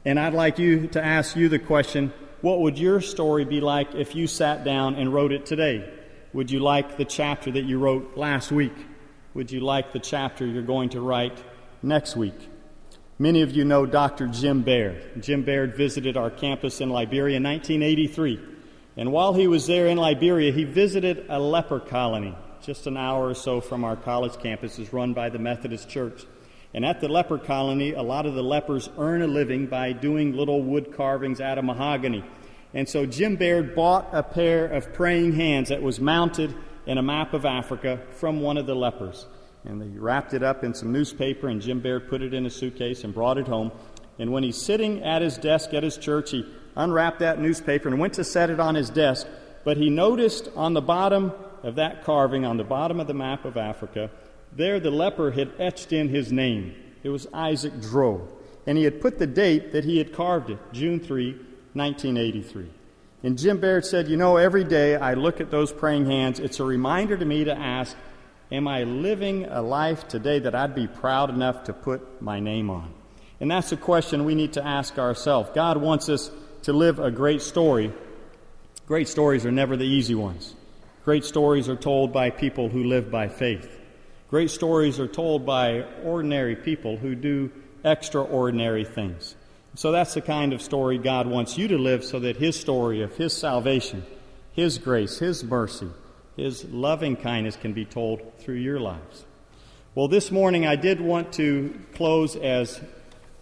And 0.05 0.19
I'd 0.19 0.35
like 0.35 0.59
you 0.59 0.89
to 0.89 1.01
ask 1.01 1.37
you 1.37 1.49
the 1.49 1.61
question 1.61 2.13
what 2.41 2.63
would 2.63 2.81
your 2.81 3.01
story 3.01 3.45
be 3.45 3.61
like 3.61 3.95
if 3.95 4.17
you 4.17 4.27
sat 4.27 4.65
down 4.65 4.97
and 4.97 5.15
wrote 5.15 5.31
it 5.31 5.47
today? 5.47 5.89
Would 6.33 6.51
you 6.51 6.59
like 6.59 6.97
the 6.97 7.05
chapter 7.05 7.53
that 7.53 7.63
you 7.63 7.79
wrote 7.79 8.17
last 8.17 8.51
week? 8.51 8.75
Would 9.35 9.53
you 9.53 9.61
like 9.61 9.93
the 9.93 10.01
chapter 10.01 10.45
you're 10.45 10.63
going 10.65 10.89
to 10.89 11.01
write 11.01 11.41
next 11.81 12.17
week? 12.17 12.51
Many 13.21 13.43
of 13.43 13.53
you 13.53 13.65
know 13.65 13.87
Dr. 13.87 14.27
Jim 14.27 14.63
Baird. 14.63 15.23
Jim 15.23 15.45
Baird 15.45 15.77
visited 15.77 16.17
our 16.17 16.31
campus 16.31 16.81
in 16.81 16.91
Liberia 16.91 17.37
in 17.37 17.45
1983. 17.45 18.54
And 18.97 19.13
while 19.13 19.35
he 19.35 19.47
was 19.47 19.67
there 19.67 19.87
in 19.89 19.99
Liberia, 19.99 20.53
he 20.53 20.65
visited 20.65 21.27
a 21.29 21.39
leper 21.39 21.81
colony 21.81 22.37
just 22.65 22.87
an 22.87 22.97
hour 22.97 23.29
or 23.29 23.35
so 23.35 23.61
from 23.61 23.85
our 23.85 23.97
college 23.97 24.39
campus, 24.39 24.79
is 24.79 24.93
run 24.93 25.13
by 25.13 25.29
the 25.29 25.39
Methodist 25.39 25.89
Church. 25.89 26.25
And 26.73 26.85
at 26.85 27.01
the 27.01 27.09
leper 27.09 27.39
colony, 27.39 27.93
a 27.93 28.03
lot 28.03 28.27
of 28.27 28.35
the 28.35 28.43
lepers 28.43 28.89
earn 28.99 29.23
a 29.23 29.27
living 29.27 29.67
by 29.67 29.93
doing 29.93 30.33
little 30.33 30.63
wood 30.63 30.93
carvings 30.97 31.41
out 31.41 31.59
of 31.59 31.65
mahogany. 31.65 32.25
And 32.73 32.89
so 32.89 33.07
Jim 33.07 33.37
Baird 33.37 33.77
bought 33.77 34.09
a 34.13 34.23
pair 34.23 34.67
of 34.67 34.93
praying 34.93 35.35
hands 35.35 35.69
that 35.69 35.83
was 35.83 36.01
mounted 36.01 36.55
in 36.87 36.99
a 36.99 37.03
map 37.03 37.35
of 37.35 37.45
Africa 37.45 38.01
from 38.11 38.41
one 38.41 38.57
of 38.57 38.67
the 38.67 38.75
lepers. 38.75 39.27
And 39.65 39.81
they 39.81 39.99
wrapped 39.99 40.35
it 40.35 40.43
up 40.43 40.65
in 40.65 40.75
some 40.75 40.91
newspaper, 40.91 41.49
and 41.49 41.61
Jim 41.61 41.81
Baird 41.81 42.09
put 42.09 42.23
it 42.23 42.35
in 42.35 42.47
a 42.47 42.51
suitcase 42.51 43.05
and 43.05 43.15
brought 43.15 43.39
it 43.39 43.47
home. 43.47 43.71
And 44.19 44.33
when 44.33 44.43
he's 44.43 44.61
sitting 44.61 45.03
at 45.03 45.23
his 45.23 45.39
desk 45.39 45.75
at 45.75 45.83
his 45.83 45.97
church, 45.97 46.31
he 46.33 46.45
unwrapped 46.77 47.21
that 47.21 47.41
newspaper 47.41 47.89
and 47.89 47.99
went 47.99 48.15
to 48.15 48.25
set 48.25 48.51
it 48.51 48.61
on 48.61 48.75
his 48.75 48.91
desk. 48.91 49.27
But 49.65 49.77
he 49.77 49.91
noticed 49.91 50.49
on 50.57 50.75
the 50.75 50.83
bottom 50.83 51.33
of 51.63 51.77
that 51.77 52.05
carving, 52.05 52.45
on 52.45 52.57
the 52.57 52.65
bottom 52.65 53.01
of 53.01 53.07
the 53.07 53.15
map 53.15 53.45
of 53.45 53.57
Africa, 53.57 54.11
there 54.53 54.79
the 54.79 54.91
leper 54.91 55.31
had 55.31 55.53
etched 55.59 55.93
in 55.93 56.09
his 56.09 56.31
name. 56.31 56.75
It 57.03 57.09
was 57.09 57.27
Isaac 57.33 57.81
Dro. 57.81 58.29
And 58.67 58.79
he 58.79 58.85
had 58.85 59.01
put 59.01 59.19
the 59.19 59.27
date 59.27 59.73
that 59.73 59.85
he 59.85 59.99
had 59.99 60.13
carved 60.13 60.51
it, 60.51 60.59
June 60.73 61.01
3, 61.01 61.33
1983. 61.75 62.71
And 63.23 63.39
Jim 63.39 63.59
Baird 63.59 63.85
said, 63.85 64.09
You 64.09 64.17
know, 64.17 64.37
every 64.37 64.65
day 64.65 64.97
I 64.97 65.15
look 65.15 65.41
at 65.41 65.51
those 65.51 65.73
praying 65.73 66.07
hands, 66.07 66.41
it's 66.41 66.61
a 66.61 66.65
reminder 66.65 67.17
to 67.17 67.25
me 67.25 67.45
to 67.45 67.57
ask, 67.57 67.97
Am 68.53 68.69
I 68.69 68.85
living 68.85 69.47
a 69.47 69.63
life 69.63 70.07
today 70.07 70.39
that 70.41 70.55
I'd 70.55 70.75
be 70.75 70.87
proud 70.87 71.31
enough 71.31 71.65
to 71.65 71.73
put 71.73 72.23
my 72.23 72.41
name 72.41 72.71
on? 72.71 72.93
And 73.41 73.51
that's 73.51 73.73
a 73.73 73.77
question 73.77 74.25
we 74.25 74.35
need 74.35 74.53
to 74.55 74.65
ask 74.65 74.99
ourselves. 74.99 75.51
God 75.55 75.79
wants 75.79 76.09
us 76.09 76.31
to 76.65 76.73
live 76.73 76.99
a 76.99 77.11
great 77.11 77.43
story. 77.43 77.93
Great 78.87 79.07
stories 79.07 79.45
are 79.45 79.53
never 79.53 79.77
the 79.77 79.85
easy 79.85 80.15
ones. 80.15 80.55
Great 81.05 81.25
stories 81.25 81.69
are 81.69 81.77
told 81.77 82.11
by 82.11 82.31
people 82.31 82.71
who 82.71 82.85
live 82.85 83.11
by 83.11 83.29
faith. 83.29 83.69
Great 84.31 84.51
stories 84.51 84.99
are 84.99 85.07
told 85.07 85.45
by 85.45 85.83
ordinary 86.03 86.57
people 86.57 86.97
who 86.97 87.15
do 87.15 87.53
extraordinary 87.85 88.85
things. 88.85 89.37
So 89.75 89.93
that's 89.93 90.15
the 90.15 90.23
kind 90.23 90.55
of 90.55 90.63
story 90.63 90.97
God 90.97 91.27
wants 91.27 91.59
you 91.59 91.69
to 91.69 91.77
live 91.77 92.03
so 92.03 92.19
that 92.21 92.37
His 92.37 92.59
story 92.59 93.03
of 93.03 93.15
His 93.15 93.37
salvation, 93.37 94.03
His 94.53 94.79
grace, 94.79 95.19
His 95.19 95.45
mercy, 95.45 95.91
His 96.35 96.65
loving 96.65 97.17
kindness 97.17 97.57
can 97.57 97.75
be 97.75 97.85
told 97.85 98.39
through 98.39 98.55
your 98.55 98.81
lives. 98.81 99.27
Well, 99.95 100.09
this 100.09 100.31
morning 100.31 100.67
I 100.67 100.77
did 100.77 100.99
want 100.99 101.35
to 101.35 101.79
close, 101.95 102.37
as 102.37 102.81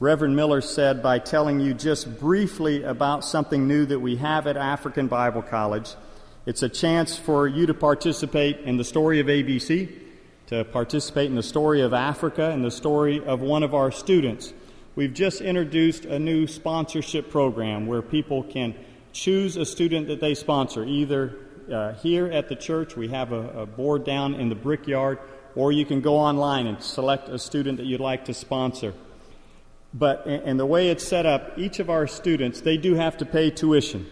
Reverend 0.02 0.34
Miller 0.34 0.60
said, 0.60 1.00
by 1.00 1.20
telling 1.20 1.60
you 1.60 1.74
just 1.74 2.18
briefly 2.18 2.82
about 2.82 3.24
something 3.24 3.68
new 3.68 3.86
that 3.86 4.00
we 4.00 4.16
have 4.16 4.48
at 4.48 4.56
African 4.56 5.06
Bible 5.06 5.42
College. 5.42 5.94
It's 6.44 6.64
a 6.64 6.68
chance 6.68 7.16
for 7.16 7.46
you 7.46 7.66
to 7.66 7.74
participate 7.74 8.58
in 8.62 8.78
the 8.78 8.82
story 8.82 9.20
of 9.20 9.28
ABC, 9.28 9.96
to 10.48 10.64
participate 10.64 11.26
in 11.26 11.36
the 11.36 11.42
story 11.44 11.82
of 11.82 11.92
Africa, 11.92 12.50
and 12.50 12.64
the 12.64 12.70
story 12.72 13.24
of 13.24 13.42
one 13.42 13.62
of 13.62 13.76
our 13.76 13.92
students. 13.92 14.52
We've 14.96 15.14
just 15.14 15.40
introduced 15.40 16.04
a 16.04 16.18
new 16.18 16.48
sponsorship 16.48 17.30
program 17.30 17.86
where 17.86 18.02
people 18.02 18.42
can 18.42 18.74
choose 19.12 19.56
a 19.56 19.64
student 19.64 20.08
that 20.08 20.18
they 20.18 20.34
sponsor, 20.34 20.84
either 20.84 21.36
uh, 21.72 21.92
here 21.92 22.26
at 22.26 22.48
the 22.48 22.56
church, 22.56 22.96
we 22.96 23.06
have 23.06 23.30
a, 23.30 23.60
a 23.60 23.66
board 23.66 24.02
down 24.02 24.34
in 24.34 24.48
the 24.48 24.56
brickyard, 24.56 25.20
or 25.54 25.70
you 25.70 25.86
can 25.86 26.00
go 26.00 26.16
online 26.16 26.66
and 26.66 26.82
select 26.82 27.28
a 27.28 27.38
student 27.38 27.78
that 27.78 27.86
you'd 27.86 28.00
like 28.00 28.24
to 28.24 28.34
sponsor. 28.34 28.94
But, 29.94 30.26
and 30.26 30.58
the 30.58 30.66
way 30.66 30.88
it's 30.88 31.06
set 31.06 31.26
up, 31.26 31.58
each 31.58 31.78
of 31.78 31.90
our 31.90 32.06
students, 32.06 32.62
they 32.62 32.78
do 32.78 32.94
have 32.94 33.18
to 33.18 33.26
pay 33.26 33.50
tuition. 33.50 34.06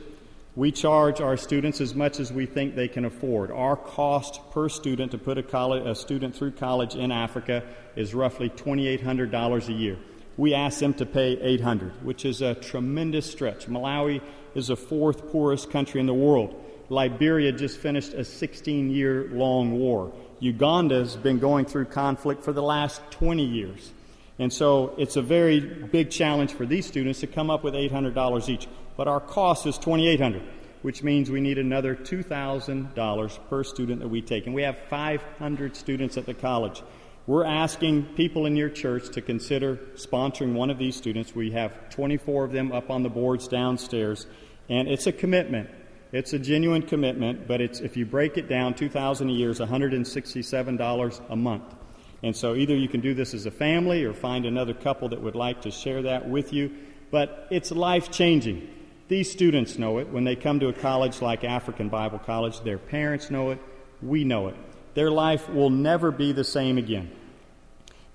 We 0.56 0.72
charge 0.72 1.20
our 1.20 1.36
students 1.36 1.80
as 1.80 1.94
much 1.94 2.20
as 2.20 2.32
we 2.32 2.44
think 2.44 2.74
they 2.74 2.88
can 2.88 3.04
afford. 3.04 3.50
Our 3.50 3.76
cost 3.76 4.40
per 4.50 4.68
student 4.68 5.12
to 5.12 5.18
put 5.18 5.38
a, 5.38 5.42
college, 5.42 5.86
a 5.86 5.94
student 5.94 6.34
through 6.34 6.52
college 6.52 6.96
in 6.96 7.10
Africa 7.10 7.62
is 7.96 8.14
roughly 8.14 8.50
$2,800 8.50 9.68
a 9.68 9.72
year 9.72 9.96
we 10.40 10.54
ask 10.54 10.80
them 10.80 10.94
to 10.94 11.04
pay 11.04 11.38
800, 11.38 12.02
which 12.02 12.24
is 12.24 12.40
a 12.40 12.54
tremendous 12.54 13.30
stretch. 13.30 13.66
Malawi 13.66 14.22
is 14.54 14.68
the 14.68 14.76
fourth 14.76 15.30
poorest 15.30 15.70
country 15.70 16.00
in 16.00 16.06
the 16.06 16.14
world. 16.14 16.54
Liberia 16.88 17.52
just 17.52 17.76
finished 17.76 18.14
a 18.14 18.24
16 18.24 18.90
year 18.90 19.28
long 19.32 19.72
war. 19.78 20.12
Uganda 20.38 20.94
has 20.94 21.14
been 21.14 21.38
going 21.38 21.66
through 21.66 21.84
conflict 21.84 22.42
for 22.42 22.54
the 22.54 22.62
last 22.62 23.02
20 23.10 23.44
years. 23.44 23.92
And 24.40 24.50
so 24.50 24.94
it's 24.96 25.16
a 25.16 25.22
very 25.22 25.60
big 25.60 26.10
challenge 26.10 26.54
for 26.54 26.64
these 26.64 26.86
students 26.86 27.20
to 27.20 27.26
come 27.26 27.50
up 27.50 27.62
with 27.62 27.74
$800 27.74 28.48
each. 28.48 28.68
But 28.96 29.06
our 29.06 29.20
cost 29.20 29.66
is 29.66 29.76
2,800, 29.76 30.40
which 30.80 31.02
means 31.02 31.30
we 31.30 31.42
need 31.42 31.58
another 31.58 31.94
$2,000 31.94 33.38
per 33.50 33.64
student 33.64 34.00
that 34.00 34.08
we 34.08 34.22
take. 34.22 34.46
And 34.46 34.54
we 34.54 34.62
have 34.62 34.78
500 34.88 35.76
students 35.76 36.16
at 36.16 36.24
the 36.24 36.32
college. 36.32 36.82
We're 37.26 37.44
asking 37.44 38.14
people 38.16 38.46
in 38.46 38.56
your 38.56 38.70
church 38.70 39.10
to 39.10 39.20
consider 39.20 39.76
sponsoring 39.96 40.54
one 40.54 40.70
of 40.70 40.78
these 40.78 40.96
students. 40.96 41.34
We 41.34 41.50
have 41.50 41.90
24 41.90 42.46
of 42.46 42.52
them 42.52 42.72
up 42.72 42.88
on 42.88 43.02
the 43.02 43.10
boards 43.10 43.46
downstairs, 43.46 44.26
and 44.70 44.88
it's 44.88 45.06
a 45.06 45.12
commitment. 45.12 45.68
It's 46.12 46.32
a 46.32 46.38
genuine 46.38 46.82
commitment, 46.82 47.46
but 47.46 47.60
it's 47.60 47.80
if 47.80 47.94
you 47.94 48.06
break 48.06 48.38
it 48.38 48.48
down, 48.48 48.72
2000 48.72 49.28
a 49.28 49.32
year 49.32 49.50
is 49.50 49.60
$167 49.60 51.20
a 51.28 51.36
month. 51.36 51.74
And 52.22 52.36
so 52.36 52.54
either 52.54 52.76
you 52.76 52.88
can 52.88 53.00
do 53.00 53.14
this 53.14 53.32
as 53.34 53.46
a 53.46 53.50
family 53.50 54.04
or 54.04 54.12
find 54.12 54.44
another 54.44 54.74
couple 54.74 55.08
that 55.10 55.22
would 55.22 55.34
like 55.34 55.62
to 55.62 55.70
share 55.70 56.02
that 56.02 56.28
with 56.28 56.52
you, 56.52 56.70
but 57.10 57.46
it's 57.50 57.70
life 57.70 58.10
changing. 58.10 58.68
These 59.08 59.30
students 59.30 59.78
know 59.78 59.98
it 59.98 60.08
when 60.08 60.24
they 60.24 60.36
come 60.36 60.60
to 60.60 60.68
a 60.68 60.72
college 60.72 61.22
like 61.22 61.44
African 61.44 61.88
Bible 61.88 62.18
College. 62.18 62.60
Their 62.60 62.78
parents 62.78 63.30
know 63.30 63.50
it. 63.50 63.58
We 64.02 64.24
know 64.24 64.48
it 64.48 64.56
their 64.94 65.10
life 65.10 65.48
will 65.48 65.70
never 65.70 66.10
be 66.10 66.32
the 66.32 66.44
same 66.44 66.78
again. 66.78 67.10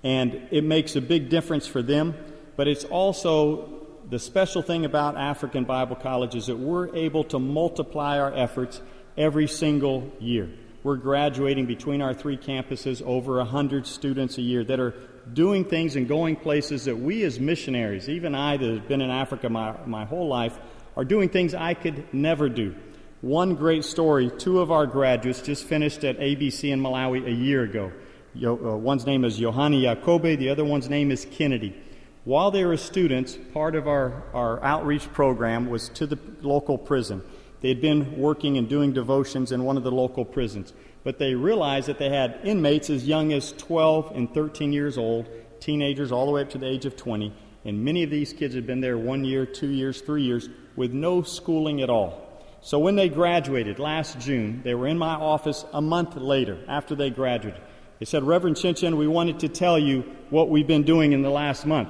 And 0.02 0.48
it 0.50 0.62
makes 0.62 0.94
a 0.96 1.00
big 1.00 1.28
difference 1.30 1.66
for 1.66 1.82
them, 1.82 2.14
but 2.56 2.68
it's 2.68 2.84
also 2.84 3.68
the 4.08 4.18
special 4.18 4.62
thing 4.62 4.84
about 4.84 5.16
African 5.16 5.64
Bible 5.64 5.96
College 5.96 6.34
is 6.34 6.46
that 6.46 6.58
we're 6.58 6.94
able 6.94 7.24
to 7.24 7.38
multiply 7.38 8.18
our 8.18 8.32
efforts 8.32 8.80
every 9.16 9.48
single 9.48 10.12
year. 10.20 10.48
We're 10.86 10.94
graduating 10.94 11.66
between 11.66 12.00
our 12.00 12.14
three 12.14 12.36
campuses 12.36 13.02
over 13.02 13.38
100 13.38 13.88
students 13.88 14.38
a 14.38 14.40
year 14.40 14.62
that 14.62 14.78
are 14.78 14.94
doing 15.32 15.64
things 15.64 15.96
and 15.96 16.06
going 16.06 16.36
places 16.36 16.84
that 16.84 16.96
we 16.96 17.24
as 17.24 17.40
missionaries, 17.40 18.08
even 18.08 18.36
I 18.36 18.56
that 18.56 18.70
have 18.70 18.86
been 18.86 19.00
in 19.00 19.10
Africa 19.10 19.48
my, 19.48 19.74
my 19.84 20.04
whole 20.04 20.28
life, 20.28 20.56
are 20.96 21.04
doing 21.04 21.28
things 21.28 21.54
I 21.54 21.74
could 21.74 22.14
never 22.14 22.48
do. 22.48 22.76
One 23.20 23.56
great 23.56 23.84
story 23.84 24.30
two 24.38 24.60
of 24.60 24.70
our 24.70 24.86
graduates 24.86 25.42
just 25.42 25.64
finished 25.64 26.04
at 26.04 26.20
ABC 26.20 26.70
in 26.70 26.80
Malawi 26.80 27.26
a 27.26 27.32
year 27.32 27.64
ago. 27.64 27.90
Yo, 28.32 28.52
uh, 28.54 28.76
one's 28.76 29.06
name 29.06 29.24
is 29.24 29.38
Johanni 29.38 29.82
Jacobe, 29.82 30.36
the 30.36 30.50
other 30.50 30.64
one's 30.64 30.88
name 30.88 31.10
is 31.10 31.26
Kennedy. 31.32 31.74
While 32.22 32.52
they 32.52 32.64
were 32.64 32.76
students, 32.76 33.36
part 33.52 33.74
of 33.74 33.88
our, 33.88 34.22
our 34.32 34.62
outreach 34.62 35.12
program 35.12 35.68
was 35.68 35.88
to 35.88 36.06
the 36.06 36.18
local 36.42 36.78
prison. 36.78 37.24
They 37.66 37.70
had 37.70 37.80
been 37.80 38.16
working 38.16 38.58
and 38.58 38.68
doing 38.68 38.92
devotions 38.92 39.50
in 39.50 39.64
one 39.64 39.76
of 39.76 39.82
the 39.82 39.90
local 39.90 40.24
prisons, 40.24 40.72
but 41.02 41.18
they 41.18 41.34
realized 41.34 41.88
that 41.88 41.98
they 41.98 42.10
had 42.10 42.38
inmates 42.44 42.90
as 42.90 43.08
young 43.08 43.32
as 43.32 43.50
12 43.58 44.12
and 44.14 44.32
13 44.32 44.72
years 44.72 44.96
old, 44.96 45.28
teenagers 45.58 46.12
all 46.12 46.26
the 46.26 46.30
way 46.30 46.42
up 46.42 46.50
to 46.50 46.58
the 46.58 46.68
age 46.68 46.86
of 46.86 46.94
20, 46.94 47.34
and 47.64 47.84
many 47.84 48.04
of 48.04 48.10
these 48.10 48.32
kids 48.32 48.54
had 48.54 48.68
been 48.68 48.80
there 48.80 48.96
one 48.96 49.24
year, 49.24 49.44
two 49.44 49.66
years, 49.66 50.00
three 50.00 50.22
years, 50.22 50.48
with 50.76 50.92
no 50.92 51.22
schooling 51.22 51.82
at 51.82 51.90
all. 51.90 52.40
So 52.60 52.78
when 52.78 52.94
they 52.94 53.08
graduated 53.08 53.80
last 53.80 54.20
June, 54.20 54.60
they 54.62 54.76
were 54.76 54.86
in 54.86 54.96
my 54.96 55.16
office 55.16 55.64
a 55.72 55.82
month 55.82 56.14
later 56.14 56.60
after 56.68 56.94
they 56.94 57.10
graduated. 57.10 57.60
They 57.98 58.06
said, 58.06 58.22
Reverend 58.22 58.58
Chinchen, 58.58 58.96
we 58.96 59.08
wanted 59.08 59.40
to 59.40 59.48
tell 59.48 59.76
you 59.76 60.04
what 60.30 60.50
we've 60.50 60.68
been 60.68 60.84
doing 60.84 61.10
in 61.10 61.22
the 61.22 61.30
last 61.30 61.66
month. 61.66 61.88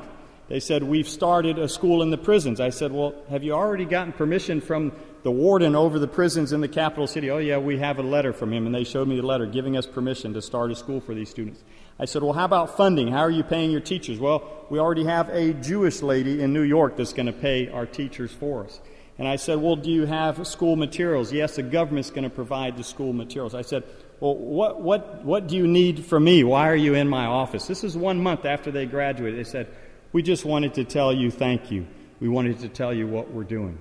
They 0.48 0.60
said, 0.60 0.82
We've 0.82 1.08
started 1.08 1.58
a 1.58 1.68
school 1.68 2.02
in 2.02 2.10
the 2.10 2.18
prisons. 2.18 2.60
I 2.60 2.70
said, 2.70 2.92
Well, 2.92 3.14
have 3.28 3.42
you 3.42 3.52
already 3.52 3.84
gotten 3.84 4.12
permission 4.12 4.60
from 4.60 4.92
the 5.26 5.30
warden 5.32 5.74
over 5.74 5.98
the 5.98 6.06
prisons 6.06 6.52
in 6.52 6.60
the 6.60 6.68
capital 6.68 7.04
city? 7.08 7.32
Oh, 7.32 7.38
yeah, 7.38 7.58
we 7.58 7.78
have 7.78 7.98
a 7.98 8.02
letter 8.02 8.32
from 8.32 8.52
him. 8.52 8.64
And 8.64 8.72
they 8.72 8.84
showed 8.84 9.08
me 9.08 9.16
the 9.16 9.26
letter 9.26 9.44
giving 9.44 9.76
us 9.76 9.84
permission 9.84 10.32
to 10.34 10.40
start 10.40 10.70
a 10.70 10.76
school 10.76 11.00
for 11.00 11.16
these 11.16 11.28
students. 11.28 11.64
I 11.98 12.04
said, 12.04 12.22
Well, 12.22 12.32
how 12.32 12.44
about 12.44 12.76
funding? 12.76 13.08
How 13.08 13.22
are 13.22 13.30
you 13.30 13.42
paying 13.42 13.72
your 13.72 13.80
teachers? 13.80 14.20
Well, 14.20 14.48
we 14.70 14.78
already 14.78 15.04
have 15.04 15.28
a 15.30 15.52
Jewish 15.54 16.00
lady 16.00 16.40
in 16.40 16.52
New 16.52 16.62
York 16.62 16.96
that's 16.96 17.12
going 17.12 17.26
to 17.26 17.32
pay 17.32 17.68
our 17.68 17.86
teachers 17.86 18.30
for 18.30 18.66
us. 18.66 18.80
And 19.18 19.26
I 19.26 19.34
said, 19.34 19.60
Well, 19.60 19.74
do 19.74 19.90
you 19.90 20.06
have 20.06 20.46
school 20.46 20.76
materials? 20.76 21.32
Yes, 21.32 21.56
the 21.56 21.64
government's 21.64 22.10
going 22.10 22.22
to 22.22 22.30
provide 22.30 22.76
the 22.76 22.84
school 22.84 23.12
materials. 23.12 23.52
I 23.52 23.62
said, 23.62 23.82
Well, 24.20 24.36
what, 24.36 24.80
what, 24.80 25.24
what 25.24 25.48
do 25.48 25.56
you 25.56 25.66
need 25.66 26.04
from 26.04 26.22
me? 26.22 26.44
Why 26.44 26.68
are 26.68 26.76
you 26.76 26.94
in 26.94 27.08
my 27.08 27.26
office? 27.26 27.66
This 27.66 27.82
is 27.82 27.96
one 27.96 28.22
month 28.22 28.44
after 28.44 28.70
they 28.70 28.86
graduated. 28.86 29.40
They 29.40 29.50
said, 29.50 29.66
We 30.12 30.22
just 30.22 30.44
wanted 30.44 30.74
to 30.74 30.84
tell 30.84 31.12
you 31.12 31.32
thank 31.32 31.72
you. 31.72 31.84
We 32.20 32.28
wanted 32.28 32.60
to 32.60 32.68
tell 32.68 32.94
you 32.94 33.08
what 33.08 33.32
we're 33.32 33.42
doing. 33.42 33.76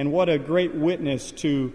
And 0.00 0.12
what 0.12 0.30
a 0.30 0.38
great 0.38 0.74
witness 0.74 1.30
to 1.32 1.74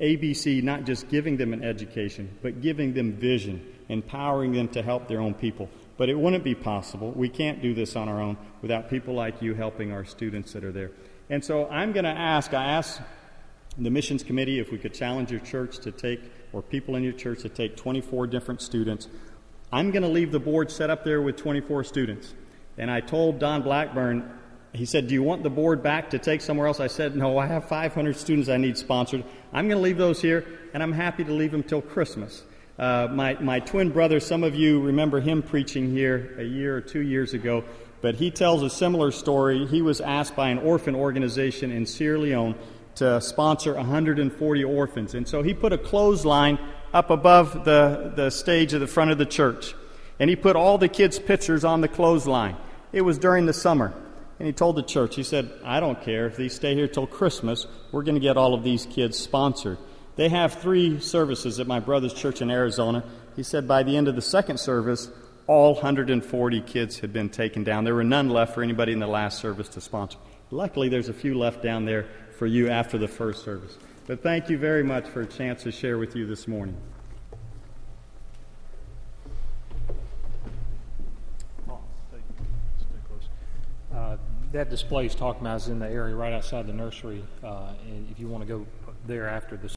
ABC, 0.00 0.62
not 0.62 0.84
just 0.84 1.08
giving 1.08 1.36
them 1.36 1.52
an 1.52 1.64
education, 1.64 2.38
but 2.42 2.60
giving 2.60 2.94
them 2.94 3.14
vision, 3.14 3.66
empowering 3.88 4.52
them 4.52 4.68
to 4.68 4.82
help 4.82 5.08
their 5.08 5.20
own 5.20 5.34
people. 5.34 5.68
But 5.96 6.08
it 6.08 6.16
wouldn't 6.16 6.44
be 6.44 6.54
possible. 6.54 7.10
We 7.10 7.28
can't 7.28 7.60
do 7.60 7.74
this 7.74 7.96
on 7.96 8.08
our 8.08 8.20
own 8.20 8.36
without 8.62 8.88
people 8.88 9.14
like 9.14 9.42
you 9.42 9.54
helping 9.54 9.90
our 9.90 10.04
students 10.04 10.52
that 10.52 10.62
are 10.62 10.70
there. 10.70 10.92
And 11.28 11.44
so 11.44 11.68
I'm 11.68 11.90
going 11.90 12.04
to 12.04 12.10
ask, 12.10 12.54
I 12.54 12.66
asked 12.66 13.00
the 13.76 13.90
missions 13.90 14.22
committee 14.22 14.60
if 14.60 14.70
we 14.70 14.78
could 14.78 14.94
challenge 14.94 15.32
your 15.32 15.40
church 15.40 15.80
to 15.80 15.90
take, 15.90 16.20
or 16.52 16.62
people 16.62 16.94
in 16.94 17.02
your 17.02 17.14
church 17.14 17.42
to 17.42 17.48
take 17.48 17.76
24 17.76 18.28
different 18.28 18.62
students. 18.62 19.08
I'm 19.72 19.90
going 19.90 20.04
to 20.04 20.08
leave 20.08 20.30
the 20.30 20.38
board 20.38 20.70
set 20.70 20.88
up 20.88 21.02
there 21.02 21.20
with 21.20 21.36
24 21.36 21.82
students. 21.82 22.32
And 22.78 22.92
I 22.92 23.00
told 23.00 23.40
Don 23.40 23.62
Blackburn, 23.62 24.38
he 24.72 24.86
said, 24.86 25.08
Do 25.08 25.14
you 25.14 25.22
want 25.22 25.42
the 25.42 25.50
board 25.50 25.82
back 25.82 26.10
to 26.10 26.18
take 26.18 26.40
somewhere 26.40 26.66
else? 26.66 26.80
I 26.80 26.86
said, 26.86 27.16
No, 27.16 27.38
I 27.38 27.46
have 27.46 27.64
500 27.66 28.16
students 28.16 28.48
I 28.48 28.56
need 28.56 28.78
sponsored. 28.78 29.24
I'm 29.52 29.68
going 29.68 29.78
to 29.78 29.82
leave 29.82 29.98
those 29.98 30.22
here, 30.22 30.46
and 30.72 30.82
I'm 30.82 30.92
happy 30.92 31.24
to 31.24 31.32
leave 31.32 31.50
them 31.50 31.62
till 31.62 31.82
Christmas. 31.82 32.42
Uh, 32.78 33.08
my, 33.10 33.34
my 33.34 33.60
twin 33.60 33.90
brother, 33.90 34.20
some 34.20 34.42
of 34.42 34.54
you 34.54 34.80
remember 34.80 35.20
him 35.20 35.42
preaching 35.42 35.90
here 35.90 36.34
a 36.38 36.44
year 36.44 36.76
or 36.76 36.80
two 36.80 37.00
years 37.00 37.34
ago, 37.34 37.64
but 38.00 38.14
he 38.14 38.30
tells 38.30 38.62
a 38.62 38.70
similar 38.70 39.10
story. 39.10 39.66
He 39.66 39.82
was 39.82 40.00
asked 40.00 40.34
by 40.34 40.48
an 40.48 40.58
orphan 40.58 40.94
organization 40.94 41.72
in 41.72 41.84
Sierra 41.84 42.18
Leone 42.18 42.54
to 42.94 43.20
sponsor 43.20 43.74
140 43.74 44.64
orphans. 44.64 45.14
And 45.14 45.28
so 45.28 45.42
he 45.42 45.52
put 45.52 45.72
a 45.72 45.78
clothesline 45.78 46.58
up 46.92 47.10
above 47.10 47.64
the, 47.64 48.12
the 48.16 48.30
stage 48.30 48.72
at 48.72 48.80
the 48.80 48.86
front 48.86 49.10
of 49.10 49.18
the 49.18 49.26
church. 49.26 49.74
And 50.18 50.30
he 50.30 50.36
put 50.36 50.56
all 50.56 50.78
the 50.78 50.88
kids' 50.88 51.18
pictures 51.18 51.64
on 51.64 51.80
the 51.80 51.88
clothesline. 51.88 52.56
It 52.92 53.02
was 53.02 53.18
during 53.18 53.46
the 53.46 53.52
summer. 53.52 53.92
And 54.40 54.46
he 54.46 54.54
told 54.54 54.76
the 54.76 54.82
church, 54.82 55.16
he 55.16 55.22
said, 55.22 55.50
I 55.62 55.80
don't 55.80 56.00
care 56.00 56.26
if 56.26 56.34
these 56.34 56.54
stay 56.54 56.74
here 56.74 56.88
till 56.88 57.06
Christmas, 57.06 57.66
we're 57.92 58.02
going 58.02 58.14
to 58.14 58.22
get 58.22 58.38
all 58.38 58.54
of 58.54 58.64
these 58.64 58.86
kids 58.86 59.18
sponsored. 59.18 59.76
They 60.16 60.30
have 60.30 60.54
three 60.54 60.98
services 60.98 61.60
at 61.60 61.66
my 61.66 61.78
brother's 61.78 62.14
church 62.14 62.40
in 62.40 62.50
Arizona. 62.50 63.04
He 63.36 63.42
said 63.42 63.68
by 63.68 63.82
the 63.82 63.98
end 63.98 64.08
of 64.08 64.16
the 64.16 64.22
second 64.22 64.58
service, 64.58 65.10
all 65.46 65.74
140 65.74 66.60
kids 66.62 67.00
had 67.00 67.12
been 67.12 67.28
taken 67.28 67.64
down. 67.64 67.84
There 67.84 67.94
were 67.94 68.02
none 68.02 68.30
left 68.30 68.54
for 68.54 68.62
anybody 68.62 68.92
in 68.92 68.98
the 68.98 69.06
last 69.06 69.40
service 69.40 69.68
to 69.70 69.80
sponsor. 69.82 70.16
Luckily, 70.50 70.88
there's 70.88 71.10
a 71.10 71.14
few 71.14 71.36
left 71.36 71.62
down 71.62 71.84
there 71.84 72.06
for 72.38 72.46
you 72.46 72.70
after 72.70 72.96
the 72.96 73.08
first 73.08 73.44
service. 73.44 73.76
But 74.06 74.22
thank 74.22 74.48
you 74.48 74.56
very 74.56 74.82
much 74.82 75.06
for 75.06 75.20
a 75.20 75.26
chance 75.26 75.64
to 75.64 75.70
share 75.70 75.98
with 75.98 76.16
you 76.16 76.26
this 76.26 76.48
morning. 76.48 76.78
Uh, 83.94 84.16
that 84.52 84.68
display 84.70 85.06
is 85.06 85.14
talking 85.14 85.42
about 85.42 85.60
is 85.60 85.68
in 85.68 85.78
the 85.78 85.88
area 85.88 86.14
right 86.14 86.32
outside 86.32 86.66
the 86.66 86.72
nursery, 86.72 87.24
uh, 87.44 87.72
and 87.86 88.10
if 88.10 88.18
you 88.18 88.26
want 88.26 88.42
to 88.42 88.48
go 88.48 88.66
there 89.06 89.28
after 89.28 89.56
the 89.56 89.68